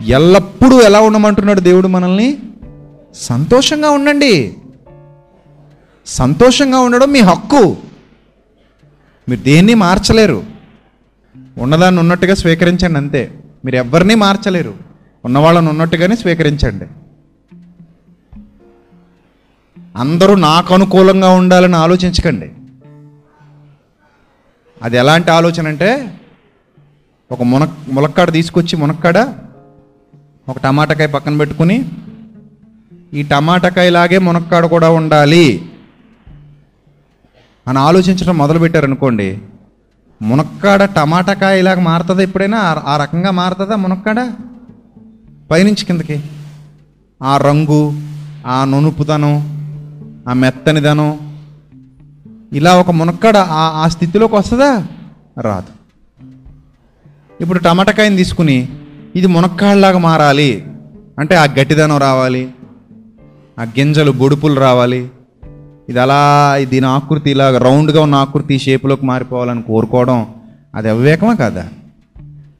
ఎల్లప్పుడూ 0.00 0.80
ఎలా 0.80 1.00
ఉండమంటున్నాడు 1.00 1.60
దేవుడు 1.60 1.88
మనల్ని? 1.88 2.38
సంతోషంగా 3.14 3.90
ఉండండి. 3.90 4.56
సంతోషంగా 6.06 6.78
ఉండడం 6.78 7.12
మీ 7.12 7.20
హక్కు. 7.20 7.76
మీరు 9.28 9.40
దేన్ని 9.40 9.74
మార్చలేరు? 9.74 10.44
ఉన్నదాన్ని 11.58 12.00
ఉన్నట్టుగా 12.00 12.34
స్వీకరించండి 12.34 12.98
అంతే. 12.98 13.32
మీరు 13.64 13.76
ఎవరిని 13.76 14.14
మార్చలేరు. 14.14 14.74
ఉన్నవాళ్ళని 15.24 15.68
ఉన్నట్టుగానే 15.68 16.16
స్వీకరించండి. 16.16 16.84
అందరూ 19.96 20.34
నాకు 20.34 20.74
అనుకూలంగా 20.74 21.28
ఉండాలని 21.28 21.76
ఆలోచించకండి. 21.76 22.52
అది 24.82 24.96
ఎలాంటి 24.96 25.30
ఆలోచన 25.30 25.68
అంటే 25.68 26.20
ఒక 27.32 27.42
మున 27.42 27.74
ములక్కాడ 27.92 28.32
తీసుకొచ్చి 28.32 28.76
మునక్కాడ 28.76 29.34
ఒక 30.48 30.58
టమాటాకాయ 30.58 31.06
పక్కన 31.06 31.36
పెట్టుకుని 31.36 31.84
ఈ 33.14 33.22
టమాటాకాయలాగే 33.22 34.18
మునక్కాడ 34.18 34.66
కూడా 34.66 34.90
ఉండాలి 34.90 35.70
అని 37.68 37.78
ఆలోచించడం 37.78 38.38
మొదలుపెట్టారనుకోండి 38.38 39.38
మునక్కాడ 40.22 40.84
టమాటాకాయ 40.84 41.58
ఇలాగ 41.58 41.80
మారుతుందా 41.80 42.22
ఎప్పుడైనా? 42.22 42.58
ఆ- 42.58 42.96
రకంగా 42.96 43.30
మారుతుందా 43.30 43.76
మునక్కాడ? 43.76 44.32
పైనుంచి 45.50 45.84
కిందకి. 45.84 46.20
ఆ 47.22 47.36
రంగు 47.36 47.92
ఆ 48.46 48.64
నునుపుదనం 48.64 49.34
ఆ 50.28 50.32
మెత్తనిదనం 50.32 51.18
ఇలా 52.52 52.76
ఒక 52.76 52.90
మునక్కాడ 52.90 53.36
ఆ 53.36 53.82
ఆ 53.84 53.88
స్థితిలోకి 53.88 54.34
వస్తుందా? 54.34 54.86
రాదు. 55.40 55.80
ఇప్పుడు 57.40 57.58
టమాటకాయని 57.58 58.16
తీసుకుని 58.16 58.68
ఇది 59.16 59.26
మునక్కాడలాగా 59.26 59.98
మారాలి. 59.98 60.64
అంటే 61.18 61.36
ఆ 61.36 61.44
గట్టిదనం 61.44 61.98
రావాలి. 61.98 62.48
ఆ 63.60 63.62
గింజలు 63.62 64.10
బొడుపులు 64.10 64.60
రావాలి. 64.60 65.10
ఇది 65.88 66.00
అలా 66.00 66.56
దీని 66.64 66.86
ఆకృతి 66.86 67.30
ఇలా 67.30 67.58
రౌండ్గా 67.58 68.00
ఉన్న 68.00 68.14
ఆకృతి 68.14 68.58
షేపులోకి 68.58 69.06
మారిపోవాలని 69.06 69.62
కోరుకోవడం 69.62 70.26
అది 70.74 70.90
అవివేకమా 70.90 71.34
కదా? 71.34 71.68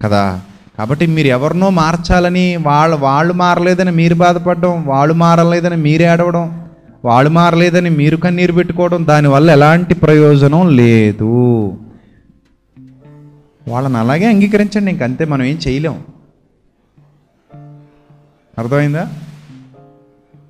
కదా. 0.02 0.40
కాబట్టి 0.78 1.06
మీరు 1.06 1.26
ఎవరినో 1.26 1.70
మార్చాలని 1.70 2.56
వాళ్ళు 2.56 2.96
వాళ్ళు 2.96 3.34
మారలేదని 3.34 3.90
మీరు 3.90 4.14
బాధపడడం 4.14 4.84
వాళ్ళు 4.86 5.14
మారలేదని 5.14 5.76
మీరు 5.76 6.02
ఏడవడం 6.02 6.68
వాళ్ళు 7.04 7.30
మారలేదని 7.30 7.90
మీరు 7.90 8.16
కన్నీరు 8.16 8.52
పెట్టుకోవడం 8.52 9.06
దానివల్ల 9.06 9.50
ఎలాంటి 9.50 9.94
ప్రయోజనం 9.94 10.76
లేదు. 10.76 11.66
వాళ్ళని 13.68 13.96
అలాగే 13.96 14.26
అంగీకరించండి. 14.26 14.90
ఇంకంతే 14.90 15.24
మనం 15.24 15.42
ఏం 15.42 15.58
చేయలేం. 15.68 15.98
అర్థమైందా? 18.60 19.12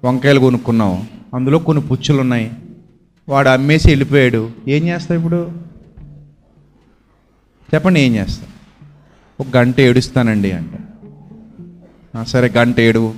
వంకాయలు 0.05 0.41
కొనుక్కున్నావు 0.41 0.99
అందులో 1.35 1.59
కొన్ని 1.59 1.87
పుచ్చులు 1.87 2.21
ఉన్నాయి 2.21 2.53
వాడు 3.29 3.49
అమ్మేసి 3.49 3.89
వెళ్ళిపోయాడు. 3.89 4.51
ఏం 4.69 4.89
చేస్తావు 4.89 5.21
ఇప్పుడు? 5.21 5.53
చెప్పండి 7.75 8.01
ఏం 8.01 8.15
చేస్తా? 8.15 8.47
ఒక 9.41 9.47
గంట 9.57 9.81
ఏడుస్తానండి 9.81 10.53
అంట. 10.53 10.71
సరే 12.23 12.53
గంట 12.57 12.81
ఏడు. 12.81 13.15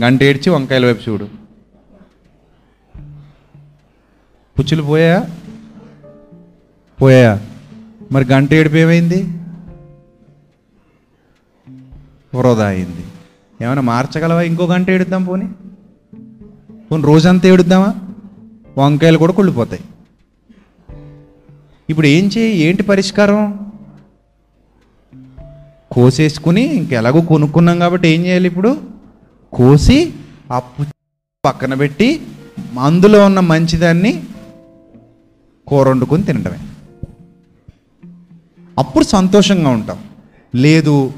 గంట 0.00 0.22
ఏడ్చి 0.22 0.50
వంకాయల 0.50 0.86
వైపు 0.86 1.10
చూడు. 1.10 1.28
పుచ్చులు 4.58 4.82
పోయా 4.82 5.26
పోయా 7.02 7.40
మరి 8.12 8.24
గంట 8.24 8.54
ఏడుపు 8.54 8.76
ఏమైంది? 8.76 9.22
వృధా 12.34 12.66
అయింది. 12.66 13.04
ఏమైనా 13.62 13.80
మార్చగలవా? 13.80 14.42
ఇంకో 14.42 14.64
గంట 14.64 14.90
ఏడుద్దాం 14.90 15.24
పోనీ. 15.24 15.48
పోనీ 16.90 17.02
రోజంతా 17.02 17.48
ఏడుద్దామా? 17.48 17.94
వంకాయలు 18.78 19.18
కూడా 19.18 19.32
కుళ్ళిపోతాయి. 19.32 19.84
ఇప్పుడు 21.90 22.06
ఏం 22.06 22.30
చేయి? 22.38 22.56
ఏంటి 22.56 22.82
పరిష్కారం? 22.82 23.72
కోసేసుకుని 25.90 26.62
ఇంకెలాగో 26.62 27.20
కొనుక్కున్నాం 27.20 27.78
కాబట్టి 27.78 28.08
ఏం 28.08 28.26
చేయాలి 28.26 28.46
ఇప్పుడు? 28.46 28.80
కోసి 29.52 30.14
ఆ 30.52 30.62
పక్కన 31.44 31.74
పెట్టి 31.74 32.26
అందులో 32.80 33.26
ఉన్న 33.26 33.40
మంచిదాన్ని 33.40 34.22
కూర 35.66 35.88
వండుకొని 35.88 36.22
తినడమే. 36.22 36.58
అప్పుడు 38.78 39.04
సంతోషంగా 39.04 39.70
ఉంటాం. 39.70 39.98
లేదు 40.54 41.12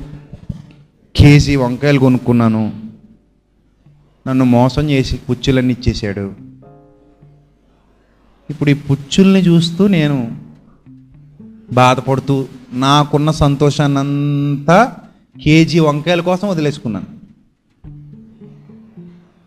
కేజీ 1.18 1.56
వంకాయలు 1.56 1.98
కొనుక్కున్నాను. 1.98 2.72
నన్ను 4.28 4.44
మోసం 4.44 4.90
చేసి 4.90 5.16
పుచ్చులన్నీ 5.16 5.74
ఇచ్చేసాడు 5.74 6.34
ఇప్పుడు 8.50 8.70
ఈ 8.70 8.74
పుచ్చుల్ని 8.74 9.40
చూస్తూ 9.40 9.86
నేను 9.86 10.36
బాధపడుతూ 11.72 12.46
నాకున్న 12.72 13.30
సంతోషాన్ని 13.30 13.98
అంతా 13.98 14.96
కేజీ 15.44 15.78
వంకాయల 15.78 16.20
కోసం 16.20 16.48
వదిలేసుకున్నాను. 16.48 17.06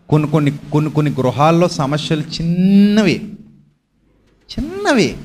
కొన్ని 0.08 0.30
కొన్ని 0.30 0.52
కొన్ని 0.72 0.90
కొన్ని 0.90 1.12
గృహాల్లో 1.12 1.68
సమస్యలు 1.68 2.20
చిన్నవి 2.20 3.34
చిన్నవి. 4.52 5.16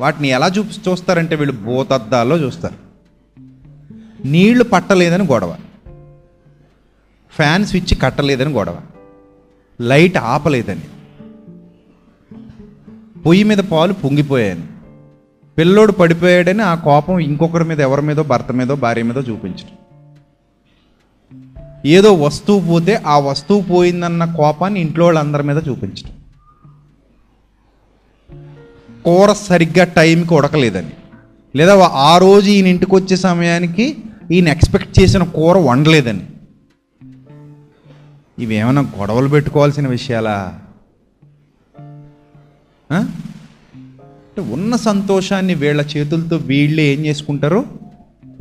వాటిని 0.00 0.28
ఎలా 0.28 0.46
చూ 0.46 0.64
చూస్తారంటే 0.88 1.36
వీళ్ళు 1.36 1.56
భూతద్దాల్లో 1.56 2.36
చూస్తారు. 2.36 2.83
నీళ్ళు 4.24 4.64
పట్టలేదని 4.64 5.26
గొడవ. 5.26 5.56
ఫ్యాన్ 7.30 7.66
స్విచ్ 7.66 8.02
కట్టలేదని 8.02 8.52
గొడవ. 8.52 8.76
లైట్ 9.80 10.16
ఆపలేదని. 10.16 10.80
పొయ్యి 13.20 13.44
మీద 13.44 13.58
పాలు 13.58 13.92
పొంగిపోయాను 13.92 14.62
పిల్లోడు 15.58 15.92
పడిపోయాడని 15.92 16.62
ఆ 16.62 16.74
కోపం 16.74 17.18
ఇంకొకరి 17.18 17.64
మీద 17.64 17.80
ఎవరి 17.80 18.02
మీదో 18.02 18.22
భర్త 18.22 18.52
మీదో 18.52 18.74
భార్య 18.74 19.02
మీదో 19.02 19.20
చూపించడం. 19.20 19.76
ఏదో 21.86 22.12
వస్తువు 22.12 22.66
పోతే 22.66 22.94
ఆ 22.94 23.18
వస్తువు 23.18 23.62
పోయిందన్న 23.62 24.24
కోపాన్ని 24.24 24.80
ఇంట్లో 24.80 25.04
వాళ్ళందరి 25.04 25.42
మీద 25.42 25.68
చూపించడం. 25.68 26.12
కూర 29.04 29.32
సరిగ్గా 29.32 29.84
టైంకి 29.84 30.34
ఉడకలేదని. 30.34 30.90
లేదా 31.56 31.78
ఆ 31.84 32.18
రోజు 32.18 32.50
ఈయన 32.50 32.66
ఇంటికి 32.66 32.94
వచ్చే 32.94 33.16
సమయానికి 33.16 33.96
ఈయన 34.32 34.48
ఎక్స్పెక్ట్ 34.48 35.00
చేసిన 35.00 35.22
కూర 35.22 35.58
వండలేదని. 35.58 36.26
ఇవేమైనా 38.38 38.80
గొడవలు 38.80 39.28
పెట్టుకోవాల్సిన 39.28 39.88
విషయాలా? 39.88 40.60
అంటే 42.92 44.40
ఉన్న 44.40 44.76
సంతోషాన్ని 44.76 45.54
వీళ్ళ 45.54 45.80
చేతులతో 45.96 46.36
వీళ్ళే 46.36 46.82
ఏం 46.82 47.06
చేసుకుంటారు? 47.06 47.64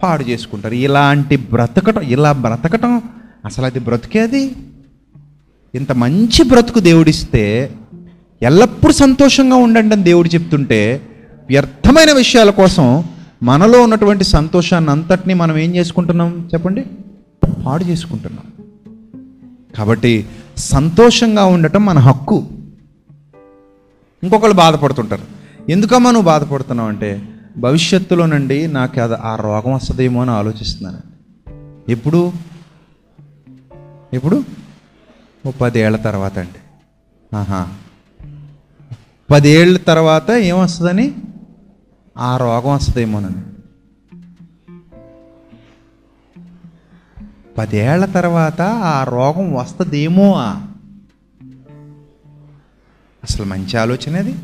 పాడు 0.03 0.23
చేసుకుంటారు. 0.23 0.73
ఇలాంటి 0.73 1.35
బ్రతకటం 1.37 2.01
ఇలా 2.01 2.31
బ్రతకటం 2.31 3.01
అసలు 3.45 3.65
అది 3.65 3.79
బ్రతికే 3.79 4.19
అది? 4.19 4.55
ఇంత 5.75 5.91
మంచి 5.91 6.43
బ్రతుకు 6.43 6.79
దేవుడిస్తే 6.79 7.73
ఎల్లప్పుడూ 8.41 8.93
సంతోషంగా 8.93 9.55
ఉండండి 9.55 9.95
అని 9.95 10.03
దేవుడు 10.03 10.27
చెప్తుంటే 10.27 11.01
వ్యర్థమైన 11.47 12.11
విషయాల 12.11 12.49
కోసం 12.49 13.03
మనలో 13.43 13.81
ఉన్నటువంటి 13.81 14.23
సంతోషాన్ని 14.23 14.91
అంతటినీ 14.91 15.33
మనం 15.33 15.57
ఏం 15.57 15.75
చేసుకుంటున్నాం? 15.75 16.49
చెప్పండి. 16.53 16.85
పాడు 17.65 17.83
చేసుకుంటున్నాం. 17.83 18.45
కాబట్టి 19.77 20.25
సంతోషంగా 20.57 21.45
ఉండటం 21.45 21.85
మన 21.85 21.97
హక్కు. 21.99 22.47
ఇంకొకళ్ళు 24.23 24.55
బాధపడుతుంటారు. 24.55 25.21
ఎందుకమ్మా 25.71 26.11
నువ్వు 26.11 26.25
బాధపడుతున్నావు 26.25 26.89
అంటే 26.89 27.29
భవిష్యత్తులోనండి 27.57 28.67
నాకు 28.67 29.01
అది 29.01 29.13
ఆ 29.13 29.35
రోగం 29.35 29.73
వస్తుందేమో 29.73 30.21
అని 30.21 30.31
ఆలోచిస్తున్నాను. 30.31 30.99
ఎప్పుడు? 31.91 32.33
ఎప్పుడు? 34.13 34.43
ఓ 35.45 35.51
పదేళ్ళ 35.51 35.97
తర్వాత 35.97 36.39
అండి. 36.39 36.59
ఆహా. 37.35 37.67
పదేళ్ళ 39.31 39.77
తర్వాత 39.77 40.31
ఏమొస్తుందని 40.31 41.15
ఆ 42.17 42.37
రోగం 42.37 42.73
వస్తుందేమోనని. 42.73 43.41
పదేళ్ళ 47.57 48.05
తర్వాత 48.05 48.61
ఆ 48.61 49.03
రోగం 49.03 49.53
వస్తుందేమో 49.53 50.33
అసలు 53.23 53.45
మంచి 53.45 53.77
ఆలోచన 53.77 54.15
అది. 54.15 54.35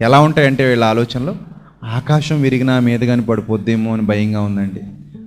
ఎలా 0.00 0.20
ఉంటాయంటే 0.20 0.68
వీళ్ళ 0.68 0.84
ఆలోచనలు? 0.84 1.36
ఆకాశం 1.84 2.42
విరిగినా 2.42 2.80
మీద 2.80 3.00
కానీ 3.00 3.22
పడిపోద్దేమో 3.22 3.92
అని 3.92 4.02
భయంగా 4.02 4.40
ఉందండి. 4.40 4.82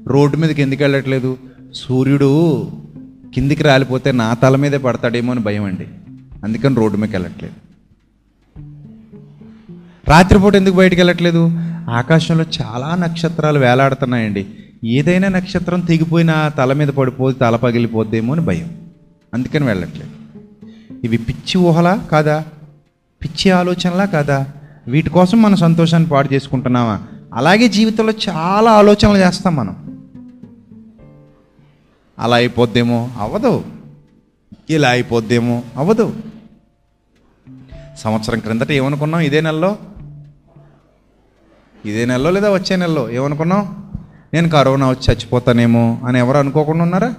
రోడ్డు 0.08 0.38
మీదకి 0.38 0.62
ఎందుకు 0.62 0.84
వెళ్ళట్లేదు? 0.84 1.38
సూర్యుడు 1.74 2.62
కిందికి 3.34 3.64
రాలిపోతే 3.64 4.12
నా 4.12 4.34
తల 4.34 4.56
మీదే 4.56 4.78
పడతాడేమో 4.78 5.32
అని 5.32 5.42
భయం 5.42 5.64
అండి 5.64 5.88
అందుకని 6.44 6.76
రోడ్డు 6.76 6.98
మీదకి 6.98 7.16
వెళ్ళట్లేదు. 7.16 7.69
రాత్రిపూట 10.10 10.56
ఎందుకు 10.56 10.76
బయటికి 10.76 11.02
వెళ్ళట్లేదు? 11.02 11.52
ఆకాశంలో 11.90 12.46
చాలా 12.62 12.96
నక్షత్రాలు 12.96 13.60
వేలాడుతున్నాయండి. 13.60 14.48
ఏదైనా 14.86 15.28
నక్షత్రం 15.28 15.80
తెగిపోయినా 15.80 16.48
తల 16.48 16.74
మీద 16.74 16.88
పడిపోతే 16.88 17.40
తల 17.40 17.56
పగిలిపోద్దేమో 17.56 18.34
అని 18.34 18.42
భయం. 18.42 18.82
అందుకని 19.34 19.66
వెళ్ళట్లేదు. 19.66 20.10
ఇవి 21.04 21.18
పిచ్చి 21.18 21.62
ఊహలా 21.62 21.96
కాదా? 22.12 22.46
పిచ్చి 23.24 23.52
ఆలోచనలా 23.52 24.06
కాదా? 24.06 24.48
వీటి 24.88 25.10
కోసం 25.10 25.42
మన 25.42 25.56
సంతోషాన్ని 25.56 26.10
పాడు 26.10 26.34
చేసుకుంటున్నామా? 26.34 27.02
అలాగే 27.34 27.68
జీవితంలో 27.68 28.14
చాలా 28.30 28.72
ఆలోచనలు 28.72 29.18
చేస్తాం 29.18 29.56
మనం. 29.56 30.02
అలా 32.20 32.36
అయిపోద్దేమో? 32.36 33.10
అవ్వదు 33.20 33.64
ఇలా 34.70 34.90
అయిపోద్దేమో? 34.90 35.64
అవ్వదు 35.76 36.16
సంవత్సరం 37.98 38.40
క్రిందట 38.40 38.72
ఏమనుకున్నాం? 38.72 39.22
ఇదే 39.22 39.42
నెలలో 39.42 39.78
ఇదే 41.86 42.06
నెలలో 42.06 42.30
లేదా 42.30 42.54
వచ్చే 42.54 42.76
నెలలో? 42.76 43.12
ఏమనుకున్నాం 43.12 43.92
నేను 44.34 44.50
కరోనా 44.50 44.90
వచ్చి 44.90 45.14
చచ్చిపోతానేమో 45.14 46.02
అని 46.06 46.20
ఎవరు 46.20 46.38
అనుకోకుండా 46.38 46.84
ఉన్నారా? 46.84 47.14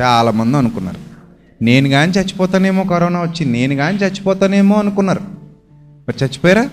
చాలామంది 0.00 0.56
అనుకున్నారు. 0.56 1.08
నేను 1.62 1.88
కానీ 1.88 2.12
చచ్చిపోతానేమో 2.12 2.84
కరోనా 2.84 3.20
వచ్చి 3.22 3.44
నేను 3.44 3.74
కానీ 3.74 3.98
చచ్చిపోతానేమో 3.98 4.76
అనుకున్నారు. 4.76 5.20
మరి 6.08 6.24
చచ్చిపోయారా? 6.24 6.70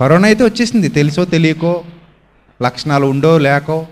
కరోనా 0.00 0.28
అయితే 0.28 0.44
వచ్చేసింది. 0.44 0.88
తెలుసో 0.88 1.24
తెలియకో 1.24 1.84
లక్షణాలు 2.62 3.06
ఉండో 3.06 3.38
లేకో 3.38 3.86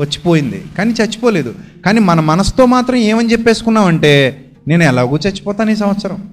వచ్చిపోయింది. 0.00 0.64
కానీ 0.78 0.90
చచ్చిపోలేదు. 0.90 1.54
కానీ 1.86 2.00
మన 2.00 2.20
మనసుతో 2.20 2.66
మాత్రం 2.66 2.96
ఏమని 2.96 3.32
చెప్పేసుకున్నామంటే 3.32 4.44
నేను 4.68 4.82
ఎలాగో 4.82 5.18
చచ్చిపోతాను 5.26 5.70
ఈ 5.70 5.76
సంవత్సరం. 5.76 6.30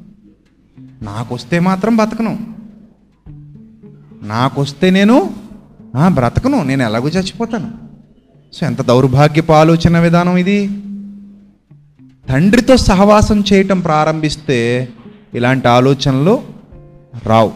నాకు 1.02 1.36
వస్తే 1.36 1.60
మాత్రం 1.60 1.96
బతకను. 1.96 2.59
నాకు 4.22 4.62
వస్తే 4.62 4.90
నేను 4.90 5.34
బ్రతకను 6.08 6.64
నేను 6.64 6.84
ఎలాగో 6.84 7.10
చచ్చిపోతాను. 7.10 7.72
సో 8.54 8.66
ఎంత 8.66 8.82
దౌర్భాగ్యపు 8.82 9.52
ఆలోచన 9.52 10.00
విధానం 10.00 10.38
ఇది. 10.38 10.68
తండ్రితో 12.30 12.78
సహవాసం 12.78 13.44
చేయటం 13.54 13.80
ప్రారంభిస్తే 13.80 14.90
ఇలాంటి 15.34 15.68
ఆలోచనలు 15.68 16.42
రావు. 17.26 17.52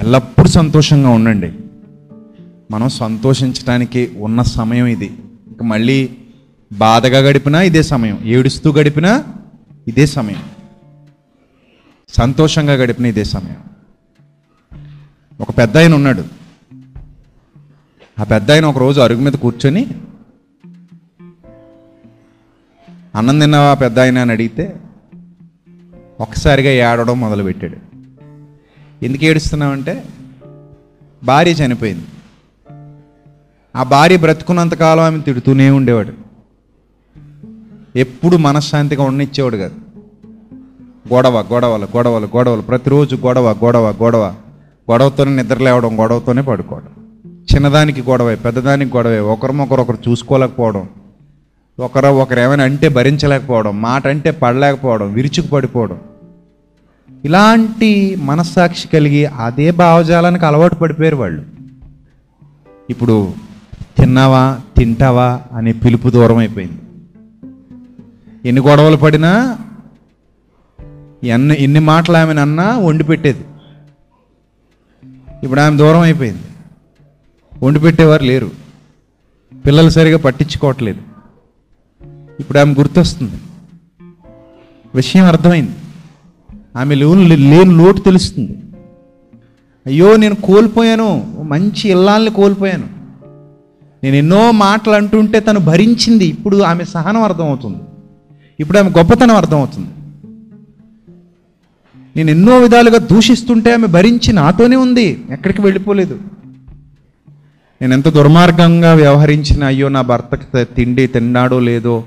ఎల్లప్పుడూ 0.00 0.48
సంతోషంగా 0.48 1.08
ఉండండి. 1.08 1.52
మనం 2.70 2.88
సంతోషించడానికి 2.88 4.12
ఉన్న 4.18 4.42
సమయం 4.42 4.86
ఇది. 4.86 5.14
ఇక 5.52 5.62
మళ్ళీ 5.62 6.10
బాధగా 6.72 7.18
గడిపినా 7.18 7.62
ఇదే 7.62 7.82
సమయం. 7.82 8.20
ఏడుస్తూ 8.24 8.72
గడిపినా 8.72 9.24
ఇదే 9.88 10.06
సమయం. 10.06 10.42
సంతోషంగా 12.08 12.72
గడిపిన 12.72 13.06
ఇదే 13.06 13.24
సమయం. 13.24 13.73
ఒక 15.48 15.58
పెద్ద 15.58 15.76
ఆయన 15.76 15.94
ఉన్నాడు. 15.94 16.24
ఆ 18.20 18.24
పెద్ద 18.24 18.50
ఆయన 18.50 18.64
ఒక 18.64 18.78
రోజు 18.78 19.00
అరుగు 19.00 19.20
మీద 19.20 19.32
కూర్చొని 19.32 19.86
అన్నం 23.14 23.38
తిన్నావా 23.38 23.74
పెద్ద 23.74 23.98
ఆయన? 23.98 24.18
అని 24.18 24.32
అడిగితే 24.32 24.80
ఒక్కసారిగా 26.20 26.92
ఏడవడం 26.92 27.20
మొదలుపెట్టాడు. 27.20 27.76
ఎందుకు 29.04 29.24
ఏడుస్తున్నావంటే 29.24 30.04
భార్య 31.24 31.50
చనిపోయింది. 31.50 32.06
ఆ 33.76 33.82
భార్య 33.82 34.16
బ్రతుకున్నంతకాలం 34.16 35.02
ఆమె 35.02 35.18
తిడుతూనే 35.18 35.70
ఉండేవాడు. 35.70 36.12
ఎప్పుడు 37.96 38.36
మనశ్శాంతిగా 38.36 39.02
ఉండనిచ్చేవాడు 39.02 39.56
కాదు. 39.56 39.74
గొడవ 41.14 41.40
గొడవలు 41.40 41.84
గొడవలు 41.84 42.26
గొడవలు 42.26 42.62
ప్రతిరోజు 42.62 43.16
గొడవ 43.16 43.50
గొడవ 43.50 43.90
గొడవ. 43.90 44.34
గొడవతోనే 44.90 45.42
నిద్ర 45.42 45.58
లేవడం 45.58 46.00
గొడవతోనే 46.00 46.42
పడుకోవడం. 46.42 47.04
చిన్నదానికి 47.54 48.02
గొడవే 48.02 48.34
పెద్దదానికి 48.34 48.96
గొడవే 48.96 49.18
ఒకరినొకరు 49.18 49.80
ఒకరు 49.80 49.98
చూసుకోలేకపోవడం 50.10 50.88
ఒకరు 51.78 52.06
ఒకరు 52.06 52.40
ఏమైనా 52.40 52.64
అంటే 52.64 52.88
భరించలేకపోవడం 52.88 53.82
మాట 53.82 54.06
అంటే 54.06 54.30
పడలేకపోవడం 54.30 55.12
విరుచుకు 55.12 55.46
పడిపోవడం. 55.46 56.00
ఇలాంటి 57.24 58.16
మనస్సాక్షి 58.16 58.88
కలిగి 58.88 59.26
అదే 59.26 59.70
భావజాలానికి 59.70 60.46
అలవాటు 60.46 60.74
పడిపోయారు 60.74 61.16
వాళ్ళు. 61.16 61.42
ఇప్పుడు 62.90 63.32
తిన్నావా 63.98 64.60
తింటావా 64.76 65.40
అనే 65.52 65.72
పిలుపు 65.72 66.08
దూరం 66.08 66.36
అయిపోయింది. 66.36 66.80
ఎన్ని 68.48 68.62
గొడవలు 68.62 68.96
పడినా 68.96 69.58
ఎన్ని 71.24 71.62
ఎన్ని 71.62 71.80
మాటలు 71.80 72.16
ఆమెను 72.16 72.42
అన్నా 72.42 72.78
వండి 72.78 73.04
పెట్టేది. 73.04 73.44
ఇప్పుడు 75.44 75.60
ఆమె 75.60 75.76
దూరం 75.76 76.00
అయిపోయింది. 76.00 76.42
వండి 77.62 77.80
పెట్టేవారు 77.80 78.24
లేరు. 78.24 78.50
పిల్లలు 79.66 79.90
సరిగా 79.90 80.18
పట్టించుకోవట్లేదు. 80.18 81.02
ఇప్పుడు 82.40 82.58
ఆమె 82.58 82.74
గుర్తొస్తుంది. 82.74 83.32
విషయం 84.94 85.24
అర్థమైంది. 85.24 85.72
ఆమె 86.76 86.94
లేని 86.94 87.36
లేని 87.36 87.76
లోటు 87.76 88.00
తెలుస్తుంది. 88.00 88.58
అయ్యో 89.86 90.16
నేను 90.16 90.34
కోల్పోయాను. 90.34 91.36
మంచి 91.42 91.88
ఇల్లాలని 91.88 92.30
కోల్పోయాను. 92.30 92.88
నేను 94.04 94.16
ఎన్నో 94.16 94.50
మాటలు 94.50 94.94
అంటుంటే 94.94 95.40
తను 95.40 95.60
భరించింది. 95.60 96.26
ఇప్పుడు 96.26 96.62
ఆమె 96.62 96.84
సహనం 96.84 97.22
అర్థమవుతుంది. 97.22 97.78
ఇప్పుడు 98.60 98.78
ఆమె 98.78 98.90
గొప్పతనం 98.90 99.36
అర్థమవుతుంది. 99.36 99.90
నేను 102.16 102.30
ఎన్నో 102.30 102.58
విధాలుగా 102.58 102.98
దూషిస్తుంటే 102.98 103.74
ఆమె 103.74 103.86
భరించి 103.86 104.32
నాతోనే 104.32 104.76
ఉంది. 104.76 105.24
ఎక్కడికి 105.30 105.62
వెళ్ళిపోలేదు. 105.62 106.18
నేను 107.82 107.92
ఎంత 107.92 108.08
దుర్మార్గంగా 108.08 108.94
వ్యవహరించిన 108.94 109.64
అయ్యో 109.64 109.88
నా 109.88 110.00
భర్తకి 110.00 110.64
తిండి 110.64 111.06
తిన్నాడో 111.06 111.58
లేదో 111.58 112.04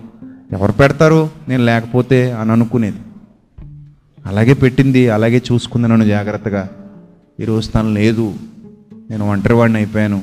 ఎవరు 0.52 0.72
పెడతారు? 0.72 1.30
నేను 1.48 1.66
లేకపోతే 1.66 2.32
అని 2.32 2.52
అనుకునేది. 2.52 2.98
అలాగే 4.26 4.54
పెట్టింది 4.54 5.10
అలాగే 5.10 5.42
చూసుకుంది 5.52 5.88
నన్ను 5.88 6.06
జాగ్రత్తగా. 6.06 6.70
ఈరోజు 7.40 7.70
తను 7.70 7.94
లేదు. 7.94 8.34
నేను 9.10 9.30
ఒంటరివాడిని 9.30 9.78
అయిపోయాను. 9.78 10.22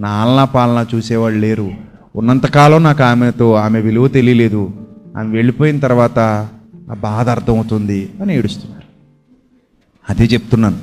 నా 0.00 0.08
ఆలనా 0.08 0.44
పాలన 0.44 0.86
చూసేవాళ్ళు 0.94 1.38
లేరు. 1.38 1.70
ఉన్నంతకాలం 2.16 2.82
నాకు 2.82 3.02
ఆమెతో 3.02 3.54
ఆమె 3.54 3.80
విలువ 3.80 4.08
తెలియలేదు. 4.08 4.70
ఆమె 5.16 5.36
వెళ్ళిపోయిన 5.36 5.78
తర్వాత 5.78 6.18
ఆ 6.90 6.94
బాధ 6.94 7.28
అర్థమవుతుంది 7.28 8.08
అని 8.22 8.36
ఏడుస్తున్నారు. 8.36 8.89
అదే 10.10 10.24
చెప్తున్నాను. 10.24 10.78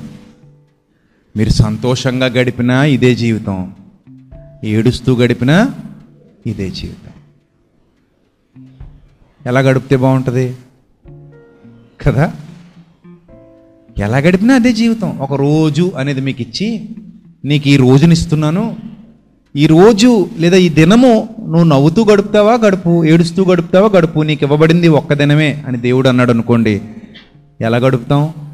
మీరు 1.36 1.50
సంతోషంగా 1.50 2.26
గడిపినా 2.26 2.84
ఇదే 2.84 3.14
జీవితం. 3.14 3.72
ఏడుస్తూ 4.64 5.16
గడిపినా 5.16 5.74
ఇదే 6.46 6.70
జీవితం. 6.70 7.10
ఎలా 9.46 9.60
గడిపితే 9.60 9.96
బాగుంటుంది? 9.96 10.56
కదా? 12.06 12.32
ఎలా 13.98 14.18
గడిపినా 14.18 14.54
అదే 14.54 14.72
జీవితం. 14.72 15.18
ఒక 15.18 15.34
రోజు 15.34 15.92
అనేది 15.96 16.20
మీకు 16.20 16.42
ఇచ్చి 16.42 16.88
నీకు 17.44 17.68
ఈ 17.68 17.76
రోజుని 17.76 18.12
ఇస్తున్నాను 18.12 18.76
ఈ 19.56 19.66
రోజు 19.66 20.30
లేదా 20.38 20.56
ఈ 20.56 20.68
దినము 20.68 21.28
నువ్వు 21.40 21.64
నవ్వుతూ 21.64 22.04
గడుపుతావా 22.04 22.54
గడుపు 22.54 23.04
ఏడుస్తూ 23.04 23.44
గడుపుతావా 23.44 23.88
గడుపు 23.88 24.20
నీకు 24.20 24.44
ఇవ్వబడింది 24.44 24.88
ఒక్క 24.88 25.14
దినమే 25.14 25.64
అని 25.66 25.78
దేవుడు 25.78 26.08
అన్నాడు 26.08 26.30
అనుకోండి. 26.30 26.82
ఎలా 27.60 27.78
గడుపుతాం? 27.78 28.47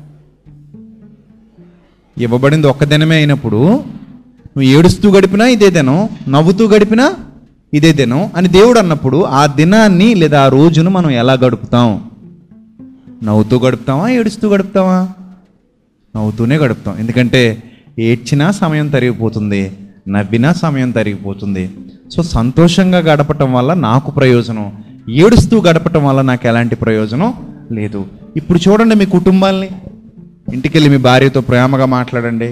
ఇవ్వబడింది 2.19 2.67
ఒక్క 2.67 2.85
దినమే 2.85 3.17
అయినప్పుడు 3.17 3.57
నువ్వు 3.57 4.62
ఏడుస్తూ 4.62 5.11
గడిపినా 5.11 5.47
ఇదే 5.47 5.71
దినం 5.71 6.09
నవ్వుతూ 6.29 6.69
గడిపినా 6.69 7.15
ఇదే 7.75 7.93
దినం 7.93 8.31
అని 8.37 8.49
దేవుడు 8.49 8.79
అన్నప్పుడు 8.79 9.25
ఆ 9.25 9.47
దినాన్ని 9.47 10.15
లేదా 10.15 10.45
ఆ 10.45 10.49
రోజును 10.49 10.91
మనం 10.91 11.11
ఎలా 11.11 11.33
గడుపుతాం? 11.33 12.11
నవ్వుతూ 13.25 13.59
గడుపుతావా 13.59 14.09
ఏడుస్తూ 14.09 14.49
గడుపుతావా? 14.49 15.09
నవ్వుతూనే 16.17 16.57
గడుపుతాం. 16.57 16.97
ఎందుకంటే 16.99 17.62
ఏడ్చినా 17.99 18.51
సమయం 18.51 18.89
తరిగిపోతుంది 18.89 19.73
నవ్వినా 20.09 20.53
సమయం 20.53 20.91
తరిగిపోతుంది. 20.91 21.71
సో 22.17 22.23
సంతోషంగా 22.23 22.99
గడపటం 22.99 23.53
వల్ల 23.53 23.75
నాకు 23.75 24.11
ప్రయోజనం 24.11 24.73
ఏడుస్తూ 25.11 25.61
గడపటం 25.61 26.05
వల్ల 26.05 26.23
నాకు 26.23 26.47
ఎలాంటి 26.47 26.77
ప్రయోజనం 26.77 27.35
లేదు. 27.73 28.07
ఇప్పుడు 28.37 28.59
చూడండి 28.69 28.95
మీ 28.95 29.07
కుటుంబాల్ని. 29.07 29.69
ఇంటికెళ్ళి 30.53 30.90
మీ 30.90 30.97
భార్యతో 30.97 31.40
ప్రేమగా 31.40 31.84
మాట్లాడండి. 31.84 32.47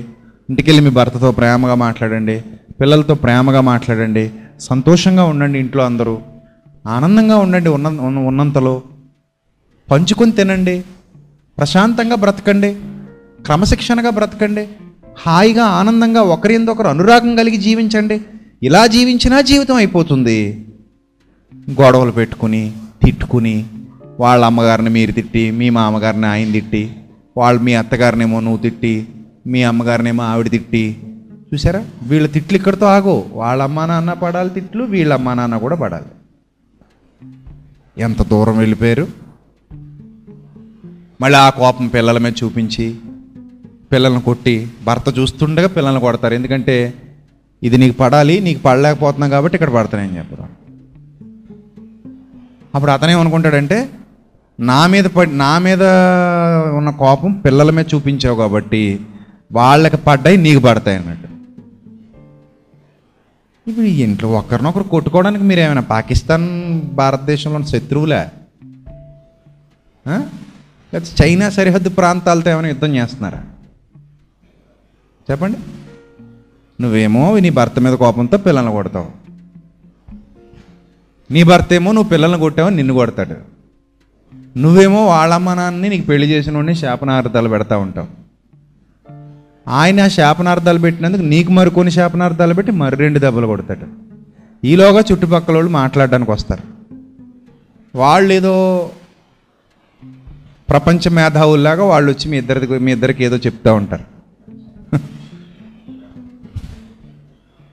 ఇంటికెళ్ళి 0.49 0.85
మీ 0.85 0.91
భర్తతో 0.91 1.33
ప్రేమగా 1.33 1.75
మాట్లాడండి. 1.75 2.45
పిల్లలతో 2.81 3.15
ప్రేమగా 3.15 3.61
మాట్లాడండి. 3.61 4.31
సంతోషంగా 4.61 5.25
ఉండండి 5.25 5.59
ఇంట్లో 5.59 5.85
అందరూ. 5.85 6.19
ఆనందంగా 6.87 7.37
ఉండండి 7.37 7.69
ఉన్న 7.69 7.89
ఉన్నంతలో. 8.19 8.83
పంచుకొని 9.91 10.33
తినండి. 10.33 10.85
ప్రశాంతంగా 11.59 12.15
బ్రతకండి. 12.15 12.77
క్రమశిక్షణగా 13.47 14.11
బ్రతకండి. 14.11 14.69
హాయిగా 15.27 15.65
ఆనందంగా 15.65 16.21
ఒకరిందొకరు 16.21 16.89
అనురాగం 16.89 17.37
కలిగి 17.37 17.57
జీవించండి. 17.57 18.21
ఇలా 18.63 18.87
జీవించినా 18.87 19.41
జీవితం 19.41 19.75
అయిపోతుంది. 19.75 20.67
గొడవలు 21.83 22.11
పెట్టుకుని 22.11 22.73
తిట్టుకుని 23.05 23.65
వాళ్ళ 24.21 24.45
అమ్మగారిని 24.45 24.91
మీరు 24.91 25.13
తిట్టి 25.13 25.51
మీ 25.51 25.71
మామగారిని 25.71 26.27
ఆయన 26.27 26.53
తిట్టి 26.53 26.97
వాళ్ళు 27.37 27.63
మీ 27.63 27.75
అత్తగారినేమో 27.75 28.41
నువ్వు 28.41 28.59
తిట్టి 28.59 29.09
మీ 29.47 29.63
అమ్మగారినేమో 29.63 30.23
ఆవిడ 30.23 30.51
తిట్టి. 30.51 30.97
చూసారా 31.55 31.85
వీళ్ళ 32.03 32.27
తిట్లు 32.27 32.59
ఇక్కడితో 32.59 32.87
ఆగో. 32.87 33.27
వాళ్ళ 33.33 33.63
అమ్మా 33.63 33.87
నాన్న 33.87 34.13
పడాలి 34.13 34.51
తిట్లు 34.51 34.85
వీళ్ళ 34.85 35.13
అమ్మా 35.15 35.35
నాన్న 35.35 35.57
కూడా 35.57 35.77
పడాలి. 35.77 36.05
ఎంత 37.99 38.23
దూరం 38.23 38.59
వెళ్ళిపోయారు? 38.59 39.07
మళ్ళీ 41.21 41.39
ఆ 41.39 41.51
కోపం 41.51 41.89
పిల్లల 41.89 42.19
మీద 42.19 42.33
చూపించి 42.45 42.97
పిల్లల్ని 43.93 44.23
కొట్టి 44.23 44.69
భర్త 44.85 45.19
చూస్తుండగా 45.19 45.69
పిల్లల్ని 45.69 46.01
కొడతారు. 46.01 46.35
ఎందుకంటే 46.35 46.95
ఇది 47.63 47.79
నీకు 47.79 47.97
పడాలి 47.97 48.41
నీకు 48.41 48.63
పడలేకపోతున్నాం 48.63 49.31
కాబట్టి 49.31 49.57
ఇక్కడ 49.57 49.71
పడతానని 49.71 50.19
చెప్పరు 50.19 50.45
అప్పుడు 52.75 52.91
అతనేమనుకుంటాడంటే 52.91 53.89
నా 54.61 54.87
మీద 54.87 55.05
పడి 55.05 55.39
నా 55.39 55.59
మీద 55.59 55.83
ఉన్న 56.77 56.91
కోపం 56.91 57.33
పిల్లల 57.33 57.71
మీద 57.71 57.85
చూపించావు 57.95 58.37
కాబట్టి 58.37 59.01
వాళ్ళకి 59.53 59.97
పడ్డాయి 59.97 60.37
నీకు 60.37 60.61
పడతాయి 60.61 60.99
అన్నట్టు. 60.99 61.29
ఇప్పుడు 63.71 63.87
ఇంట్లో 63.87 64.33
ఒకరినొకరు 64.33 64.83
కొట్టుకోవడానికి 64.83 65.45
మీరు 65.45 65.61
ఏమైనా 65.61 65.81
పాకిస్తాన్ 65.81 66.81
భారతదేశంలో 66.81 67.67
శత్రువులే? 67.67 68.27
లేకపోతే 70.09 71.25
చైనా 71.25 71.51
సరిహద్దు 71.51 71.89
ప్రాంతాలతో 71.89 72.51
ఏమైనా 72.51 72.69
యుద్ధం 72.69 72.95
చేస్తున్నారా? 72.97 73.45
చెప్పండి. 75.31 75.59
నువ్వేమో 76.83 77.39
నీ 77.39 77.51
భర్త 77.51 77.79
మీద 77.79 77.95
కోపంతో 77.95 78.39
పిల్లల్ని 78.39 78.73
కొడతావు. 78.73 79.11
నీ 81.33 81.43
భర్త 81.43 81.73
ఏమో 81.73 81.93
నువ్వు 81.93 82.11
పిల్లల్ని 82.11 82.39
కొట్టావని 82.39 82.77
నిన్ను 82.77 82.95
కొడతాడు. 82.95 83.52
నువ్వేమో 84.57 85.07
వాళ్ళమ్మ 85.07 85.55
నాన్నని 85.55 85.89
నీకు 85.89 86.07
పెళ్ళి 86.07 86.29
చేసిన 86.29 86.55
వాడిని 86.55 86.75
శాపనార్థాలు 86.75 87.49
పెడతా 87.49 87.77
ఉంటావు. 87.77 88.07
ఆయన 89.69 90.01
ఆ 90.01 90.09
శాపనార్థాలు 90.09 90.79
పెట్టినందుకు 90.79 91.23
నీకు 91.23 91.53
మరికొన్ని 91.53 91.91
శాపనార్థాలు 91.91 92.55
పెట్టి 92.55 92.73
మరి 92.73 92.97
రెండు 92.97 93.19
దెబ్బలు 93.19 93.47
కొడతాడు. 93.47 93.87
ఈలోగా 94.67 95.05
చుట్టుపక్కల 95.13 95.55
వాళ్ళు 95.55 95.71
మాట్లాడడానికి 95.71 96.31
వస్తారు. 96.31 96.63
వాళ్ళు 97.99 98.33
ఏదో 98.33 98.91
ప్రపంచ 100.69 101.09
మేధావుల్లాగా 101.09 101.85
వాళ్ళు 101.85 102.13
వచ్చి 102.13 102.31
మీ 102.31 102.39
ఇద్దరికి 102.39 102.79
మీ 102.79 102.93
ఇద్దరికి 102.93 103.25
ఏదో 103.25 103.37
చెప్తూ 103.37 103.75
ఉంటారు. 103.75 104.05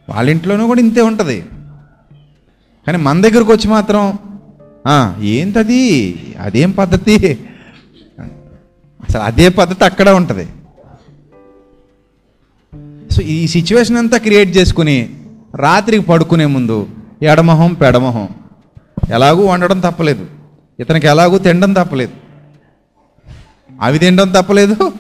వాళ్ళ 0.10 0.30
ఇంట్లోనూ 0.30 0.68
కూడా 0.68 0.80
ఇంతే 0.80 1.02
ఉంటుంది. 1.02 1.46
కానీ 2.88 2.98
మన 2.98 3.22
దగ్గరకు 3.22 3.52
వచ్చి 3.52 3.70
మాత్రం 3.70 4.20
ఏంటది? 5.22 6.16
అదేం 6.40 6.72
పద్ధతి? 6.72 7.40
అసలు 9.10 9.22
అదే 9.22 9.50
పద్ధతి 9.50 9.84
అక్కడ 9.84 10.10
ఉంటుంది. 10.10 10.48
సో 13.14 13.22
ఈ 13.22 13.48
సిచ్యువేషన్ 13.48 13.98
అంతా 13.98 14.18
క్రియేట్ 14.18 14.58
చేసుకుని 14.58 15.16
రాత్రికి 15.56 16.06
పడుకునే 16.06 16.46
ముందు 16.46 16.88
ఎడమొహం 17.22 17.74
పెడమొహం. 17.74 18.30
ఎలాగూ 19.14 19.46
వండడం 19.46 19.80
తప్పలేదు. 19.80 20.26
ఇతనికి 20.80 21.08
ఎలాగూ 21.08 21.38
తినడం 21.38 21.74
తప్పలేదు. 21.74 22.14
అవి 23.82 24.00
తినడం 24.00 24.28
తప్పలేదు. 24.28 24.92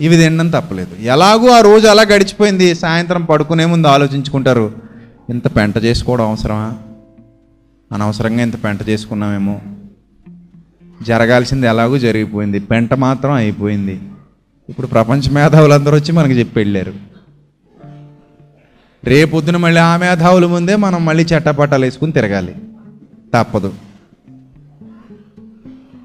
ఇవి 0.00 0.16
తినడం 0.16 0.50
తప్పలేదు. 0.50 1.02
ఎలాగూ 1.02 1.48
ఆ 1.48 1.60
రోజు 1.60 1.86
అలా 1.86 2.02
గడిచిపోయింది. 2.02 2.74
సాయంత్రం 2.74 3.24
పడుకునే 3.24 3.64
ముందు 3.64 3.86
ఆలోచించుకుంటారు. 3.86 4.72
ఇంత 5.30 5.56
పెంట 5.56 5.78
చేసుకోవడం 5.78 6.28
అవసరమా? 6.28 6.74
అనవసరంగా 7.92 8.42
ఇంత 8.42 8.64
పెంట 8.64 8.88
చేసుకున్నామేమో. 8.88 9.60
జరగాల్సింది 11.02 11.66
ఎలాగో 11.66 11.98
జరిగిపోయింది. 11.98 12.60
పెంట 12.60 12.94
మాత్రం 12.94 13.32
అయిపోయింది. 13.32 14.00
ఇప్పుడు 14.68 14.86
ప్రపంచ 14.86 15.30
మేధావులందరూ 15.30 15.96
వచ్చి 15.96 16.12
మనకి 16.12 16.32
చెప్పి 16.32 16.60
వెళ్ళారు. 16.60 16.92
రేపొద్దున 19.04 19.56
మళ్ళీ 19.56 19.80
ఆ 19.80 19.96
మేధావుల 19.96 20.46
ముందే 20.46 20.76
మనం 20.76 21.04
మళ్ళీ 21.04 21.24
చట్టపట్టాలు 21.24 21.84
వేసుకుని 21.84 22.12
తిరగాలి. 22.12 22.54
తప్పదు. 23.34 23.74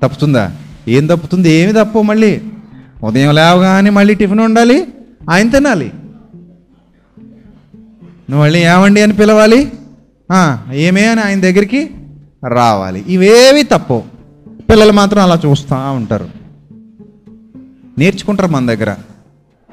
తప్పుతుందా? 0.03 0.55
ఏం 0.87 1.07
తప్పుతుంది? 1.07 1.51
ఏమి 1.51 1.73
తప్పు 1.73 2.01
మళ్ళీ? 2.01 2.41
ఉదయం 3.03 3.35
లేవగానే 3.35 3.89
మళ్ళీ 3.89 4.15
టిఫిన్ 4.15 4.39
ఉండాలి 4.39 4.87
ఆయన 5.29 5.49
తినాలి. 5.49 5.91
నువ్వు 8.29 8.39
మళ్ళీ 8.39 8.59
ఏమండి 8.59 9.01
అని 9.01 9.13
పిలవాలి? 9.13 9.71
ఏమే 10.73 11.05
అని 11.05 11.21
ఆయన 11.21 11.41
దగ్గరికి 11.41 11.89
రావాలి. 12.47 13.05
ఇవేవి 13.07 13.63
తప్పు. 13.63 14.03
పిల్లలు 14.47 14.91
మాత్రం 14.91 15.23
అలా 15.23 15.41
చూస్తూ 15.45 15.75
ఉంటారు. 15.75 16.29
నేర్చుకుంటారు 17.97 18.51
మన 18.51 18.65
దగ్గర. 18.65 18.95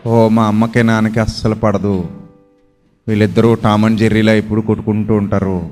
ఓ 0.06 0.28
మా 0.28 0.44
అమ్మకి 0.44 0.82
నాన్నకి 0.82 1.20
అస్సలు 1.20 1.54
పడదు. 1.54 2.04
వీళ్ళిద్దరూ 3.08 3.54
టామ్ 3.54 3.84
అండ్ 3.84 3.98
జెర్రీలా 3.98 4.32
ఇప్పుడు 4.32 4.60
కొట్టుకుంటూ 4.60 5.14
ఉంటారు. 5.14 5.70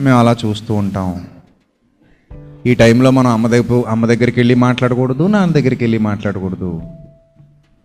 మేము 0.00 0.18
అలా 0.18 0.36
చూస్తూ 0.44 0.74
ఉంటాం. 0.74 1.24
ఈ 2.66 2.74
టైంలో 2.74 3.10
మనం 3.10 3.30
అమ్మ 3.30 3.46
దగ్గర 3.46 3.82
అమ్మ 3.88 4.06
దగ్గరికి 4.06 4.40
వెళ్ళి 4.40 4.54
మాట్లాడకూడదు 4.54 5.26
నాన్న 5.26 5.52
దగ్గరికి 5.52 5.84
వెళ్ళి 5.84 5.98
మాట్లాడకూడదు. 5.98 6.82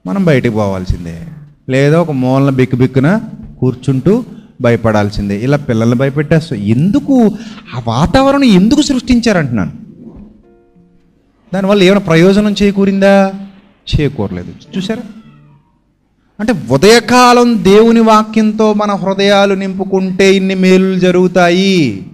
మనం 0.07 0.25
బయటికి 0.25 0.55
పోవాల్సిందే. 0.55 1.21
లేదా 1.69 2.01
ఒక 2.01 2.11
మూలన 2.11 2.49
బిక్కు 2.49 2.75
బిక్కున 2.75 3.21
కూర్చుంటూ 3.59 4.23
భయపడాల్సిందే. 4.61 5.37
ఇలా 5.37 5.57
పిల్లల్ని 5.57 5.95
భయపెట్టేస్తా. 5.95 6.55
ఎందుకు? 6.55 7.37
ఆ 7.75 7.81
వాతావరణం 7.87 8.43
ఎందుకు 8.43 8.81
సృష్టించారంటున్నాను. 8.81 9.71
దానివల్ల 11.53 11.83
ఏమైనా 11.83 11.99
ప్రయోజనం 11.99 12.55
చేకూరిందా? 12.63 13.33
చేకూరలేదు. 13.99 14.77
చూసారా 14.77 15.01
అంటే 16.39 16.53
ఉదయకాలం 16.71 17.63
దేవుని 17.63 17.99
వాక్యంతో 17.99 18.73
మన 18.73 18.91
హృదయాలు 18.91 19.53
నింపుకుంటే 19.53 20.35
ఇన్ని 20.35 20.55
మేలులు 20.55 20.99
జరుగుతాయి. 20.99 22.05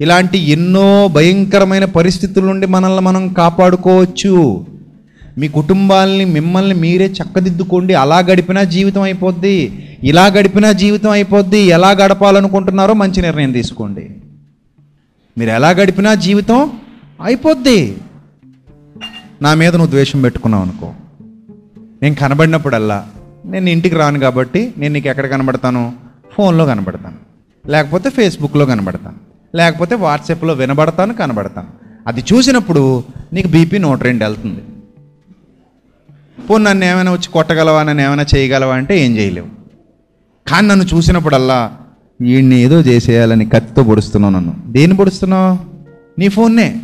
ఇలాంటి 0.00 0.38
ఎన్నో 0.38 1.08
భయంకరమైన 1.08 1.84
పరిస్థితుల 1.84 2.44
నుండి 2.44 2.66
మనల్ని 2.66 3.00
మనం 3.00 3.28
కాపాడుకోవచ్చు. 3.28 4.66
మీ 5.40 5.48
కుటుంబాలని 5.48 6.24
మిమ్మల్ని 6.24 6.74
మీరే 6.74 7.06
చక్కదిద్దుకోండి. 7.06 7.94
అలా 7.94 8.18
గడిపినా 8.18 8.64
జీవితం 8.64 9.02
అయిపోద్ది. 9.02 9.86
ఇలా 10.02 10.26
గడిపినా 10.26 10.72
జీవితం 10.72 11.10
అయిపోద్ది. 11.10 11.58
ఎలా 11.58 11.90
గడపాలనుకుంటున్నారో 11.90 12.94
మంచి 12.94 13.22
నిర్ణయం 13.22 13.52
తీసుకోండి. 13.52 14.10
మీరు 15.38 15.50
ఎలా 15.50 15.70
గడిపినా 15.70 16.14
జీవితం 16.14 16.72
అయిపోద్ది. 17.22 17.96
నా 19.42 19.54
మీద 19.54 19.76
నువ్వు 19.76 19.90
ద్వేషం 19.90 20.22
పెట్టుకున్నావు 20.22 20.62
అనుకో. 20.62 20.92
నేను 22.02 22.14
కనబడినప్పుడల్లా 22.14 23.08
నేను 23.44 23.68
ఇంటికి 23.68 23.96
రాను 23.96 24.18
కాబట్టి 24.18 24.74
నేను 24.78 24.94
నీకు 24.94 25.08
ఎక్కడ 25.08 25.26
కనబడతాను? 25.26 25.92
ఫోన్లో 26.36 26.66
కనబడతాను. 26.66 27.16
లేకపోతే 27.70 28.10
ఫేస్బుక్లో 28.10 28.66
కనబడతాను. 28.66 29.16
లేకపోతే 29.56 29.94
వాట్సాప్లో 29.94 30.54
వినబడతాను 30.54 31.14
కనబడతాను. 31.14 31.68
అది 32.06 32.24
చూసినప్పుడు 32.32 33.04
నీకు 33.32 33.48
బీపీ 33.48 33.78
నూట 33.78 34.02
రెండు 34.02 34.24
వెళ్తుంది. 34.24 34.62
పోనీ 36.50 36.64
నన్ను 36.64 36.84
ఏమైనా 36.84 37.12
వచ్చి 37.12 37.28
కొట్టగలవా? 37.28 37.82
నన్ను 37.82 38.02
ఏమైనా 38.02 38.24
చేయగలవా 38.36 38.74
అంటే 38.74 39.04
ఏం 39.04 39.16
చేయలేవు. 39.16 39.48
కానీ 40.48 40.66
నన్ను 40.66 40.84
చూసినప్పుడల్లా 40.84 41.76
వీడిని 42.20 42.60
ఏదో 42.60 42.80
చేసేయాలని 42.80 43.48
కత్తితో 43.48 43.82
పొడుస్తున్నావు 43.82 44.34
నన్ను. 44.34 44.54
దేన్ని 44.66 44.96
పొడుస్తున్నావు? 44.96 45.58
నీ 46.18 46.28
ఫోన్నే. 46.28 46.82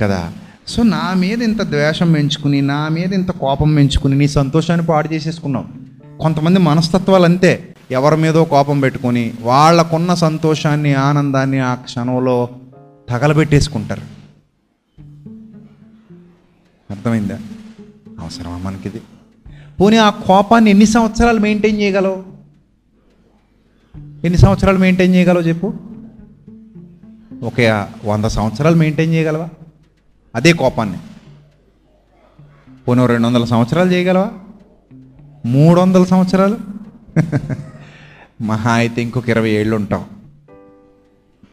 కదా? 0.00 0.32
సో 0.68 0.82
నా 0.82 1.14
మీద 1.16 1.42
ఇంత 1.42 1.62
ద్వేషం 1.62 2.12
పెంచుకుని 2.12 2.62
నా 2.62 2.88
మీద 2.88 3.14
ఇంత 3.14 3.30
కోపం 3.30 3.74
పెంచుకుని 3.74 4.18
నీ 4.18 4.28
సంతోషాన్ని 4.28 4.86
పాడు 4.86 5.14
చేసేసుకున్నావు. 5.14 5.64
కొంతమంది 6.18 6.60
మనస్తత్వాలు 6.60 7.24
అంతే. 7.24 7.74
ఎవరి 7.90 8.16
మీదో 8.16 8.44
కోపం 8.44 8.80
పెట్టుకొని 8.80 9.32
వాళ్ళకున్న 9.40 10.14
సంతోషాన్ని 10.14 10.94
ఆనందాన్ని 10.94 11.60
ఆ 11.60 11.74
క్షణంలో 11.74 12.48
తగలబెట్టేసుకుంటారు. 13.08 14.00
అర్థమైందా? 16.90 17.38
అవసరమా 18.20 18.58
మనకిది? 18.58 19.02
పోనీ 19.80 19.96
ఆ 19.96 20.10
కోపాన్ని 20.10 20.70
ఎన్ని 20.70 20.86
సంవత్సరాలు 20.86 21.40
మెయింటైన్ 21.40 21.80
చేయగలవు? 21.80 22.24
ఎన్ని 24.24 24.38
సంవత్సరాలు 24.38 24.78
మెయింటైన్ 24.78 25.14
చేయగలవు 25.14 25.42
చెప్పు? 25.42 25.74
ఒక 27.42 27.88
వంద 28.04 28.24
సంవత్సరాలు 28.24 28.76
మెయింటైన్ 28.76 29.14
చేయగలవా? 29.14 29.48
అదే 30.34 30.52
కోపాన్ని. 30.52 30.98
పోనీ 32.88 33.06
రెండు 33.06 33.26
వందల 33.26 33.44
సంవత్సరాలు 33.44 33.92
చేయగలవా? 33.92 34.30
మూడు 35.46 35.80
వందల 35.80 36.04
సంవత్సరాలు? 36.04 36.58
మహా 38.40 38.72
అయితే 38.72 39.02
ఇంకొక 39.02 39.28
ఇరవై 39.28 39.50
ఏళ్ళు 39.50 39.76
ఉంటాం 39.76 40.04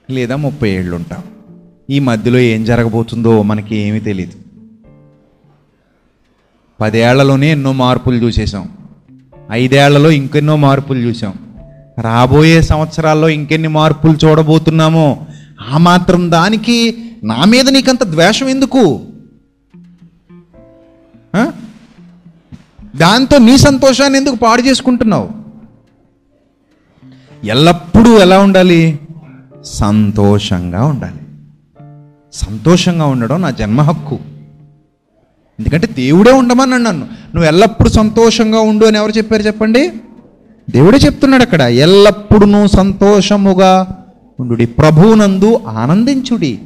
లేదా 0.09 0.36
ముప్పై 0.36 0.70
ఏళ్ళు 0.70 0.95
ఉంటాం 0.95 1.24
ఈ 1.89 1.99
మధ్యలో 1.99 2.39
ఏం 2.39 2.66
జరగబోతుందో 2.66 3.43
మనకి 3.43 3.76
ఏమీ 3.76 3.99
తెలియదు 3.99 4.40
పదేళ్ళలోనే 6.82 7.51
ఎన్నో 7.51 7.71
మార్పులు 7.71 8.15
చూసేసాం 8.15 8.69
ఐదేళ్ళలో 9.51 10.11
ఇంకెన్నో 10.11 10.55
మార్పులు 10.55 10.99
చూసాం 10.99 11.34
రాబోయే 12.01 12.61
సంవత్సరాల్లో 12.61 13.29
ఇంకెన్ని 13.29 13.67
మార్పులు 13.67 14.17
చూడబోతున్నామో 14.25 15.25
ఆ 15.69 15.77
మాత్రం 15.77 16.32
దానికి 16.32 17.05
నా 17.23 17.45
మీద 17.45 17.69
నీకంత 17.69 18.03
ద్వేషం 18.03 18.47
ఎందుకు? 18.47 19.05
దాంతో 22.95 23.38
నీ 23.38 23.57
సంతోషాన్ని 23.57 24.19
ఎందుకు 24.19 24.36
పాడు 24.36 24.61
చేసుకుంటున్నావు? 24.61 25.29
ఎల్లప్పుడూ 27.43 28.17
ఎలా 28.17 28.39
ఉండాలి? 28.39 28.99
సంతోషంగా 29.63 30.86
ఉండాలి. 30.86 31.21
సంతోషంగా 32.34 33.05
ఉండడం 33.05 33.41
నా 33.41 33.49
జన్మ 33.49 33.82
హక్కు. 33.82 34.19
ఎందుకంటే 35.62 35.88
దేవుడే 35.88 36.32
ఉండమని 36.32 36.72
నన్ను. 36.72 36.93
నువ్వు 36.95 37.43
ఎల్లప్పుడూ 37.43 37.89
సంతోషంగా 37.89 38.59
ఉండు 38.59 38.86
అని 38.86 38.97
ఎవరు 38.97 39.12
చెప్పారు 39.12 39.41
చెప్పండి? 39.41 39.89
దేవుడే 40.70 40.97
చెప్తున్నాడు 40.97 41.43
అక్కడ 41.43 41.62
ఎల్లప్పుడూ 41.62 42.45
నువ్వు 42.45 42.68
సంతోషముగా 42.68 44.03
ఉండు 44.39 44.66
ప్రభువునందు 44.66 45.59
ఆనందించుడి. 45.68 46.59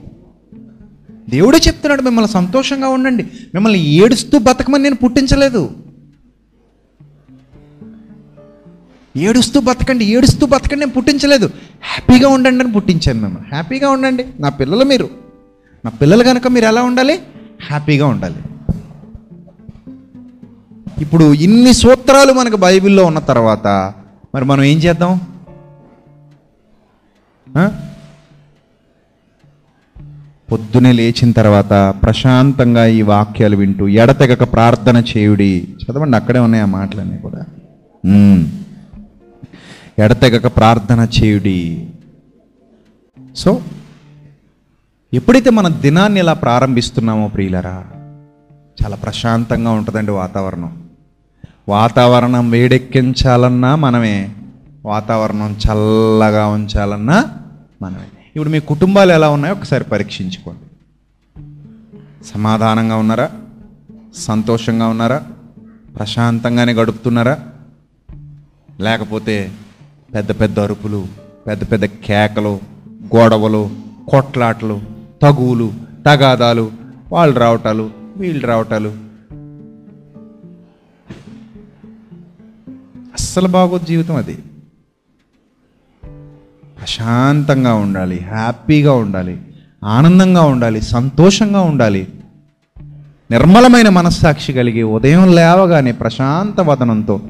దేవుడే 1.29 1.57
చెప్తున్నాడు 1.57 2.01
మిమ్మల్ని 2.01 2.31
సంతోషంగా 2.31 2.87
ఉండండి. 2.87 3.23
మిమ్మల్ని 3.53 3.79
ఏడుస్తూ 3.79 4.39
బతకమని 4.39 4.83
నేను 4.83 4.95
పుట్టించలేదు. 4.95 5.71
ఏడుస్తూ 9.17 9.59
బతకండి 9.61 10.05
ఏడుస్తూ 10.05 10.45
బతకండి 10.45 10.79
నేను 10.79 10.91
పుట్టించలేదు. 10.91 11.45
హ్యాపీగా 11.83 12.29
ఉండండి 12.29 12.63
అని 12.63 12.73
పుట్టించాను 12.73 13.21
మిమ్మల్ని. 13.21 13.49
హ్యాపీగా 13.49 13.89
ఉండండి. 13.89 14.25
నా 14.39 14.49
పిల్లలు 14.49 14.83
మీరు. 14.83 15.09
నా 15.85 15.91
పిల్లలు 15.91 16.23
కనుక 16.23 16.47
మీరు 16.47 16.65
ఎలా 16.65 16.81
ఉండాలి? 16.83 17.19
హ్యాపీగా 17.69 18.07
ఉండాలి. 18.07 18.35
ఇప్పుడు 21.01 21.33
ఇన్ని 21.33 21.73
సూత్రాలు 21.73 22.33
మనకు 22.33 22.55
బైబిల్లో 22.55 23.05
ఉన్న 23.05 23.19
తర్వాత 23.19 23.67
మరి 24.35 24.45
మనం 24.45 24.63
ఏం 24.63 24.77
చేద్దాం? 24.77 25.21
పొద్దునే 30.51 30.91
లేచిన 30.91 31.31
తర్వాత 31.31 31.73
ప్రశాంతంగా 32.03 32.85
ఈ 32.85 33.01
వాక్యాలు 33.01 33.55
వింటూ 33.55 33.87
ఎడతెగక 33.87 34.43
ప్రార్థన 34.53 34.97
చేయుడి. 34.97 35.67
చదవండి 35.83 36.17
అక్కడే 36.17 36.39
ఉన్నాయి 36.39 36.63
ఆ 36.63 36.65
మాటలన్నీ 36.65 37.17
కూడా. 37.17 37.41
ఎడతెగక 40.03 40.47
ప్రార్థన 40.57 41.07
చేయుడి. 41.17 41.89
సో 43.35 43.61
ఎప్పుడైతే 45.13 45.49
మన 45.49 45.67
దినాన్ని 45.67 46.19
ఇలా 46.19 46.33
ప్రారంభిస్తున్నామో 46.33 47.27
ప్రియులరా 47.27 47.75
చాలా 48.83 48.95
ప్రశాంతంగా 48.95 49.71
ఉంటుందండి 49.71 50.11
వాతావరణం. 50.11 50.84
వాతావరణం 51.67 52.49
వేడెక్కించాలన్నా 52.49 53.75
మనమే. 53.75 54.29
వాతావరణం 54.85 55.51
చల్లగా 55.51 56.47
ఉంచాలన్నా 56.47 57.25
మనమే. 57.81 58.05
ఇప్పుడు 58.35 58.49
మీ 58.49 58.59
కుటుంబాలు 58.59 59.11
ఎలా 59.11 59.29
ఉన్నాయో 59.29 59.55
ఒకసారి 59.55 59.83
పరీక్షించుకోండి. 59.83 60.61
సమాధానంగా 62.25 62.95
ఉన్నారా? 62.95 63.29
సంతోషంగా 64.15 64.87
ఉన్నారా? 64.87 65.23
ప్రశాంతంగానే 65.95 66.73
గడుపుతున్నారా? 66.73 67.37
లేకపోతే 68.79 69.51
పెద్ద 70.15 70.31
పెద్ద 70.31 70.59
అరుపులు 70.59 71.05
పెద్ద 71.47 71.71
పెద్ద 71.71 71.85
కేకలు 71.85 72.59
గొడవలు 73.15 73.69
కొట్లాటలు 74.07 74.81
తగువులు 75.21 75.73
తగాదాలు 76.05 76.71
వాళ్ళు 77.11 77.39
రావటాలు 77.39 77.89
వీళ్ళు 78.17 78.47
రావటాలు 78.47 79.04
అస్సలు 83.35 83.47
బాగోదు 83.47 83.85
జీవితం 83.85 84.15
అది. 84.15 84.37
ప్రశాంతంగా 86.81 87.73
ఉండాలి 87.73 88.19
హ్యాపీగా 88.19 88.93
ఉండాలి 88.93 89.37
ఆనందంగా 89.83 90.41
ఉండాలి 90.41 90.81
సంతోషంగా 90.81 91.61
ఉండాలి. 91.61 92.07
నిర్మలమైన 93.31 93.89
మనస్సాక్షి 93.89 94.53
కలిగి 94.53 94.83
ఉదయం 94.83 95.35
లేవగానే 95.35 95.91
ప్రశాంత 95.91 96.61
వదనంతో 96.61 97.21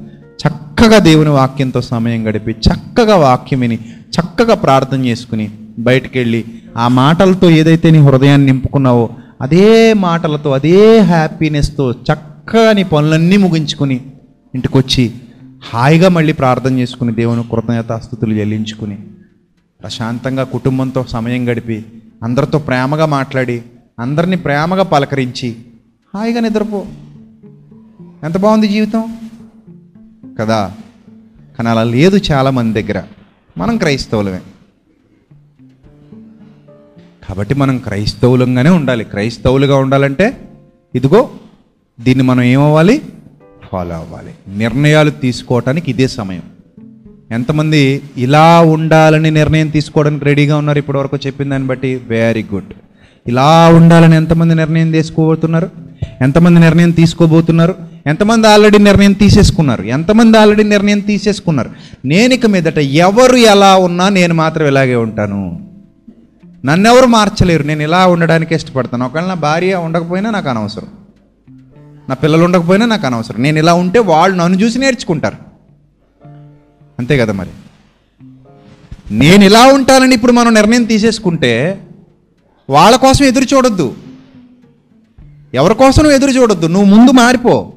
చక్కగా 0.48 0.99
దేవుని 0.99 1.30
వాక్యంతో 1.30 1.82
సమయం 1.82 2.30
గడిపి 2.30 2.52
చక్కగా 2.52 3.15
వాక్యం 3.15 3.60
విని 3.60 3.76
చక్కగా 4.11 4.56
ప్రార్థన 4.56 5.06
చేసుకుని 5.06 5.52
బయటికి 5.80 6.19
వెళ్ళి 6.19 6.45
ఆ 6.77 6.88
మాటలతో 6.88 7.49
ఏదైతే 7.49 7.91
నీ 7.91 7.98
హృదయాన్ని 7.98 8.45
నింపుకున్నావో 8.45 9.10
అదే 9.41 9.94
మాటలతో 9.94 10.52
అదే 10.52 10.99
హ్యాపీనెస్తో 10.99 11.91
చక్కగా 11.91 12.73
నీ 12.73 12.84
పనులన్నీ 12.84 13.38
ముగించుకుని 13.38 14.06
ఇంటికొచ్చి 14.56 15.14
హాయిగా 15.66 16.10
మళ్ళీ 16.10 16.34
ప్రార్థన 16.34 16.80
చేసుకుని 16.80 17.16
దేవుని 17.16 17.44
కృతజ్ఞతాస్థుతులు 17.44 18.34
చెల్లించుకుని 18.34 18.98
ప్రశాంతంగా 19.82 20.44
కుటుంబంతో 20.44 21.04
సమయం 21.04 21.50
గడిపి 21.50 21.86
అందరితో 22.24 22.60
ప్రేమగా 22.60 23.06
మాట్లాడి 23.06 23.64
అందరినీ 24.00 24.36
ప్రేమగా 24.36 24.84
పలకరించి 24.84 25.56
హాయిగా 26.16 26.40
నిద్రపో. 26.40 26.86
ఎంత 28.24 28.38
బాగుంది 28.38 28.68
జీవితం? 28.68 29.18
కదా? 30.40 30.74
కానీ 31.58 31.70
అలా 31.70 31.84
లేదు 31.84 32.20
చాలామంది 32.32 32.84
దగ్గర. 32.84 33.04
మనం 33.58 33.78
క్రైస్తవులమే. 33.78 34.40
కాబట్టి 37.30 37.54
మనం 37.54 37.78
క్రైస్తవులంగానే 37.78 38.70
ఉండాలి. 38.70 39.04
క్రైస్తవులుగా 39.04 39.78
ఉండాలంటే 39.78 40.52
ఇదిగో 40.96 41.30
దీన్ని 42.02 42.24
మనం 42.24 42.42
ఏమవ్వాలి? 42.42 43.02
ఫాలో 43.76 43.95
అవ్వాలి. 43.95 44.57
నిర్ణయాలు 44.57 45.10
తీసుకోవటానికి 45.10 45.91
ఇదే 45.91 46.07
సమయం. 46.07 46.41
ఎంతమంది 47.31 48.02
ఇలా 48.18 48.61
ఉండాలని 48.61 49.31
నిర్ణయం 49.31 49.68
తీసుకోవడానికి 49.68 50.26
రెడీగా 50.26 50.57
ఉన్నారు 50.57 50.77
ఇప్పటివరకు 50.77 51.18
చెప్పిన 51.18 51.49
దాన్ని 51.49 51.68
బట్టి 51.68 52.02
వెరీ 52.07 52.45
గుడ్. 52.53 52.73
ఇలా 53.27 53.69
ఉండాలని 53.69 54.15
ఎంతమంది 54.15 54.56
నిర్ణయం 54.56 54.91
తీసుకోబోతున్నారు? 54.91 55.69
ఎంతమంది 56.22 56.60
నిర్ణయం 56.60 56.91
తీసుకోబోతున్నారు? 56.91 57.76
ఎంతమంది 58.07 58.47
ఆల్రెడీ 58.47 58.77
నిర్ణయం 58.77 59.14
తీసేసుకున్నారు? 59.14 59.81
ఎంతమంది 59.81 60.38
ఆల్రెడీ 60.38 60.64
నిర్ణయం 60.64 60.99
తీసేసుకున్నారు? 60.99 61.69
నేను 62.06 62.34
ఇక 62.34 62.45
మీదట 62.45 62.77
ఎవరు 62.77 63.35
ఎలా 63.35 63.77
ఉన్నా 63.77 64.10
నేను 64.10 64.34
మాత్రం 64.34 64.68
ఇలాగే 64.68 64.95
ఉంటాను. 64.95 65.69
నన్నెవరు 66.65 67.06
మార్చలేరు. 67.06 67.64
నేను 67.64 67.81
ఇలా 67.81 68.07
ఉండడానికి 68.07 68.56
ఇష్టపడతాను. 68.56 69.06
ఒకవేళ 69.06 69.26
నా 69.26 69.34
భార్య 69.34 69.76
ఉండకపోయినా 69.76 70.31
నాకు 70.31 70.49
అనవసరం. 70.49 71.05
నా 72.10 72.15
పిల్లలు 72.15 72.44
ఉండకపోయినా 72.44 72.86
నాకు 72.86 73.06
అనవసరం. 73.06 73.41
నేను 73.41 73.60
ఇలా 73.60 73.73
ఉంటే 73.73 73.99
వాళ్ళు 73.99 74.38
నన్ను 74.38 74.57
చూసి 74.57 74.80
నేర్చుకుంటారు. 74.80 75.38
అంతే 76.99 77.18
కదా 77.18 77.34
మరి? 77.34 77.49
నేను 79.11 79.44
ఇలా 79.44 79.68
ఉంటానని 79.68 80.15
ఇప్పుడు 80.15 80.32
మనం 80.32 80.53
నిర్ణయం 80.53 80.84
తీసేసుకుంటే 80.84 81.82
వాళ్ళ 82.69 82.95
కోసం 82.95 83.26
ఎదురు 83.26 83.56
చూడొద్దు. 83.56 83.95
ఎవరి 85.53 85.76
కోసం 85.76 86.11
ఎదురు 86.11 86.32
చూడొద్దు? 86.32 86.65
నువ్వు 86.68 86.95
ముందు 86.95 87.11
మారిపో. 87.11 87.73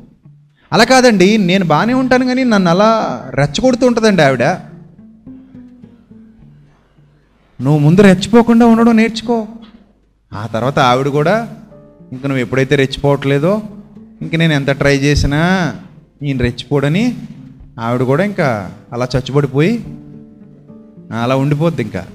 అలా 0.73 0.85
కాదండి 0.85 1.39
నేను 1.39 1.65
బాగానే 1.65 1.93
ఉంటాను 1.93 2.25
కానీ 2.25 2.45
నన్ను 2.45 2.71
అలా 2.71 3.23
రెచ్చగొడుతూ 3.31 3.87
ఉంటుందండి 3.87 4.23
ఆవిడ. 4.23 4.43
నువ్వు 7.63 7.79
ముందు 7.79 8.01
రెచ్చిపోకుండా 8.01 8.67
ఉండడం 8.67 8.97
నేర్చుకో. 8.97 9.47
ఆ 10.33 10.47
తర్వాత 10.47 10.79
ఆవిడ 10.79 11.09
కూడా 11.09 11.55
ఇంక 12.13 12.27
నువ్వు 12.27 12.41
ఎప్పుడైతే 12.41 12.77
రెచ్చిపోవట్లేదో 12.77 13.63
ఇంక 14.23 14.37
నేను 14.37 14.53
ఎంత 14.53 14.71
ట్రై 14.71 14.97
చేసినా 14.97 15.75
ఈయన 16.23 16.39
రెచ్చిపోడని 16.39 17.17
ఆవిడ 17.81 18.03
కూడా 18.03 18.25
ఇంకా 18.25 18.73
అలా 18.93 19.09
చచ్చుబడిపోయి 19.17 19.85
అలా 21.23 21.37
ఉండిపోద్ది 21.37 21.83
ఇంకా. 21.83 22.07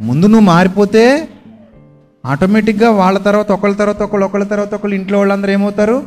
ముందు 0.00 0.26
నువ్వు 0.26 0.44
మారిపోతే 0.44 1.28
ఆటోమేటిక్గా 2.26 2.90
వాళ్ళ 2.90 3.18
తర్వాత 3.18 3.52
ఒకళ్ళ 3.52 3.76
తర్వాత 3.76 4.02
ఒకళ్ళు 4.02 4.26
ఒకళ్ళ 4.26 4.44
తర్వాత 4.44 4.74
ఒకళ్ళు 4.74 4.96
ఇంట్లో 4.96 5.18
వాళ్ళందరూ 5.18 5.50
ఏమవుతారు? 5.50 6.06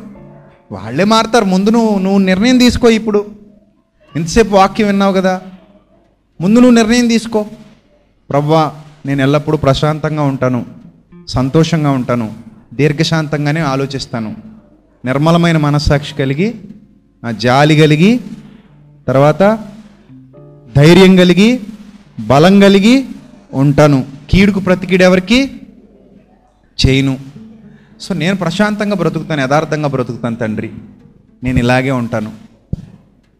వాళ్ళే 0.72 1.04
మారుతారు. 1.04 1.44
ముందు 1.44 1.70
నువ్వు 1.70 1.98
నువ్వు 1.98 2.18
నిర్ణయం 2.18 2.58
తీసుకో 2.58 2.88
ఇప్పుడు. 2.88 3.26
ఇంతసేపు 4.16 4.54
వాక్యం 4.54 4.86
విన్నావు 4.86 5.12
కదా? 5.12 5.40
ముందు 6.40 6.60
నువ్వు 6.60 6.74
నిర్ణయం 6.74 7.08
తీసుకో. 7.08 7.46
ప్రవ్వా 8.30 8.72
నేను 9.06 9.22
ఎల్లప్పుడూ 9.22 9.56
ప్రశాంతంగా 9.56 10.22
ఉంటాను 10.22 10.66
సంతోషంగా 11.28 11.90
ఉంటాను 11.90 12.32
దీర్ఘశాంతంగానే 12.74 13.60
ఆలోచిస్తాను. 13.60 14.51
నిర్మలమైన 15.04 15.56
మనస్సాక్షి 15.56 16.14
కలిగి 16.14 16.54
జాలి 17.36 17.76
కలిగి 17.76 18.20
తర్వాత 19.08 19.58
ధైర్యం 20.76 21.16
కలిగి 21.16 21.60
బలం 22.26 22.60
కలిగి 22.60 23.04
ఉంటాను. 23.54 24.04
కీడుకు 24.30 24.60
ప్రతికీడు 24.60 25.02
ఎవరికి 25.02 25.60
చేయను. 26.86 27.18
సో 28.00 28.14
నేను 28.14 28.36
ప్రశాంతంగా 28.36 28.94
బ్రతుకుతాను 28.94 29.40
యథార్థంగా 29.40 29.88
బ్రతుకుతాను 29.88 30.36
తండ్రి. 30.36 30.70
నేను 31.44 31.58
ఇలాగే 31.58 31.90
ఉంటాను. 31.90 32.32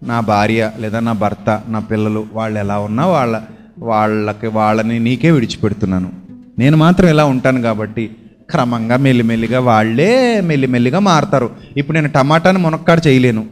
నా 0.03 0.21
భార్య 0.21 0.71
లేదా 0.79 1.01
నా 1.01 1.13
భర్త 1.13 1.63
నా 1.69 1.79
పిల్లలు 1.79 2.27
వాళ్ళు 2.33 2.59
ఎలా 2.59 2.79
ఉన్నా 2.79 3.07
వాళ్ళ 3.07 3.43
వాళ్ళకి 3.79 4.47
వాళ్ళని 4.47 4.99
నీకే 4.99 5.31
విడిచిపెడుతున్నాను. 5.31 6.13
నేను 6.59 6.77
మాత్రం 6.77 7.09
ఇలా 7.09 7.25
ఉంటాను 7.25 7.63
కాబట్టి 7.63 8.17
క్రమంగా 8.53 8.97
మెల్లిమెల్లిగా 8.97 9.61
వాళ్ళే 9.61 10.41
మెల్లిమెల్లిగా 10.41 10.99
మారుతారు. 10.99 11.51
ఇప్పుడు 11.77 11.95
నేను 11.95 12.09
టమాటాని 12.09 12.59
మునక్కాడు 12.59 13.09
చేయలేను. 13.09 13.47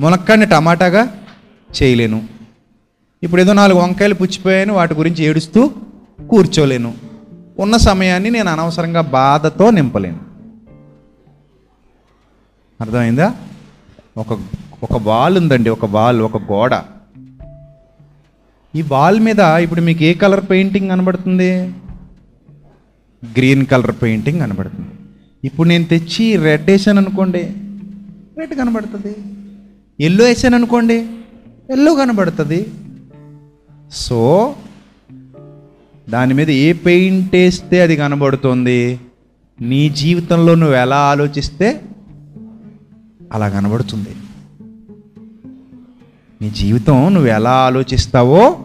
మునక్కాడిని 0.00 0.46
టమాటాగా 0.46 1.14
చేయలేను. 1.82 2.22
ఇప్పుడు 3.22 3.40
ఏదో 3.40 3.52
నాలుగు 3.52 3.78
వంకాయలు 3.78 4.14
పుచ్చిపోయాను 4.14 4.74
వాటి 4.74 4.94
గురించి 4.94 5.24
ఏడుస్తూ 5.24 5.70
కూర్చోలేను. 6.30 6.94
ఉన్న 7.58 7.76
సమయాన్ని 7.76 8.30
నేను 8.30 8.50
అనవసరంగా 8.50 9.00
బాధతో 9.00 9.70
నింపలేను. 9.70 10.20
అర్థమైందా? 12.80 13.34
ఒక 14.16 14.40
ఒక 14.82 15.02
వాల్ 15.02 15.38
ఉందండి 15.38 15.70
ఒక 15.70 15.86
వాల్ 15.86 16.20
ఒక 16.20 16.52
గోడ. 16.52 16.74
ఈ 18.74 18.82
వాల్ 18.82 19.20
మీద 19.20 19.40
ఇప్పుడు 19.40 19.80
మీకు 19.80 20.04
ఏ 20.04 20.14
కలర్ 20.14 20.44
పెయింటింగ్ 20.50 20.90
కనబడుతుంది? 20.90 21.74
గ్రీన్ 23.24 23.66
కలర్ 23.66 23.94
పెయింటింగ్ 24.02 24.40
కనబడుతుంది. 24.40 24.88
ఇప్పుడు 25.44 25.68
నేను 25.68 25.84
తెచ్చి 25.84 26.36
రెడ్ 26.36 26.70
వేసాను 26.70 26.98
అనుకోండి 26.98 27.42
రెడ్ 28.38 28.54
కనబడుతుంది. 28.54 29.14
ఎల్లో 30.00 30.24
వేసాను 30.24 30.54
అనుకోండి 30.54 31.06
ఎల్లో 31.70 31.94
కనబడుతుంది. 31.94 32.66
సో 33.92 34.54
దాని 36.10 36.34
మీద 36.34 36.50
ఏ 36.50 36.72
పెయింట్ 36.72 37.34
వేస్తే 37.34 37.80
అది 37.80 37.96
కనబడుతుంది? 37.96 39.00
నీ 39.60 39.88
జీవితంలో 39.88 40.54
నువ్వు 40.54 40.76
ఎలా 40.76 40.96
ఆలోచిస్తే 40.96 41.80
అలా 43.32 43.48
కనబడుతుంది. 43.48 44.14
నీ 46.42 46.50
జీవితం 46.50 47.14
నువ్వు 47.14 47.30
ఎలా 47.30 47.50
ఆలోచిస్తావో 47.50 48.64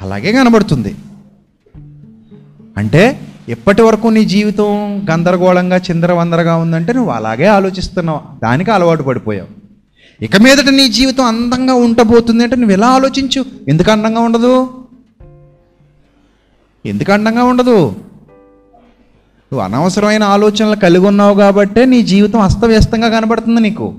అలాగే 0.00 0.32
కనబడుతుంది. 0.32 0.94
అంటే 2.76 3.28
ఎప్పటి 3.48 3.82
వరకు 3.82 4.08
నీ 4.08 4.24
జీవితం 4.24 4.98
గందరగోళంగా 5.10 5.76
చిందరవందరగా 5.76 6.56
ఉందంటే 6.56 6.92
నువ్వు 6.92 7.12
అలాగే 7.12 7.46
ఆలోచిస్తున్నావు. 7.46 8.20
దానికి 8.42 8.70
అలవాటు 8.70 9.02
పడిపోయావు. 9.02 9.62
ఇక 10.24 10.36
మీదట 10.36 10.68
నీ 10.68 10.88
జీవితం 10.88 11.24
అందంగా 11.24 11.74
ఉండబోతుంది 11.74 12.42
అంటే 12.42 12.56
నువ్వు 12.56 12.72
ఎలా 12.72 12.86
ఆలోచించు? 12.86 13.44
ఎందుకు 13.68 13.90
అందంగా 13.90 14.20
ఉండదు? 14.20 14.68
ఎందుకు 16.86 17.12
అందంగా 17.12 17.44
ఉండదు? 17.44 17.88
నువ్వు 19.52 19.60
అనవసరమైన 19.60 20.22
ఆలోచనలు 20.22 20.76
కలిగి 20.76 21.06
ఉన్నావు 21.06 21.34
కాబట్టే 21.34 21.84
నీ 21.84 22.02
జీవితం 22.02 22.40
అస్తవ్యస్తంగా 22.40 23.08
కనబడుతుంది 23.08 23.60
నీకు. 23.60 23.94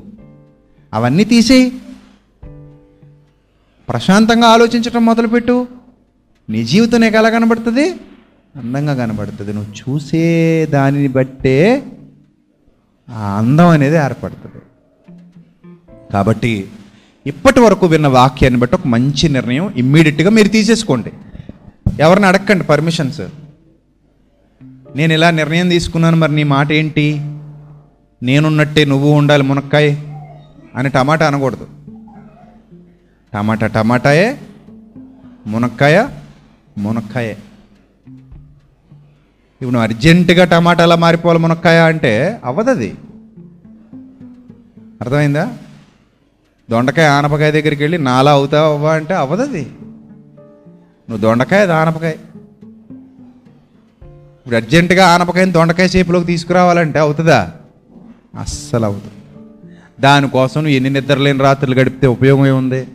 అవన్నీ 0.93 1.23
తీసేయి 1.23 1.69
ప్రశాంతంగా 3.89 4.47
ఆలోచించడం 4.47 5.05
మొదలుపెట్టు. 5.05 5.67
నీ 6.49 6.63
జీవితం 6.63 6.99
నీకు 6.99 7.15
ఎలా 7.15 7.29
కనబడుతుంది? 7.29 7.95
అందంగా 8.55 8.93
కనబడుతుంది. 8.93 9.53
నువ్వు 9.53 9.71
చూసే 9.71 10.65
దానిని 10.65 11.07
బట్టే 11.07 11.83
ఆ 13.09 13.37
అందం 13.37 13.67
అనేది 13.67 13.95
ఏర్పడుతుంది. 13.95 14.61
కాబట్టి 16.13 16.67
ఇప్పటి 17.25 17.59
వరకు 17.59 17.85
విన్న 17.85 18.07
వాక్యాన్ని 18.07 18.59
బట్టి 18.59 18.75
ఒక 18.75 18.87
మంచి 18.87 19.29
నిర్ణయం 19.29 19.73
ఇమ్మీడియట్గా 19.77 20.29
మీరు 20.29 20.47
తీసేసుకోండి. 20.47 21.11
ఎవరిని 21.99 22.25
అడగండి 22.25 22.91
సార్ 22.91 23.31
నేను 24.95 25.13
ఇలా 25.13 25.31
నిర్ణయం 25.31 25.69
తీసుకున్నాను 25.69 26.17
మరి 26.17 26.35
నీ 26.35 26.43
మాట 26.43 26.71
ఏంటి? 26.71 27.21
నేనున్నట్టే 28.23 28.85
నువ్వు 28.85 29.11
ఉండాలి 29.11 29.43
మునక్కాయ 29.43 29.95
అని 30.75 30.89
టమాటా 30.89 31.27
అనకూడదు. 31.27 31.67
టమాటా 33.33 33.67
టమాటాయే 33.67 34.37
మునక్కాయ 35.47 36.07
మునక్కాయే. 36.77 37.37
ఇప్పుడు 39.63 39.77
నువ్వు 39.77 39.93
అర్జెంటుగా 39.93 40.45
టమాటాలా 40.45 40.95
మారిపోవాలి 40.95 41.39
మునక్కాయ 41.39 41.79
అంటే 41.79 42.39
అవ్వదది. 42.45 42.95
అర్థమైందా? 45.01 45.53
దొండకాయ 46.71 47.05
ఆనపకాయ 47.05 47.51
దగ్గరికి 47.51 47.83
వెళ్ళి 47.83 47.97
నాలా 47.97 48.31
అవుతావా 48.31 48.73
అవ్వా 48.73 48.93
అంటే 48.93 49.13
అవ్వదది. 49.13 49.67
నువ్వు 51.09 51.17
దొండకాయ 51.17 51.67
ఆనపకాయ. 51.67 52.11
ఇప్పుడు 54.39 54.55
అర్జెంటుగా 54.55 55.07
ఆనపకాయని 55.07 55.51
దొండకాయ 55.51 55.87
షేపులోకి 55.87 56.25
తీసుకురావాలంటే 56.25 56.99
అవుతుందా? 56.99 57.53
అస్సలు 58.39 58.85
అవుతుంది 58.85 59.13
దానికోసం 60.01 60.61
నువ్వు 60.61 60.75
ఎన్ని 60.75 60.89
నిద్రలేని 60.89 61.39
రాత్రులు 61.39 61.75
గడిపితే 61.75 62.07
ఉపయోగం 62.07 62.47
ఏముంది? 62.47 62.87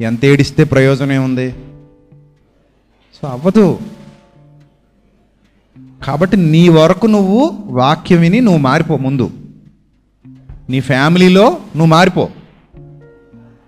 ఎంత 0.00 0.24
ఏడిస్తే 0.24 0.64
ప్రయోజనం 0.64 1.12
ఏముంది? 1.12 1.54
సో 3.22 3.28
అవ్వదు. 3.28 3.80
కాబట్టి 6.04 6.36
నీ 6.36 6.68
వరకు 6.68 7.06
నువ్వు 7.06 7.64
వాక్యం 7.66 8.20
విని 8.20 8.40
నువ్వు 8.40 8.60
మారిపో 8.60 8.96
ముందు. 8.96 9.30
నీ 10.70 10.80
ఫ్యామిలీలో 10.80 11.48
నువ్వు 11.48 11.86
మారిపో. 11.86 12.28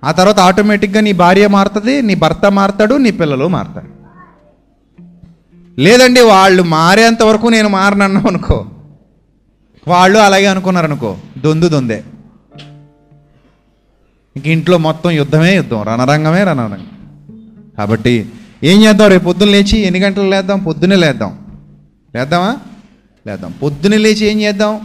ఆ 0.05 0.13
తర్వాత 0.13 0.41
ఆటోమేటిక్గా 0.41 1.01
నీ 1.01 1.13
భార్య 1.13 1.47
మారుతుంది 1.47 2.03
నీ 2.03 2.15
భర్త 2.15 2.51
మారుతాడు 2.51 2.95
నీ 2.95 3.11
పిల్లలు 3.11 3.49
మారుతారు. 3.49 3.89
లేదండి 5.81 6.21
వాళ్ళు 6.21 6.63
మారేంత 6.63 7.23
వరకు 7.23 7.47
నేను 7.47 7.69
మారనన్నావు 7.69 8.29
అనుకో. 8.29 8.67
వాళ్ళు 9.89 10.19
అలాగే 10.19 10.47
అనుకున్నారు 10.47 10.87
అనుకో 10.87 11.17
దొందు 11.39 11.69
దొందే. 11.69 12.05
ఇంక 14.37 14.47
ఇంట్లో 14.47 14.79
మొత్తం 14.79 15.11
యుద్ధమే 15.11 15.57
యుద్ధం 15.57 15.83
రణరంగమే 15.83 16.45
రణరంగం. 16.45 16.87
కాబట్టి 17.79 18.29
ఏం 18.63 18.85
చేద్దాం? 18.85 19.09
రేపు 19.09 19.25
పొద్దున్న 19.25 19.53
లేచి 19.53 19.79
ఎన్ని 19.79 20.01
గంటలు 20.01 20.31
లేద్దాం? 20.31 20.63
పొద్దున్నే 20.63 20.97
లేద్దాం. 20.97 21.44
లేద్దామా? 22.17 22.59
లేద్దాం. 23.27 23.55
పొద్దున్నే 23.63 23.99
లేచి 23.99 24.27
ఏం 24.27 24.41
చేద్దాం? 24.41 24.81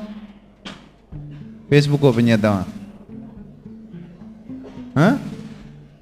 ఫేస్బుక్ 1.70 2.04
ఓపెన్ 2.04 2.30
చేద్దామా? 2.30 2.66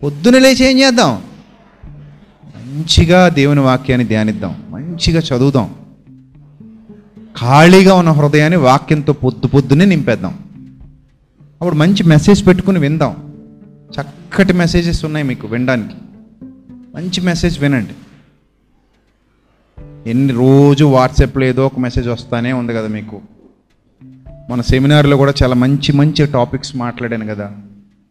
పొద్దున 0.03 0.37
లేచి 0.37 0.65
ఏం 0.65 0.79
చేద్దాం? 0.79 1.23
మంచిగా 2.55 3.29
దేవుని 3.29 3.59
వాక్యాన్ని 3.59 4.07
ధ్యానిద్దాం. 4.07 4.63
మంచిగా 4.69 5.19
చదువుదాం. 5.19 5.75
ఖాళీగా 7.41 7.95
ఉన్న 7.95 8.09
హృదయాన్ని 8.09 8.57
వాక్యంతో 8.57 9.13
పొద్దు 9.13 9.47
పొద్దునే 9.47 9.85
నింపేద్దాం. 9.85 10.39
అప్పుడు 11.61 11.75
మంచి 11.75 12.03
మెసేజ్ 12.03 12.47
పెట్టుకుని 12.47 12.79
విందాం. 12.79 13.33
చక్కటి 14.01 14.53
మెసేజెస్ 14.53 15.05
ఉన్నాయి 15.05 15.25
మీకు 15.25 15.47
వినడానికి. 15.47 15.95
మంచి 16.95 17.21
మెసేజ్ 17.21 17.59
వినండి. 17.59 17.93
ఎన్ని 20.07 20.33
రోజు 20.33 20.85
వాట్సాప్లో 20.85 21.45
ఏదో 21.45 21.65
ఒక 21.65 21.79
మెసేజ్ 21.79 22.07
వస్తానే 22.07 22.53
ఉంది 22.53 22.73
కదా 22.73 22.87
మీకు. 22.87 23.21
మన 24.49 24.61
సెమినార్లో 24.61 25.17
కూడా 25.17 25.33
చాలా 25.43 25.55
మంచి 25.55 25.91
మంచి 25.91 26.25
టాపిక్స్ 26.25 26.75
మాట్లాడాను 26.75 27.25
కదా. 27.27 27.51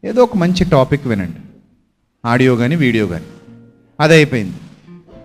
ఏదో 0.04 0.22
ఒక 0.22 0.36
మంచి 0.36 0.64
టాపిక్ 0.64 1.06
వినండి. 1.06 1.36
ఆడియో 2.24 2.56
కానీ 2.56 2.76
వీడియో 2.76 3.06
కానీ 3.06 3.24
అది 4.00 4.14
అయిపోయింది. 4.14 4.56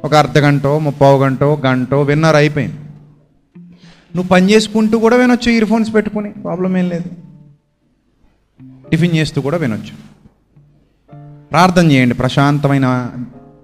ఒక 0.04 0.14
అర్ధ 0.14 0.38
గంట 0.38 0.68
ముప్పావు 0.68 1.24
గంట 1.24 1.44
గంట 1.44 1.94
విన్నర్ 1.94 2.36
అయిపోయింది. 2.36 2.76
నువ్వు 4.16 4.28
పని 4.28 4.52
చేసుకుంటూ 4.52 5.00
కూడా 5.00 5.16
వినొచ్చు 5.16 5.52
ఇయర్ 5.52 5.66
ఫోన్స్ 5.66 5.94
పెట్టుకుని. 5.94 6.32
ప్రాబ్లం 6.32 6.78
ఏం 6.78 6.90
లేదు. 6.90 7.10
టిఫిన్ 8.90 9.16
చేస్తూ 9.16 9.42
కూడా 9.42 9.58
వినొచ్చు. 9.58 10.12
ప్రార్థన 11.52 11.92
చేయండి 11.92 12.16
ప్రశాంతమైన 12.16 13.12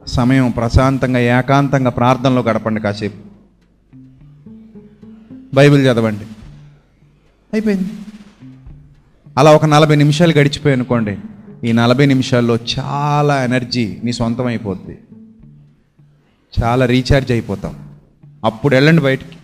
సమయం 0.08 0.52
ప్రశాంతంగా 0.52 1.20
ఏకాంతంగా 1.20 1.90
ప్రార్థనలో 1.90 2.42
గడపండి 2.42 2.82
కాసేపు. 2.82 3.18
బైబిల్ 5.54 5.88
చదవండి. 5.88 6.26
అయిపోయింది. 7.54 7.90
అలా 9.38 9.52
ఒక 9.52 9.66
నలభై 9.66 9.96
నిమిషాలు 9.96 10.32
గడిచిపోయి 10.32 10.76
అనుకోండి 10.76 11.18
ఈ 11.64 11.72
నలభై 11.72 12.06
నిమిషాల్లో 12.06 12.58
చాలా 12.80 13.44
ఎనర్జీ 13.44 13.98
నీ 14.04 14.14
సొంతం 14.14 14.46
అయిపోద్ది. 14.46 14.98
చాలా 16.64 16.86
రీఛార్జ్ 16.86 17.32
అయిపోతాం. 17.32 17.90
అప్పుడు 18.46 18.76
వెళ్ళండి 18.76 19.02
బయటికి. 19.02 19.38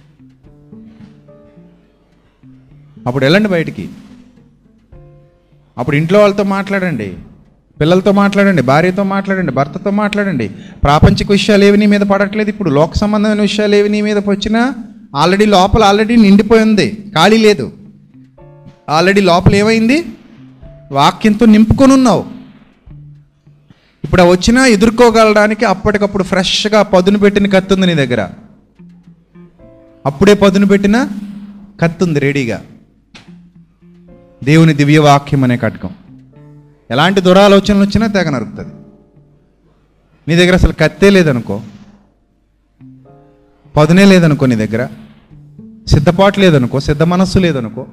అప్పుడు 3.08 3.26
వెళ్ళండి 3.26 3.50
బయటికి. 3.50 3.90
అప్పుడు 5.78 5.96
ఇంట్లో 5.96 6.20
వాళ్ళతో 6.20 6.44
మాట్లాడండి. 6.44 7.18
పిల్లలతో 7.80 8.12
మాట్లాడండి 8.12 8.62
భార్యతో 8.62 9.04
మాట్లాడండి 9.04 9.52
భర్తతో 9.52 9.92
మాట్లాడండి. 9.92 10.52
ప్రాపంచిక 10.84 11.32
విషయాలు 11.32 11.64
ఏవి 11.64 11.78
నీ 11.78 11.86
మీద 11.86 12.02
పడట్లేదు 12.02 12.50
ఇప్పుడు? 12.50 12.70
లోక 12.70 12.94
సంబంధమైన 12.94 13.42
విషయాలు 13.42 13.76
ఏవి 13.76 13.90
నీ 13.90 14.02
మీద 14.02 14.18
వచ్చినా 14.18 14.74
ఆల్రెడీ 15.16 15.46
లోపల 15.46 15.84
ఆల్రెడీ 15.84 16.16
నిండిపోయి 16.16 16.62
ఉంది 16.62 16.98
ఖాళీ 17.16 17.38
లేదు. 17.38 17.72
ఆల్రెడీ 18.90 19.22
లోపల 19.22 19.56
ఏమైంది? 19.56 20.06
వాక్యంతో 20.92 21.46
నింపుకొని 21.46 21.94
ఉన్నావు. 21.94 22.26
ఇప్పుడు 24.04 24.22
వచ్చినా 24.22 24.66
ఎదుర్కోగలడానికి 24.66 25.66
అప్పటికప్పుడు 25.66 26.24
ఫ్రెష్గా 26.24 26.82
పదును 26.82 27.20
పెట్టిన 27.20 27.48
కత్తి 27.48 27.74
ఉంది 27.74 27.88
నీ 27.88 27.96
దగ్గర. 27.96 28.30
అప్పుడే 30.06 30.34
పదును 30.34 30.66
పెట్టిన 30.66 31.08
కత్తి 31.82 32.04
ఉంది 32.04 32.20
రెడీగా 32.20 32.62
దేవుని 34.44 34.74
దివ్యవాక్యం 34.74 35.44
అనే 35.44 35.58
కట్కం. 35.58 35.90
ఎలాంటి 36.94 37.22
దురాలోచనలు 37.22 37.80
వచ్చినా 37.80 38.08
తెగ 38.08 38.30
నరుకుతుంది. 38.30 38.74
నీ 40.28 40.36
దగ్గర 40.36 40.54
అసలు 40.54 40.74
కత్తే 40.80 41.10
లేదనుకో 41.10 41.62
పదునే 43.78 44.06
లేదనుకో 44.06 44.46
నీ 44.46 44.56
దగ్గర 44.56 44.88
సిద్ధపాటు 45.88 46.40
లేదనుకో 46.40 46.80
సిద్ధ 46.80 47.04
మనస్సు 47.04 47.40
లేదనుకో 47.40 47.86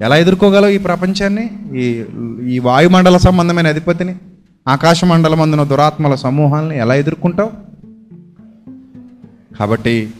ఎలా 0.00 0.16
ఎదుర్కోగలవు 0.16 0.70
ఈ 0.70 0.78
ప్రపంచాన్ని? 0.78 1.50
ఈ 1.76 2.04
ఈ 2.54 2.58
వాయుమండల 2.58 3.16
సంబంధమైన 3.16 3.66
అధిపతిని 3.66 4.16
ఆకాశ 4.68 5.04
మండలం 5.04 5.40
అందున 5.40 5.62
దురాత్మల 5.62 6.14
సమూహాలని 6.14 6.78
ఎలా 6.78 6.94
ఎదుర్కొంటావు? 6.94 7.50
కాబట్టి 9.58 10.10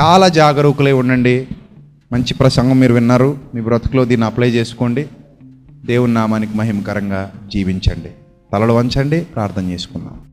చాలా 0.00 0.28
జాగరూకులై 0.28 0.92
ఉండండి. 0.92 1.48
మంచి 2.12 2.34
ప్రసంగం 2.34 2.80
మీరు 2.80 2.94
విన్నారు. 2.94 3.38
మీ 3.54 3.60
బ్రతుకులో 3.60 4.04
దీన్ని 4.04 4.26
అప్లై 4.26 4.50
చేసుకోండి. 4.50 5.08
దేవుని 5.84 6.14
నామానికి 6.14 6.56
మహిమకరంగా 6.56 7.32
జీవించండి. 7.52 8.10
తలలు 8.52 8.72
వంచండి 8.72 9.20
ప్రార్థన 9.20 9.70
చేసుకుందాం. 9.70 10.29